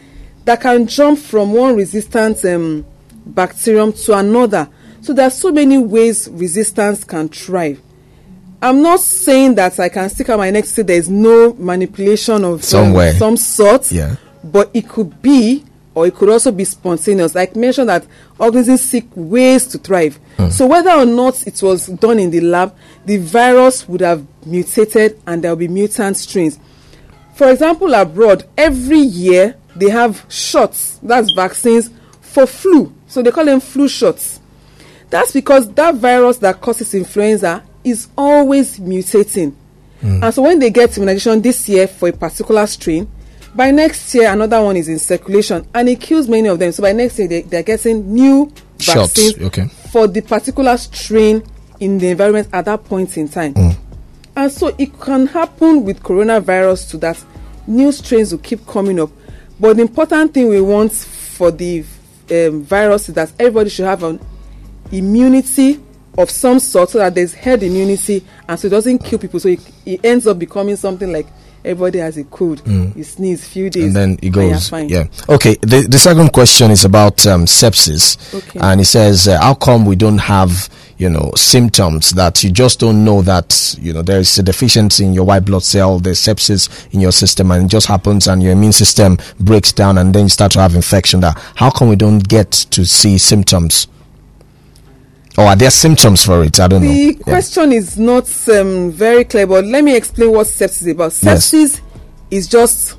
that 0.46 0.62
can 0.62 0.88
jump 0.88 1.20
from 1.20 1.54
one 1.54 1.76
resistant 1.76 2.44
um, 2.44 2.84
bacterium 3.24 3.94
to 3.94 4.18
another. 4.18 4.68
So 5.02 5.13
there 5.13 5.28
are 5.28 5.30
so 5.30 5.52
many 5.52 5.78
ways 5.78 6.28
resistance 6.32 7.04
can 7.04 7.30
thrive. 7.30 7.80
I'm 8.63 8.82
not 8.82 9.00
saying 9.02 9.54
that 9.56 9.80
I 9.80 9.89
can 9.89 10.10
stick 10.10 10.28
out 10.30 10.39
my 10.39 10.50
neck 10.50 10.63
to 10.63 10.70
say 10.72 10.82
there 10.82 10.98
is 10.98 11.08
no 11.08 11.54
manipulation 11.54 12.44
of 12.44 12.63
um, 12.74 12.94
some 13.20 13.38
sort, 13.38 13.92
Yeah. 13.92 14.15
but 14.44 14.72
it 14.74 14.89
could 14.89 15.22
be, 15.22 15.63
or 15.94 16.08
it 16.08 16.15
could 16.15 16.30
also 16.30 16.52
be 16.52 16.63
spontaneous. 16.65 17.36
Like 17.36 17.56
mentioned 17.56 17.89
that 17.89 18.08
organisms 18.39 18.82
seek 18.82 19.06
ways 19.13 19.68
to 19.68 19.78
thrive. 19.78 20.20
So 20.50 20.65
whether 20.65 20.89
or 20.92 21.06
not 21.06 21.46
it 21.46 21.62
was 21.62 21.86
done 21.86 22.18
in 22.18 22.32
the 22.32 22.42
lab, 22.42 22.76
the 23.06 23.18
virus 23.18 23.88
would 23.88 24.02
have 24.02 24.26
mutated 24.48 25.22
and 25.28 25.44
there 25.44 25.52
will 25.52 25.58
be 25.58 25.68
mutant 25.68 26.18
strains. 26.18 26.58
For 27.39 27.49
example, 27.49 27.93
abroad, 27.93 28.43
every 28.58 28.99
year 28.99 29.56
they 29.73 29.89
have 29.89 30.25
shots, 30.28 30.99
that's 31.02 31.32
vaccines 31.32 31.89
for 32.19 32.45
flu. 32.45 32.93
So 33.08 33.21
they 33.21 33.32
call 33.32 33.45
them 33.45 33.62
flu 33.62 33.88
shots. 33.88 34.41
That's 35.10 35.32
because 35.32 35.71
that 35.75 35.95
virus 35.95 36.39
that 36.39 36.60
causes 36.60 36.93
influenza 36.93 37.63
is 37.82 38.10
always 38.17 38.78
mutating. 38.78 39.56
Hmm. 40.02 40.21
And 40.21 40.34
so 40.34 40.41
when 40.41 40.60
they 40.60 40.69
get 40.69 40.97
immunization 40.97 41.41
this 41.41 41.69
year 41.69 41.88
for 41.88 42.10
a 42.10 42.12
particular 42.12 42.67
strain, 42.67 43.10
by 43.56 43.71
next 43.71 44.13
year 44.13 44.34
another 44.34 44.62
one 44.62 44.75
is 44.75 44.89
in 44.89 44.99
circulation 44.99 45.65
and 45.73 45.88
it 45.88 46.02
kills 46.02 46.28
many 46.28 46.49
of 46.49 46.60
them. 46.60 46.73
So 46.73 46.84
by 46.84 46.91
next 46.91 47.17
year 47.19 47.30
they, 47.30 47.43
they're 47.43 47.63
getting 47.63 48.13
new 48.13 48.52
Shots, 48.80 49.13
vaccines 49.13 49.41
okay. 49.43 49.67
for 49.93 50.08
the 50.08 50.19
particular 50.19 50.75
strain 50.75 51.41
in 51.80 51.99
the 51.99 52.10
environment 52.10 52.49
at 52.52 52.65
that 52.65 52.84
point 52.84 53.17
in 53.17 53.30
time. 53.30 53.54
Hmm. 53.54 53.69
And 54.36 54.52
so 54.52 54.73
it 54.78 54.97
can 54.99 55.28
happen 55.28 55.84
with 55.84 56.02
coronavirus 56.02 56.91
to 56.91 56.97
that 56.97 57.17
new 57.70 57.92
strains 57.92 58.32
will 58.32 58.40
keep 58.40 58.66
coming 58.68 59.00
up. 59.00 59.10
But 59.60 59.76
the 59.78 59.84
important 59.84 60.34
thing 60.34 60.50
we 60.50 60.60
want 60.62 60.92
for 60.92 61.52
the 61.52 61.86
um, 62.32 62.64
virus 62.64 63.10
is 63.10 63.16
that 63.16 63.32
everybody 63.40 63.70
should 63.70 63.86
have 63.86 64.04
an 64.04 64.20
immunity 64.92 65.80
of 66.18 66.30
some 66.30 66.60
sort 66.60 66.90
so 66.90 66.98
that 66.98 67.16
there's 67.16 67.34
herd 67.34 67.64
immunity 67.64 68.26
and 68.48 68.60
so 68.60 68.68
it 68.68 68.72
doesn't 68.72 69.00
kill 69.00 69.20
people. 69.20 69.40
So 69.40 69.50
it, 69.50 69.60
it 69.86 70.02
ends 70.04 70.28
up 70.28 70.40
becoming 70.40 70.76
something 70.76 71.12
like 71.12 71.28
everybody 71.64 72.00
has 72.00 72.18
a 72.18 72.24
cold. 72.26 72.62
You 72.68 73.04
sneeze 73.04 73.48
few 73.48 73.70
days 73.70 73.86
and 73.86 73.96
then 73.96 74.20
it 74.22 74.30
goes. 74.32 74.70
fine. 74.70 74.90
Yeah. 74.90 75.06
Okay. 75.28 75.56
The 75.62 75.86
the 75.90 76.00
second 76.00 76.32
question 76.34 76.72
is 76.72 76.86
about 76.86 77.26
um, 77.28 77.46
sepsis, 77.46 78.17
Okay. 78.34 78.60
and 78.60 78.82
it 78.82 78.86
says, 78.86 79.28
uh, 79.28 79.40
"How 79.40 79.54
come 79.54 79.86
we 79.86 79.96
don't 79.96 80.17
have, 80.20 80.70
you 81.00 81.10
know, 81.10 81.31
symptoms 81.35 82.12
that 82.12 82.43
you 82.43 82.52
just 82.52 82.81
don't 82.81 83.04
know 83.06 83.21
that 83.21 83.75
you 83.81 83.93
know 83.93 84.02
there 84.02 84.19
is 84.19 84.37
a 84.37 84.43
deficiency 84.43 85.06
in 85.06 85.13
your 85.13 85.23
white 85.23 85.45
blood 85.45 85.63
cell, 85.63 85.97
there's 85.97 86.19
sepsis 86.19 86.69
in 86.93 87.00
your 87.00 87.13
system, 87.13 87.52
and 87.52 87.65
it 87.65 87.69
just 87.69 87.87
happens, 87.87 88.27
and 88.27 88.43
your 88.43 88.52
immune 88.52 88.73
system 88.73 89.17
breaks 89.39 89.71
down, 89.71 89.97
and 89.97 90.13
then 90.13 90.23
you 90.23 90.29
start 90.29 90.52
to 90.52 90.60
have 90.60 90.75
infection. 90.75 91.21
That 91.21 91.37
how 91.56 91.71
come 91.71 91.87
we 91.87 91.95
don't 91.95 92.27
get 92.27 92.52
to 92.52 92.85
see 92.85 93.17
symptoms?" 93.17 93.87
Or 95.37 95.45
are 95.45 95.56
there 95.56 95.71
symptoms 95.71 96.25
for 96.25 96.43
it? 96.43 96.60
I 96.60 96.67
don't 96.67 96.83
know. 96.83 96.89
The 96.89 97.15
Yeah. 97.17 97.23
question 97.23 97.71
is 97.71 97.97
not 97.97 98.27
um, 98.50 98.91
very 98.91 99.23
clear, 99.23 99.47
but 99.47 99.63
let 99.63 99.85
me 99.85 99.95
explain 99.95 100.33
what 100.33 100.47
sepsis 100.47 100.81
is 100.81 100.87
about. 100.87 101.13
Yes. 101.23 101.50
Sepsis 101.50 101.79
is 102.29 102.47
just 102.50 102.95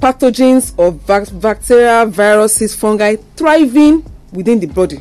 pathogens 0.00 0.72
or 0.78 0.92
bacteria, 0.92 2.06
viruses, 2.06 2.74
fungi 2.74 3.16
thriving 3.36 4.04
within 4.32 4.58
the 4.60 4.66
body. 4.66 5.00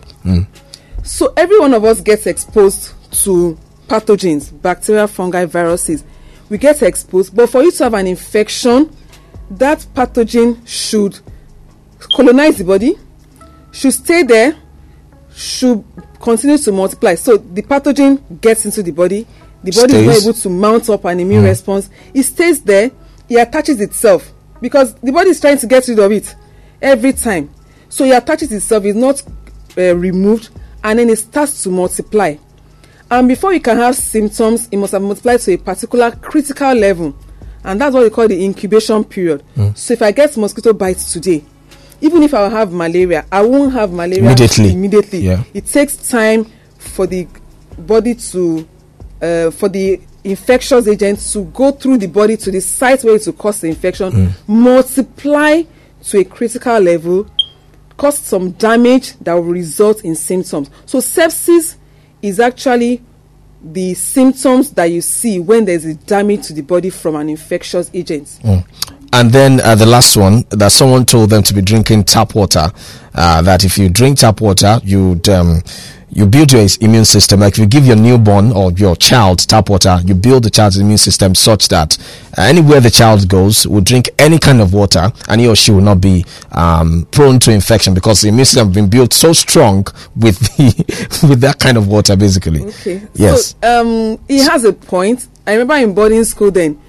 So 1.04 1.34
every 1.36 1.60
one 1.60 1.74
of 1.74 1.84
us 1.84 2.02
gets 2.02 2.28
exposed 2.28 2.94
to 3.24 3.58
pathogens, 3.88 4.50
bacteria, 4.62 5.08
fungi, 5.08 5.46
viruses. 5.46 6.04
we 6.50 6.58
get 6.58 6.82
exposed. 6.84 7.36
But 7.36 7.50
for 7.50 7.64
you 7.64 7.72
to 7.72 7.84
have 7.84 7.94
an 7.96 8.08
infection, 8.08 8.96
that 9.50 9.80
pathogen 9.96 10.66
should 10.68 11.20
colonize 12.16 12.58
the 12.58 12.64
body, 12.64 12.96
should 13.72 13.94
stay 13.94 14.24
there, 14.24 14.56
should 15.34 15.84
continue 16.22 16.58
to 16.60 16.72
multiply. 16.72 17.16
So 17.16 17.38
the 17.38 17.64
pathogen 17.64 18.40
gets 18.40 18.66
into 18.66 18.84
the 18.84 18.92
body, 18.92 19.26
the 19.64 19.72
body 19.72 19.96
is 19.96 20.06
not 20.06 20.24
able 20.24 20.34
to 20.42 20.50
mount 20.50 20.90
up 20.90 21.06
an 21.06 21.20
immune 21.20 21.44
response. 21.44 21.90
It 22.14 22.24
stays 22.24 22.62
there, 22.62 22.92
it 23.28 23.36
attaches 23.36 23.82
itself 23.82 24.32
because 24.62 24.94
the 24.96 25.12
body 25.12 25.32
is 25.32 25.42
trying 25.42 25.58
to 25.58 25.68
get 25.68 25.88
rid 25.88 26.00
of 26.00 26.12
it 26.12 26.36
every 26.82 27.14
time. 27.14 27.50
So 27.90 28.06
it 28.06 28.12
attaches 28.16 28.52
itself, 28.52 28.86
it's 28.86 28.98
not 28.98 29.24
uh, 29.78 29.96
removed, 29.96 30.50
and 30.84 31.00
then 31.00 31.10
it 31.10 31.18
starts 31.18 31.64
to 31.64 31.70
multiply. 31.70 32.36
And 33.10 33.28
before 33.28 33.54
you 33.54 33.60
can 33.62 33.78
have 33.78 33.96
symptoms, 33.96 34.68
it 34.72 34.78
must 34.78 34.94
have 34.94 35.02
multiplied 35.02 35.40
to 35.42 35.54
a 35.54 35.58
particular 35.58 36.12
critical 36.12 36.74
level. 36.74 37.16
And 37.64 37.80
that's 37.80 37.94
what 37.94 38.04
we 38.04 38.10
call 38.10 38.28
the 38.28 38.44
incubation 38.44 39.04
period. 39.04 39.44
So 39.76 39.94
if 39.94 40.02
I 40.02 40.12
get 40.12 40.36
mosquito 40.36 40.74
bites 40.74 41.14
today, 41.14 41.44
even 42.02 42.24
if 42.24 42.34
I 42.34 42.50
have 42.50 42.74
malaria, 42.74 43.26
I 43.32 43.42
won't 43.44 43.72
have 43.74 43.92
malaria 43.94 44.24
Immediately. 44.26 44.72
immediately. 44.74 45.20
Yeah. 45.20 45.44
It 45.54 45.68
takes 45.68 45.96
time 46.10 46.46
for 46.78 47.08
the 47.08 47.28
body 47.78 48.16
to, 48.16 48.68
uh, 49.22 49.52
for 49.52 49.70
the 49.70 50.02
infectious 50.26 50.88
agent 50.88 51.20
to 51.32 51.44
go 51.46 51.72
through 51.72 51.98
the 52.00 52.08
body 52.08 52.36
to 52.38 52.52
the 52.52 52.60
site 52.62 53.04
where 53.04 53.16
it 53.16 53.26
will 53.26 53.34
cause 53.34 53.62
the 53.62 53.68
infection, 53.68 54.34
multiply 54.48 55.64
to 56.04 56.18
a 56.20 56.24
critical 56.26 56.80
level, 56.80 57.26
cause 58.04 58.18
some 58.18 58.52
damage 58.52 59.18
that 59.20 59.34
will 59.34 59.44
result 59.44 60.04
in 60.04 60.14
symptoms. 60.14 60.70
So 60.86 60.98
sepsis 60.98 61.78
is 62.22 62.38
actually 62.42 63.02
the 63.64 63.94
symptoms 63.94 64.72
that 64.72 64.86
you 64.86 65.00
see 65.00 65.40
when 65.40 65.64
there's 65.64 65.86
a 65.86 65.94
damage 65.94 66.48
to 66.48 66.54
the 66.54 66.64
body 66.64 66.90
from 66.90 67.16
an 67.16 67.30
infectious 67.30 67.90
agent. 67.94 68.42
And 69.14 69.32
then 69.32 69.62
uh, 69.62 69.76
the 69.76 69.86
last 69.86 70.18
one 70.18 70.44
that 70.50 70.74
someone 70.74 71.06
told 71.06 71.30
them 71.30 71.44
to 71.44 71.54
be 71.54 71.62
drinking 71.62 72.04
tap 72.04 72.36
water. 72.36 72.74
Uh, 73.16 73.42
that 73.44 73.64
if 73.64 73.78
you 73.78 73.88
drink 73.88 74.18
tap 74.18 74.42
water, 74.42 74.82
you'd 74.84 75.30
um, 75.30 75.62
you 76.16 76.26
build 76.26 76.52
your 76.52 76.66
immune 76.82 77.06
system. 77.06 77.40
Like 77.40 77.54
if 77.54 77.60
you 77.60 77.66
give 77.66 77.86
your 77.86 77.96
newborn 77.96 78.52
or 78.52 78.72
your 78.74 78.96
child 78.96 79.40
tap 79.48 79.70
water, 79.70 80.00
you 80.06 80.14
build 80.14 80.44
the 80.44 80.50
child's 80.50 80.78
immune 80.78 80.98
system 80.98 81.36
such 81.36 81.68
that 81.70 81.98
uh, 82.38 82.42
anywhere 82.42 82.80
the 82.80 82.90
child 82.92 83.28
goes 83.28 83.68
will 83.68 83.82
drink 83.82 84.10
any 84.20 84.38
kind 84.40 84.62
of 84.62 84.74
water, 84.74 85.12
and 85.28 85.42
he 85.42 85.48
or 85.48 85.56
she 85.56 85.72
will 85.72 85.82
not 85.82 86.00
be 86.02 86.26
um, 86.52 87.08
prone 87.12 87.40
to 87.40 87.52
infection 87.52 87.94
because 87.94 88.22
the 88.22 88.30
immune 88.30 88.46
system 88.46 88.68
has 88.68 88.76
been 88.76 88.90
built 88.90 89.14
so 89.14 89.34
strong 89.34 89.86
with 90.16 90.40
the 90.58 91.28
with 91.28 91.42
that 91.42 91.60
kind 91.60 91.78
of 91.78 91.88
water, 91.88 92.16
basically. 92.16 92.64
Okay. 92.64 93.02
Yes. 93.14 93.56
So 93.62 93.82
um, 93.82 94.20
he 94.28 94.40
has 94.40 94.64
a 94.64 94.74
point. 94.74 95.28
I 95.46 95.54
remember 95.54 95.76
in 95.76 95.94
boarding 95.94 96.24
school 96.24 96.52
then, 96.52 96.80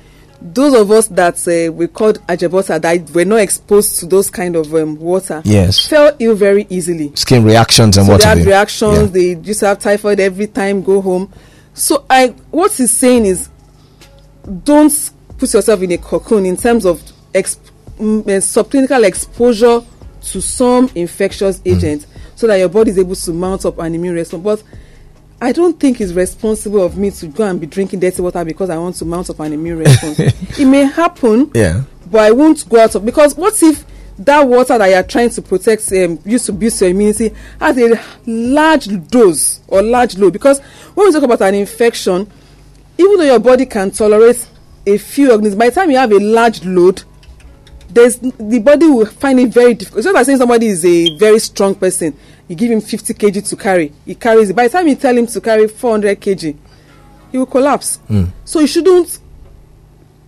those 0.47 0.75
of 0.79 0.91
us 0.91 1.07
that 1.09 1.37
uh, 1.49 1.73
we 1.73 1.87
called 1.87 2.19
ajabota 2.27 2.79
that 2.81 3.11
were 3.11 3.25
not 3.25 3.37
exposed 3.41 3.99
to 4.01 4.07
those 4.07 4.29
kind 4.31 4.57
of 4.57 4.75
um, 4.75 4.97
water, 5.01 5.41
Yes. 5.45 5.89
fell 5.89 6.15
ill 6.19 6.35
very 6.35 6.67
easily. 6.69 7.13
Skin 7.17 7.43
reactions 7.45 7.97
and 7.97 8.05
so 8.07 8.13
what 8.13 8.21
they 8.21 8.29
have 8.29 8.45
reactions. 8.47 8.99
Yeah. 8.99 9.07
They 9.07 9.35
used 9.37 9.61
to 9.61 9.67
have 9.69 9.79
typhoid 9.79 10.21
every 10.21 10.47
time. 10.47 10.83
Go 10.83 11.01
home. 11.01 11.33
So 11.73 12.05
I, 12.11 12.29
what 12.51 12.73
he's 12.73 12.91
saying 12.93 13.25
is, 13.25 13.49
don't 14.65 14.93
put 15.39 15.53
yourself 15.55 15.81
in 15.83 15.93
a 15.93 15.99
cocoon 15.99 16.47
in 16.47 16.57
terms 16.57 16.85
of 16.85 17.01
exp- 17.33 17.71
mm, 17.99 18.21
uh, 18.23 18.41
subclinical 18.41 19.03
exposure 19.05 19.81
to 20.23 20.41
some 20.43 20.91
infectious 20.95 21.59
Mm. 21.61 21.77
agent, 21.77 22.07
so 22.37 22.47
that 22.47 22.57
your 22.57 22.69
body 22.69 22.91
is 22.91 22.99
able 22.99 23.15
to 23.17 23.33
mount 23.33 23.65
up 23.65 23.79
an 23.79 23.95
immune 23.95 24.15
response. 24.15 24.43
But 24.43 24.63
I 25.41 25.53
don't 25.53 25.79
think 25.79 26.01
it's 26.01 26.13
responsible 26.13 26.83
of 26.83 26.97
me 26.97 27.11
to 27.13 27.27
go 27.27 27.45
and 27.45 27.61
be 27.61 27.67
drinking 27.67 28.01
dirty 28.01 28.23
water 28.23 28.45
because 28.45 28.71
I 28.71 28.79
want 28.79 28.97
to 28.97 29.05
mount 29.05 29.29
up 29.31 29.41
an 29.41 29.53
immune 29.53 29.79
response. 29.79 30.19
it 30.59 30.67
may 30.67 30.85
happen, 30.85 31.51
Yeah. 31.55 31.83
but 32.11 32.23
I 32.23 32.31
won't 32.33 32.67
go 32.69 32.81
out 32.81 32.95
of 32.95 33.05
because 33.05 33.37
what 33.37 33.61
if 33.63 33.85
that 34.19 34.47
water 34.47 34.79
that 34.79 34.87
you 34.87 34.95
are 34.95 35.03
trying 35.03 35.29
to 35.31 35.43
protect, 35.43 35.91
um, 35.93 36.19
use 36.25 36.47
to 36.47 36.53
boost 36.53 36.81
your 36.81 36.91
immunity, 36.91 37.35
has 37.61 37.77
a 37.79 38.01
large 38.27 38.87
dose 39.09 39.61
or 39.69 39.83
large 39.83 40.17
load? 40.17 40.33
Because 40.33 40.61
when 40.95 41.07
we 41.09 41.13
talk 41.13 41.25
about 41.25 41.41
an 41.43 41.55
infection, 41.55 42.31
even 42.97 43.17
though 43.19 43.25
your 43.25 43.41
body 43.41 43.67
can 43.67 43.91
tolerate 43.91 44.47
a 44.87 44.97
few 44.99 45.31
organisms, 45.33 45.59
by 45.59 45.69
the 45.69 45.75
time 45.75 45.91
you 45.91 45.97
have 45.99 46.13
a 46.13 46.21
large 46.21 46.65
load, 46.65 47.03
there's 47.95 48.19
the 48.19 48.59
body 48.59 48.87
will 48.87 49.07
find 49.07 49.39
it 49.41 49.49
very 49.53 49.75
difficult. 49.75 49.99
It's 49.99 50.07
just 50.07 50.15
like 50.15 50.27
saying 50.27 50.39
somebody 50.39 50.67
is 50.67 50.85
a 50.85 51.17
very 51.17 51.39
strong 51.39 51.75
person. 51.75 52.17
You 52.49 52.57
give 52.57 52.71
him 52.71 52.81
50 52.81 53.15
kg 53.15 53.49
to 53.49 53.57
carry, 53.57 53.93
he 54.05 54.15
carries 54.15 54.51
it. 54.51 54.57
By 54.57 54.69
the 54.69 54.73
time 54.73 54.89
you 54.89 54.97
tell 54.97 55.17
him 55.17 55.27
to 55.29 55.41
carry 55.41 55.67
400 55.69 56.21
kg, 56.21 56.57
he 57.33 57.39
will 57.39 57.47
collapse. 57.47 58.01
So 58.45 58.61
you 58.61 58.67
shouldn't 58.67 59.19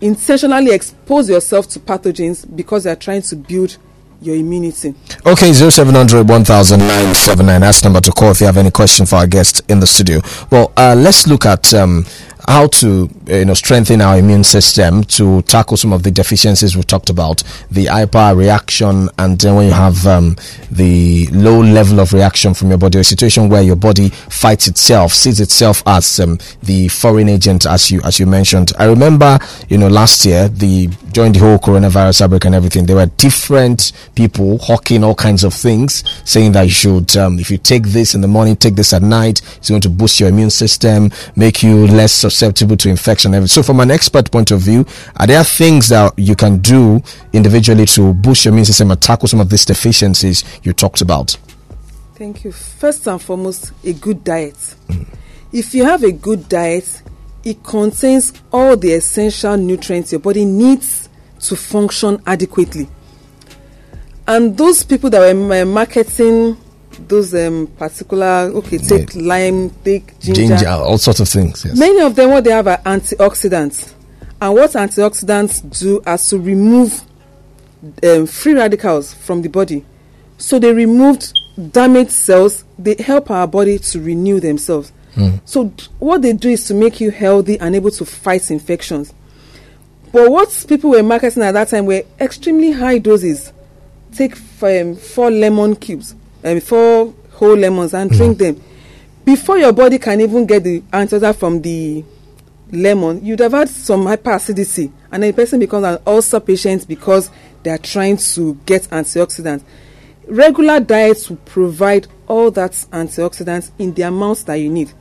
intentionally 0.01 0.73
expose 0.73 1.29
yourself 1.29 1.69
to 1.69 1.81
pathogens 1.81 2.45
because 2.57 2.85
they 2.85 2.91
are 2.91 2.97
trying 2.97 3.23
to 3.23 3.37
build 3.37 3.77
your 4.21 4.37
immunity. 4.37 4.95
Okay, 5.27 5.53
0700 5.53 6.29
1079. 6.29 7.61
That's 7.61 7.85
number 7.85 8.01
to 8.01 8.13
call 8.13 8.31
if 8.31 8.41
you 8.41 8.47
have 8.47 8.57
any 8.57 8.71
question 8.71 9.07
for 9.07 9.17
our 9.17 9.27
guest 9.27 9.63
in 9.69 9.81
the 9.81 9.87
studio. 9.87 10.21
Well, 10.51 10.73
uh, 10.77 10.95
let's 10.97 11.27
look 11.27 11.45
at 11.45 11.73
um, 11.75 12.07
how 12.47 12.67
to 12.69 13.11
you 13.27 13.45
know 13.45 13.55
strengthen 13.55 14.01
our 14.01 14.19
immune 14.19 14.45
system 14.45 15.03
to 15.05 15.43
tackle 15.43 15.77
some 15.77 15.93
of 15.93 16.03
the 16.03 16.11
deficiencies 16.11 16.77
we 16.77 16.83
talked 16.83 17.11
about, 17.11 17.43
the 17.71 17.87
hyper 17.87 18.35
reaction, 18.37 19.09
and 19.19 19.39
then 19.41 19.55
when 19.57 19.67
you 19.67 19.73
have 19.73 20.07
um, 20.07 20.37
the 20.71 21.27
low 21.33 21.61
level 21.61 22.01
of 22.01 22.13
reaction 22.13 22.55
from 22.55 22.69
your 22.69 22.79
body, 22.79 22.99
a 22.99 23.05
situation 23.05 23.49
where 23.49 23.63
your 23.63 23.77
body 23.77 24.11
fights 24.11 24.69
itself, 24.69 25.13
sees 25.13 25.41
itself 25.41 25.83
as 25.87 26.21
um, 26.21 26.39
the 26.63 26.89
foreign 26.89 27.29
agent, 27.29 27.67
as 27.67 27.91
you 27.91 28.01
as 28.05 28.21
you 28.21 28.27
mentioned. 28.27 28.73
I 28.79 28.87
remember, 28.87 29.39
you 29.69 29.79
know, 29.79 29.89
last 29.89 30.25
year 30.25 30.49
the 30.49 30.87
during 31.13 31.33
the 31.33 31.39
whole 31.39 31.59
coronavirus 31.59 32.23
outbreak 32.23 32.45
and 32.45 32.55
everything, 32.55 32.85
there 32.85 32.97
were 32.97 33.07
different 33.07 33.93
people 34.15 34.59
hawking 34.59 35.03
all 35.03 35.15
kinds 35.15 35.45
of 35.45 35.55
things, 35.55 36.05
saying 36.29 36.53
that 36.53 36.65
you 36.65 36.71
should, 36.71 37.17
um, 37.17 37.39
if 37.39 37.51
you 37.51 37.57
take 37.57 37.85
this 37.85 38.15
in 38.15 38.21
the 38.21 38.29
morning, 38.29 38.55
take 38.55 38.75
this 38.75 38.93
at 38.93 39.01
night, 39.01 39.41
it's 39.57 39.71
going 39.71 39.81
to 39.81 39.89
boost 39.89 40.21
your 40.21 40.29
immune 40.29 40.51
system, 40.51 41.11
make 41.35 41.63
you 41.63 41.87
less 41.87 42.13
susceptible 42.13 42.36
to 42.41 42.89
infection. 42.89 43.47
So, 43.49 43.63
from 43.63 43.81
an 43.81 43.91
expert 43.91 44.31
point 44.31 44.51
of 44.51 44.61
view, 44.61 44.87
are 45.17 45.27
there 45.27 45.43
things 45.45 45.89
that 45.89 46.13
you 46.17 46.35
can 46.37 46.59
do 46.59 47.03
individually 47.33 47.87
to 47.87 48.15
boost 48.15 48.45
your 48.45 48.53
immune 48.53 48.65
system 48.65 48.91
and 48.91 49.01
tackle 49.01 49.29
some 49.29 49.41
of 49.41 49.51
these 49.51 49.65
deficiencies 49.65 50.45
you 50.63 50.73
talked 50.73 51.01
about? 51.01 51.37
Thank 52.15 52.45
you. 52.45 52.53
First 52.53 53.07
and 53.07 53.21
foremost, 53.21 53.73
a 53.85 53.93
good 53.93 54.25
diet. 54.25 54.75
If 55.53 55.75
you 55.75 55.85
have 55.85 56.03
a 56.03 56.13
good 56.13 56.49
diet, 56.49 57.03
it 57.45 57.63
contains 57.63 58.33
all 58.53 58.77
the 58.77 58.93
essential 58.93 59.57
nutrients 59.57 60.13
your 60.13 60.21
body 60.21 60.45
needs 60.45 61.09
to 61.41 61.57
function 61.57 62.21
adequately. 62.27 62.89
And 64.27 64.57
those 64.57 64.83
people 64.83 65.11
that 65.11 65.21
were 65.21 65.63
uh, 65.63 65.65
marketing 65.65 66.57
those 67.09 67.35
um, 67.35 67.67
particular, 67.79 68.51
okay, 68.55 68.79
take 68.79 69.15
lime, 69.15 69.71
take 69.85 70.19
Ginger, 70.21 70.69
all 70.69 70.99
sorts 70.99 71.21
of 71.21 71.29
things. 71.29 71.65
Yes. 71.65 71.79
Many 71.79 72.01
of 72.01 72.15
them, 72.15 72.31
what 72.31 72.45
they 72.45 72.51
have 72.51 72.67
are 72.67 72.79
antioxidants. 72.79 73.95
And 74.41 74.55
what 74.55 74.73
antioxidants 74.73 75.63
do 75.79 76.03
is 76.07 76.29
to 76.29 76.39
remove 76.39 77.03
um, 78.03 78.27
free 78.27 78.55
radicals 78.55 79.15
from 79.15 79.43
the 79.43 79.49
body. 79.49 79.85
So 80.39 80.59
they 80.59 80.73
removed 80.73 81.33
damaged 81.71 82.11
cells. 82.11 82.65
They 82.79 82.97
help 82.99 83.31
our 83.31 83.47
body 83.47 83.79
to 83.79 84.01
renew 84.01 84.41
themselves. 84.41 84.93
So 85.47 85.73
what 85.99 86.21
they 86.21 86.35
do 86.35 86.51
is 86.51 86.67
to 86.67 86.75
make 86.75 87.01
you 87.01 87.11
healthy 87.11 87.59
and 87.59 87.75
able 87.75 87.91
to 87.93 88.05
fight 88.05 88.51
infections. 88.51 89.15
But 90.13 90.31
what 90.31 90.67
people 90.69 90.91
were 90.91 91.03
marketing 91.03 91.43
at 91.43 91.53
that 91.53 91.69
time 91.69 91.87
were 91.87 92.03
extremely 92.21 92.73
high 92.73 92.99
doses. 92.99 93.51
Take 94.13 94.37
um, 94.63 94.95
four 94.95 95.31
lemon 95.31 95.77
cubes, 95.77 96.15
um, 96.47 96.61
four 96.61 97.15
whole 97.33 97.57
lemons, 97.57 97.93
and 97.95 98.11
drink 98.11 98.39
them. 98.39 98.63
Before 99.25 99.59
your 99.59 99.73
body 99.73 99.99
can 99.99 100.21
even 100.21 100.47
get 100.47 100.63
the 100.65 100.81
antioxidant 100.93 101.37
from 101.37 101.61
the 101.61 102.05
lemon, 102.71 103.25
you'd 103.25 103.41
have 103.41 103.53
had 103.53 103.69
some 103.69 104.05
hyperacidity, 104.05 104.91
and 105.11 105.23
then 105.23 105.31
the 105.31 105.37
person 105.37 105.59
becomes 105.61 105.85
an 105.85 105.99
ulcer 106.07 106.41
patient 106.41 106.87
because 106.89 107.31
they 107.63 107.71
are 107.71 107.79
trying 107.79 108.17
to 108.17 108.55
get 108.67 108.83
antioxidants. 108.85 109.65
Regular 110.29 110.81
diets 110.81 111.29
will 111.29 111.37
provide 111.39 112.07
all 112.29 112.51
that 112.53 112.73
antioxidants 112.73 113.71
in 113.79 113.93
the 113.95 114.03
amounts 114.03 114.45
that 114.45 114.55
you 114.57 114.71
need. 114.71 114.93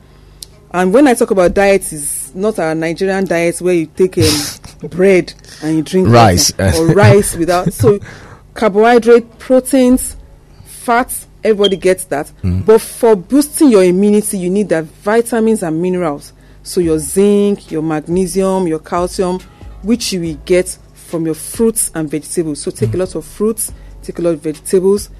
And 0.72 0.92
when 0.92 1.06
I 1.06 1.14
talk 1.14 1.30
about 1.30 1.54
diets, 1.54 1.92
is 1.92 2.34
not 2.34 2.58
our 2.58 2.74
Nigerian 2.74 3.24
diets 3.24 3.62
where 3.62 3.74
you 3.74 3.86
take 3.86 4.18
um, 4.18 4.88
bread 4.90 5.32
and 5.62 5.76
you 5.76 5.82
drink 5.82 6.08
Rice. 6.08 6.52
or 6.58 6.86
rice 6.88 7.34
without 7.36 7.72
so 7.72 7.98
carbohydrate, 8.54 9.38
proteins, 9.38 10.16
fats. 10.64 11.26
Everybody 11.46 11.76
gets 11.76 12.04
that. 12.06 12.32
But 12.42 12.80
for 12.80 13.14
boosting 13.16 13.70
your 13.70 13.84
immunity, 13.84 14.38
you 14.38 14.50
need 14.50 14.68
the 14.68 14.82
vitamins 14.82 15.62
and 15.62 15.80
minerals. 15.80 16.32
So 16.62 16.80
your 16.80 16.98
zinc, 16.98 17.70
your 17.70 17.82
magnesium, 17.82 18.66
your 18.66 18.80
calcium, 18.80 19.38
which 19.82 20.12
you 20.12 20.20
will 20.20 20.40
get 20.44 20.76
from 20.94 21.24
your 21.24 21.36
fruits 21.36 21.90
and 21.94 22.10
vegetables. 22.10 22.60
So 22.60 22.70
take 22.72 22.94
a 22.94 22.96
lot 22.96 23.14
of 23.14 23.24
fruits, 23.24 23.72
take 24.02 24.18
a 24.18 24.22
lot 24.22 24.34
of 24.34 24.40
vegetables. 24.40 25.10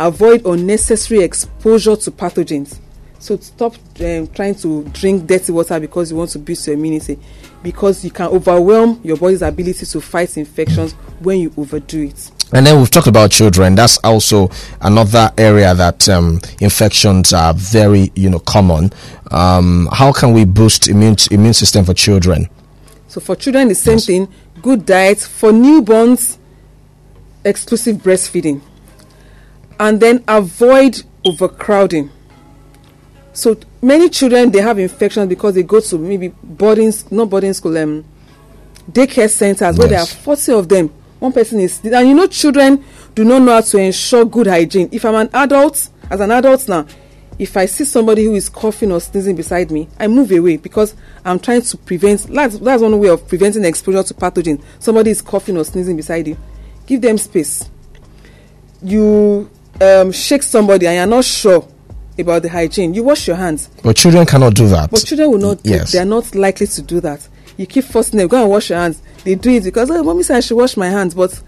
Avoid 0.00 0.46
unnecessary 0.46 1.22
exposure 1.22 1.96
to 1.96 2.10
pathogens. 2.10 2.78
So 3.20 3.36
stop 3.36 3.74
um, 4.00 4.28
trying 4.28 4.54
to 4.56 4.84
drink 4.92 5.26
dirty 5.26 5.50
water 5.50 5.80
because 5.80 6.10
you 6.10 6.16
want 6.16 6.30
to 6.30 6.38
boost 6.38 6.66
your 6.68 6.74
immunity, 6.74 7.18
because 7.62 8.04
you 8.04 8.12
can 8.12 8.28
overwhelm 8.28 9.00
your 9.02 9.16
body's 9.16 9.42
ability 9.42 9.86
to 9.86 10.00
fight 10.00 10.36
infections 10.36 10.92
when 11.20 11.40
you 11.40 11.52
overdo 11.56 12.02
it. 12.02 12.30
And 12.52 12.66
then 12.66 12.78
we've 12.78 12.90
talked 12.90 13.06
about 13.08 13.30
children. 13.30 13.74
That's 13.74 13.98
also 13.98 14.50
another 14.80 15.30
area 15.36 15.74
that 15.74 16.08
um, 16.08 16.40
infections 16.60 17.32
are 17.32 17.52
very, 17.54 18.10
you 18.14 18.30
know, 18.30 18.38
common. 18.38 18.90
Um, 19.30 19.88
how 19.92 20.12
can 20.12 20.32
we 20.32 20.44
boost 20.46 20.88
immune 20.88 21.16
immune 21.30 21.52
system 21.54 21.84
for 21.84 21.92
children? 21.92 22.48
So 23.08 23.20
for 23.20 23.36
children, 23.36 23.68
the 23.68 23.74
same 23.74 23.94
Yes. 23.94 24.06
thing. 24.06 24.28
Good 24.62 24.86
diet 24.86 25.18
for 25.18 25.50
newborns. 25.52 26.36
Exclusive 27.44 27.96
breastfeeding, 27.98 28.60
and 29.78 30.00
then 30.00 30.24
avoid 30.26 31.02
overcrowding. 31.24 32.10
So 33.32 33.56
many 33.80 34.08
children 34.08 34.50
they 34.50 34.60
have 34.60 34.78
infections 34.78 35.28
because 35.28 35.54
they 35.54 35.62
go 35.62 35.80
to 35.80 35.98
maybe 35.98 36.28
boarding, 36.42 36.92
not 37.10 37.30
boarding 37.30 37.52
school, 37.52 37.78
um, 37.78 38.04
daycare 38.90 39.30
centers 39.30 39.78
where 39.78 39.88
there 39.88 40.00
are 40.00 40.06
forty 40.06 40.52
of 40.52 40.68
them. 40.68 40.90
One 41.18 41.32
person 41.32 41.60
is, 41.60 41.80
and 41.84 42.08
you 42.08 42.14
know, 42.14 42.26
children 42.26 42.84
do 43.14 43.24
not 43.24 43.42
know 43.42 43.52
how 43.52 43.60
to 43.60 43.78
ensure 43.78 44.24
good 44.24 44.46
hygiene. 44.46 44.88
If 44.92 45.04
I'm 45.04 45.14
an 45.14 45.30
adult, 45.34 45.88
as 46.10 46.20
an 46.20 46.30
adult 46.30 46.68
now, 46.68 46.86
if 47.38 47.56
I 47.56 47.66
see 47.66 47.84
somebody 47.84 48.24
who 48.24 48.34
is 48.34 48.48
coughing 48.48 48.90
or 48.90 49.00
sneezing 49.00 49.36
beside 49.36 49.70
me, 49.70 49.88
I 49.98 50.08
move 50.08 50.32
away 50.32 50.56
because 50.56 50.94
I'm 51.24 51.38
trying 51.38 51.62
to 51.62 51.76
prevent. 51.76 52.22
That's, 52.26 52.58
that's 52.58 52.82
one 52.82 52.98
way 52.98 53.08
of 53.08 53.26
preventing 53.28 53.64
exposure 53.64 54.02
to 54.02 54.14
pathogen. 54.14 54.62
Somebody 54.78 55.10
is 55.10 55.22
coughing 55.22 55.56
or 55.56 55.64
sneezing 55.64 55.96
beside 55.96 56.26
you, 56.26 56.36
give 56.86 57.00
them 57.00 57.18
space. 57.18 57.68
You 58.82 59.50
um, 59.80 60.12
shake 60.12 60.42
somebody 60.42 60.86
and 60.86 60.96
you're 60.96 61.06
not 61.06 61.24
sure 61.24 61.66
about 62.18 62.42
the 62.42 62.48
hygiene. 62.48 62.94
You 62.94 63.04
wash 63.04 63.26
your 63.26 63.36
hands. 63.36 63.68
But 63.82 63.96
children 63.96 64.26
cannot 64.26 64.54
do 64.54 64.68
that. 64.68 64.90
But 64.90 65.04
children 65.04 65.30
will 65.30 65.38
not. 65.38 65.60
Yes. 65.64 65.92
They 65.92 65.98
are 65.98 66.04
not 66.04 66.34
likely 66.34 66.66
to 66.66 66.82
do 66.82 67.00
that. 67.00 67.26
You 67.58 67.66
keep 67.66 67.84
forcing 67.84 68.18
them 68.18 68.28
go 68.28 68.40
and 68.40 68.50
wash 68.50 68.70
your 68.70 68.78
hands. 68.78 69.02
They 69.24 69.34
do 69.34 69.50
it 69.50 69.64
because 69.64 69.90
oh, 69.90 70.02
mommy 70.02 70.22
said 70.22 70.36
I 70.36 70.40
should 70.40 70.56
wash 70.56 70.76
my 70.76 70.88
hands, 70.88 71.12
but 71.12 71.42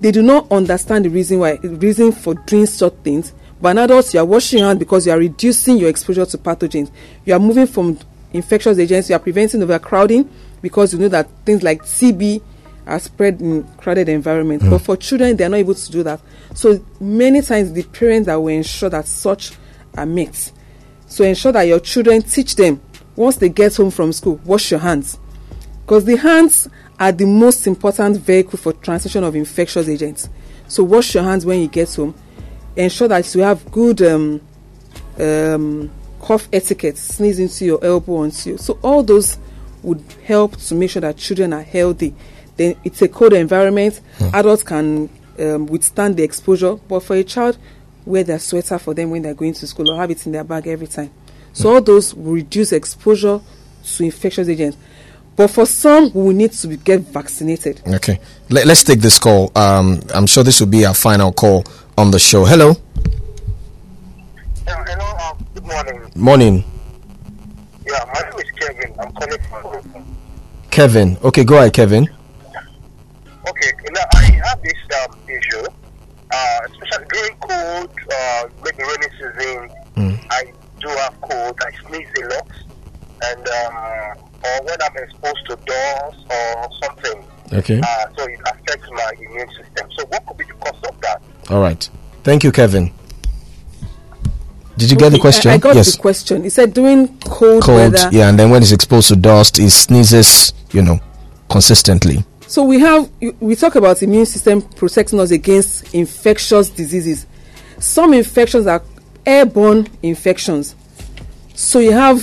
they 0.00 0.10
do 0.10 0.20
not 0.20 0.50
understand 0.50 1.04
the 1.04 1.10
reason 1.10 1.38
why, 1.38 1.56
the 1.56 1.70
reason 1.70 2.10
for 2.12 2.34
doing 2.34 2.66
such 2.66 2.94
things. 3.04 3.32
But 3.60 3.70
an 3.70 3.78
adult, 3.78 4.12
you 4.12 4.18
are 4.18 4.26
washing 4.26 4.58
your 4.58 4.68
hands 4.68 4.80
because 4.80 5.06
you 5.06 5.12
are 5.12 5.18
reducing 5.18 5.78
your 5.78 5.88
exposure 5.88 6.26
to 6.26 6.36
pathogens. 6.36 6.90
You 7.24 7.34
are 7.34 7.38
moving 7.38 7.68
from 7.68 7.96
infectious 8.32 8.76
agents. 8.76 9.08
You 9.08 9.14
are 9.14 9.20
preventing 9.20 9.62
overcrowding 9.62 10.28
because 10.60 10.92
you 10.92 10.98
know 10.98 11.08
that 11.08 11.28
things 11.46 11.62
like 11.62 11.82
TB 11.82 12.42
are 12.88 12.98
spread 12.98 13.40
in 13.40 13.62
crowded 13.76 14.08
environments. 14.08 14.64
Hmm. 14.64 14.70
But 14.70 14.78
for 14.80 14.96
children, 14.96 15.36
they 15.36 15.44
are 15.44 15.48
not 15.48 15.58
able 15.58 15.76
to 15.76 15.92
do 15.92 16.02
that. 16.02 16.20
So 16.54 16.84
many 16.98 17.40
times, 17.40 17.72
the 17.72 17.84
parents 17.84 18.26
that 18.26 18.34
will 18.34 18.48
ensure 18.48 18.90
that 18.90 19.06
such 19.06 19.52
are 19.96 20.06
met. 20.06 20.50
So 21.06 21.22
ensure 21.22 21.52
that 21.52 21.62
your 21.62 21.78
children 21.78 22.22
teach 22.22 22.56
them 22.56 22.80
once 23.14 23.36
they 23.36 23.48
get 23.48 23.76
home 23.76 23.92
from 23.92 24.12
school, 24.12 24.40
wash 24.44 24.72
your 24.72 24.80
hands. 24.80 25.18
Because 25.92 26.06
the 26.06 26.16
hands 26.16 26.68
are 26.98 27.12
the 27.12 27.26
most 27.26 27.66
important 27.66 28.16
vehicle 28.16 28.58
for 28.58 28.72
transmission 28.72 29.24
of 29.24 29.36
infectious 29.36 29.90
agents. 29.90 30.30
So 30.66 30.84
wash 30.84 31.14
your 31.14 31.22
hands 31.22 31.44
when 31.44 31.60
you 31.60 31.68
get 31.68 31.94
home. 31.94 32.14
Ensure 32.74 33.08
that 33.08 33.34
you 33.34 33.42
have 33.42 33.70
good 33.70 34.00
um, 34.00 34.40
um, 35.20 35.90
cough 36.18 36.48
etiquette, 36.50 36.96
sneeze 36.96 37.38
into 37.38 37.66
your 37.66 37.84
elbow 37.84 38.22
onto 38.22 38.52
you. 38.52 38.56
So 38.56 38.78
all 38.80 39.02
those 39.02 39.36
would 39.82 40.02
help 40.24 40.56
to 40.56 40.74
make 40.74 40.88
sure 40.88 41.02
that 41.02 41.18
children 41.18 41.52
are 41.52 41.60
healthy. 41.60 42.14
Then 42.56 42.74
it's 42.84 43.02
a 43.02 43.08
cold 43.08 43.34
environment. 43.34 44.00
Adults 44.32 44.62
can 44.62 45.10
um, 45.38 45.66
withstand 45.66 46.16
the 46.16 46.22
exposure, 46.22 46.76
but 46.76 47.00
for 47.00 47.16
a 47.16 47.22
child, 47.22 47.58
wear 48.06 48.24
their 48.24 48.38
sweater 48.38 48.78
for 48.78 48.94
them 48.94 49.10
when 49.10 49.20
they're 49.20 49.34
going 49.34 49.52
to 49.52 49.66
school 49.66 49.90
or 49.90 49.98
have 49.98 50.10
it 50.10 50.24
in 50.24 50.32
their 50.32 50.44
bag 50.44 50.68
every 50.68 50.86
time. 50.86 51.10
So 51.52 51.74
all 51.74 51.82
those 51.82 52.14
will 52.14 52.32
reduce 52.32 52.72
exposure 52.72 53.42
to 53.84 54.04
infectious 54.04 54.48
agents. 54.48 54.78
But 55.36 55.48
for 55.48 55.66
some, 55.66 56.12
we 56.12 56.34
need 56.34 56.52
to 56.52 56.68
be- 56.68 56.76
get 56.76 57.00
vaccinated. 57.00 57.80
Okay. 57.86 58.20
Let, 58.50 58.68
us 58.68 58.84
take 58.84 59.00
this 59.00 59.18
call. 59.18 59.50
Um, 59.56 60.00
I'm 60.14 60.26
sure 60.26 60.44
this 60.44 60.60
will 60.60 60.66
be 60.68 60.84
our 60.84 60.94
final 60.94 61.32
call 61.32 61.64
on 61.96 62.10
the 62.10 62.18
show. 62.18 62.44
Hello. 62.44 62.76
Yeah, 64.66 64.84
hello, 64.86 65.16
uh, 65.18 65.34
good 65.54 65.64
morning. 65.66 66.10
Morning. 66.14 66.64
Yeah, 67.86 68.04
my 68.14 68.20
name 68.30 68.38
is 68.40 68.50
Kevin. 68.60 68.94
I'm 69.00 69.12
calling 69.12 69.38
from. 69.50 70.16
Kevin. 70.70 71.16
Okay, 71.24 71.44
go 71.44 71.58
ahead, 71.58 71.72
Kevin. 71.72 72.08
Okay, 73.48 73.70
now 73.92 74.04
I 74.14 74.22
have 74.44 74.62
this 74.62 74.72
um, 75.04 75.18
issue, 75.28 75.66
uh, 76.30 76.58
especially 76.70 77.06
during 77.12 77.36
cold, 77.40 77.90
uh, 78.14 78.48
maybe 78.64 78.82
rainy 78.84 79.08
season. 79.18 79.70
I 80.30 80.52
do 80.80 80.88
have 80.88 81.20
cold. 81.20 81.58
I 81.60 81.88
sneeze 81.88 82.08
a 82.22 82.28
lot, 82.34 82.48
and 83.24 83.48
um, 83.48 83.76
or 84.44 84.64
when 84.66 84.76
I'm 84.82 84.96
exposed 84.96 85.46
to 85.48 85.56
dust 85.56 86.26
or 86.30 86.68
something, 86.82 87.24
Okay. 87.52 87.80
uh, 87.80 88.06
so 88.16 88.24
it 88.24 88.40
affects 88.46 88.88
my 88.90 89.12
immune 89.20 89.48
system. 89.48 89.88
So, 89.96 90.06
what 90.06 90.26
could 90.26 90.36
be 90.38 90.44
the 90.44 90.54
cause 90.54 90.82
of 90.88 91.00
that? 91.02 91.22
All 91.50 91.60
right. 91.60 91.88
Thank 92.24 92.44
you, 92.44 92.52
Kevin. 92.52 92.92
Did 94.76 94.90
you 94.90 94.96
get 94.96 95.10
the 95.12 95.18
question? 95.18 95.50
I, 95.50 95.54
I 95.54 95.58
got 95.58 95.76
yes. 95.76 95.94
the 95.96 96.00
question. 96.00 96.44
It 96.44 96.50
said 96.50 96.72
during 96.72 97.18
cold, 97.20 97.62
Cold. 97.62 97.92
weather. 97.92 98.08
Yeah, 98.10 98.28
and 98.28 98.38
then 98.38 98.50
when 98.50 98.62
it's 98.62 98.72
exposed 98.72 99.08
to 99.08 99.16
dust, 99.16 99.58
it 99.58 99.70
sneezes, 99.70 100.52
you 100.72 100.82
know, 100.82 100.98
consistently. 101.50 102.24
So 102.46 102.64
we 102.64 102.80
have 102.80 103.10
we 103.40 103.54
talk 103.54 103.76
about 103.76 104.02
immune 104.02 104.26
system 104.26 104.62
protecting 104.62 105.20
us 105.20 105.30
against 105.30 105.94
infectious 105.94 106.68
diseases. 106.70 107.26
Some 107.78 108.12
infections 108.14 108.66
are 108.66 108.82
airborne 109.26 109.88
infections. 110.02 110.74
So 111.54 111.78
you 111.78 111.92
have 111.92 112.20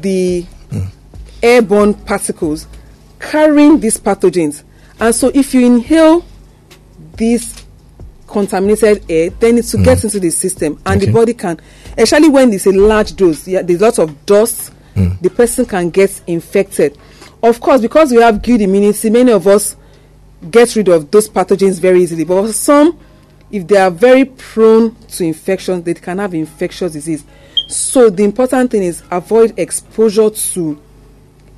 the 0.00 0.46
airborne 1.42 1.94
particles 1.94 2.66
carrying 3.20 3.80
these 3.80 3.98
pathogens. 3.98 4.62
And 5.00 5.14
so 5.14 5.30
if 5.34 5.54
you 5.54 5.64
inhale 5.66 6.24
this 7.16 7.64
contaminated 8.26 9.04
air, 9.10 9.30
then 9.30 9.58
it 9.58 9.72
will 9.72 9.84
get 9.84 9.98
mm. 9.98 10.04
into 10.04 10.20
the 10.20 10.30
system 10.30 10.80
and 10.86 11.00
Okay. 11.00 11.06
the 11.06 11.12
body 11.12 11.34
can, 11.34 11.60
especially 11.96 12.28
when 12.28 12.52
it's 12.52 12.66
a 12.66 12.72
large 12.72 13.14
dose, 13.14 13.46
yeah, 13.46 13.62
there's 13.62 13.80
lots 13.80 13.98
of 13.98 14.26
dust, 14.26 14.72
mm. 14.94 15.18
the 15.20 15.30
person 15.30 15.64
can 15.64 15.90
get 15.90 16.20
infected. 16.26 16.98
Of 17.42 17.60
course, 17.60 17.80
because 17.80 18.10
we 18.10 18.20
have 18.22 18.42
good 18.42 18.60
immunity, 18.60 19.10
many 19.10 19.32
of 19.32 19.46
us 19.46 19.76
get 20.50 20.74
rid 20.76 20.88
of 20.88 21.10
those 21.10 21.28
pathogens 21.28 21.80
very 21.80 22.02
easily. 22.02 22.24
But 22.24 22.52
some, 22.52 22.98
if 23.50 23.66
they 23.66 23.76
are 23.76 23.90
very 23.90 24.24
prone 24.24 24.94
to 24.94 25.24
infection, 25.24 25.82
they 25.82 25.94
can 25.94 26.18
have 26.18 26.34
infectious 26.34 26.92
disease. 26.92 27.24
So 27.66 28.10
the 28.10 28.24
important 28.24 28.70
thing 28.70 28.82
is 28.82 29.02
avoid 29.10 29.58
exposure 29.58 30.30
to 30.30 30.80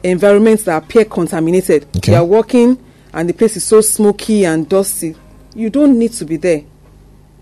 environments 0.03 0.65
that 0.65 0.83
appear 0.83 1.05
contaminated. 1.05 1.87
Okay. 1.97 2.13
You 2.13 2.19
are 2.19 2.25
walking 2.25 2.83
and 3.13 3.29
the 3.29 3.35
place 3.35 3.57
is 3.57 3.65
so 3.65 3.81
smoky 3.81 4.45
and 4.45 4.69
dusty. 4.69 5.15
You 5.55 5.71
don't 5.71 5.99
need 5.99 6.13
to 6.15 6.25
be 6.25 6.37
there. 6.37 6.63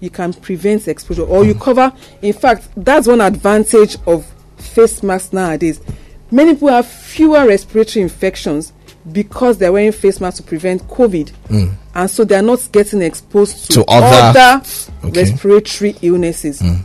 You 0.01 0.11
can 0.11 0.33
prevent 0.33 0.89
exposure 0.89 1.23
or 1.23 1.45
you 1.45 1.55
mm. 1.55 1.61
cover. 1.61 1.93
In 2.23 2.33
fact, 2.33 2.69
that's 2.77 3.07
one 3.07 3.21
advantage 3.21 3.97
of 4.07 4.27
face 4.57 5.03
masks 5.03 5.33
nowadays. 5.33 5.81
Many 6.31 6.55
people 6.55 6.69
have 6.69 6.87
fewer 6.87 7.47
respiratory 7.47 8.03
infections 8.03 8.73
because 9.11 9.59
they're 9.59 9.73
wearing 9.73 9.93
face 9.93 10.21
masks 10.21 10.39
to 10.41 10.43
prevent 10.43 10.83
COVID. 10.89 11.31
Mm. 11.49 11.75
And 11.95 12.11
so 12.11 12.25
they're 12.25 12.43
not 12.43 12.69
getting 12.73 13.01
exposed 13.03 13.67
to, 13.67 13.73
To 13.75 13.85
other- 13.87 14.63
Okay. 15.05 15.21
respiratory 15.21 15.97
illnesses. 16.03 16.61
Mm. 16.61 16.85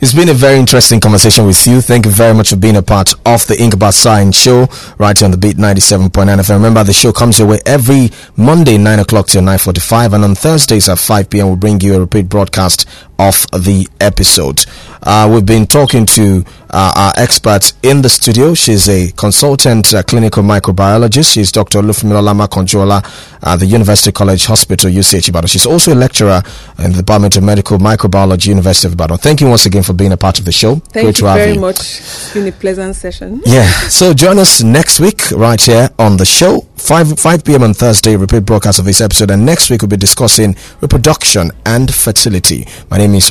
It's 0.00 0.14
been 0.14 0.28
a 0.28 0.34
very 0.34 0.60
interesting 0.60 1.00
conversation 1.00 1.44
with 1.44 1.66
you. 1.66 1.80
Thank 1.80 2.04
you 2.06 2.12
very 2.12 2.32
much 2.32 2.50
for 2.50 2.56
being 2.56 2.76
a 2.76 2.82
part 2.82 3.12
of 3.26 3.44
the 3.48 3.54
Inqaba 3.54 3.92
Science 3.92 4.36
show 4.36 4.68
right 4.96 5.18
here 5.18 5.24
on 5.24 5.32
the 5.32 5.36
Beat 5.36 5.56
97.9 5.56 6.38
If 6.38 6.46
FM. 6.46 6.54
Remember, 6.54 6.84
the 6.84 6.92
show 6.92 7.12
comes 7.12 7.40
your 7.40 7.48
way 7.48 7.58
every 7.66 8.10
Monday, 8.36 8.78
9 8.78 9.00
o'clock 9.00 9.26
till 9.26 9.42
9.45 9.42 10.12
and 10.14 10.22
on 10.22 10.34
Thursdays 10.36 10.88
at 10.88 11.00
5 11.00 11.28
p.m. 11.28 11.48
we'll 11.48 11.56
bring 11.56 11.80
you 11.80 11.96
a 11.96 12.00
repeat 12.00 12.28
broadcast 12.28 12.88
of 13.18 13.46
the 13.50 13.86
episode. 14.00 14.64
Uh, 15.02 15.30
we've 15.32 15.46
been 15.46 15.66
talking 15.66 16.06
to 16.06 16.44
uh, 16.70 16.92
our 16.96 17.12
expert 17.16 17.72
in 17.82 18.02
the 18.02 18.08
studio. 18.08 18.54
She's 18.54 18.88
a 18.88 19.10
consultant 19.12 19.92
uh, 19.94 20.02
clinical 20.02 20.42
microbiologist. 20.42 21.32
She's 21.34 21.50
Dr. 21.52 21.80
Olufunmilayo 21.80 22.34
Makanjuola 22.46 23.02
at 23.42 23.56
the 23.58 23.66
University 23.66 24.12
College 24.12 24.44
Hospital, 24.46 24.90
UCH 24.90 25.28
Ibadan. 25.28 25.48
She's 25.48 25.66
also 25.66 25.94
a 25.94 25.96
lecturer 25.96 26.42
in 26.78 26.92
the 26.92 26.98
Department 26.98 27.36
of 27.36 27.42
Medical 27.42 27.78
Microbiology, 27.78 28.48
University 28.48 28.86
of 28.88 28.92
Ibadan. 28.94 29.18
Thank 29.18 29.40
you 29.40 29.48
once 29.48 29.66
again 29.66 29.82
for 29.82 29.92
being 29.94 30.12
a 30.12 30.16
part 30.16 30.38
of 30.38 30.44
the 30.44 30.52
show. 30.52 30.76
Thank 30.76 30.92
Great 30.92 31.06
you 31.06 31.12
to 31.14 31.26
have 31.26 31.36
very 31.38 31.52
you. 31.54 31.60
much. 31.60 31.78
It's 31.80 32.34
been 32.34 32.48
a 32.48 32.52
pleasant 32.52 32.94
session. 32.96 33.40
Yeah. 33.46 33.66
So 33.88 34.12
join 34.14 34.38
us 34.38 34.62
next 34.62 35.00
week 35.00 35.30
right 35.32 35.60
here 35.60 35.90
on 35.98 36.16
the 36.18 36.24
show. 36.24 36.67
5 36.80 37.18
5 37.18 37.44
p.m. 37.44 37.62
on 37.64 37.74
Thursday, 37.74 38.16
repeat 38.16 38.46
broadcast 38.46 38.78
of 38.78 38.84
this 38.84 39.00
episode. 39.00 39.30
And 39.30 39.44
next 39.44 39.68
week 39.68 39.82
we'll 39.82 39.88
be 39.88 39.96
discussing 39.96 40.56
reproduction 40.80 41.50
and 41.66 41.92
fertility. 41.92 42.66
My 42.90 42.98
name 42.98 43.14
is 43.14 43.26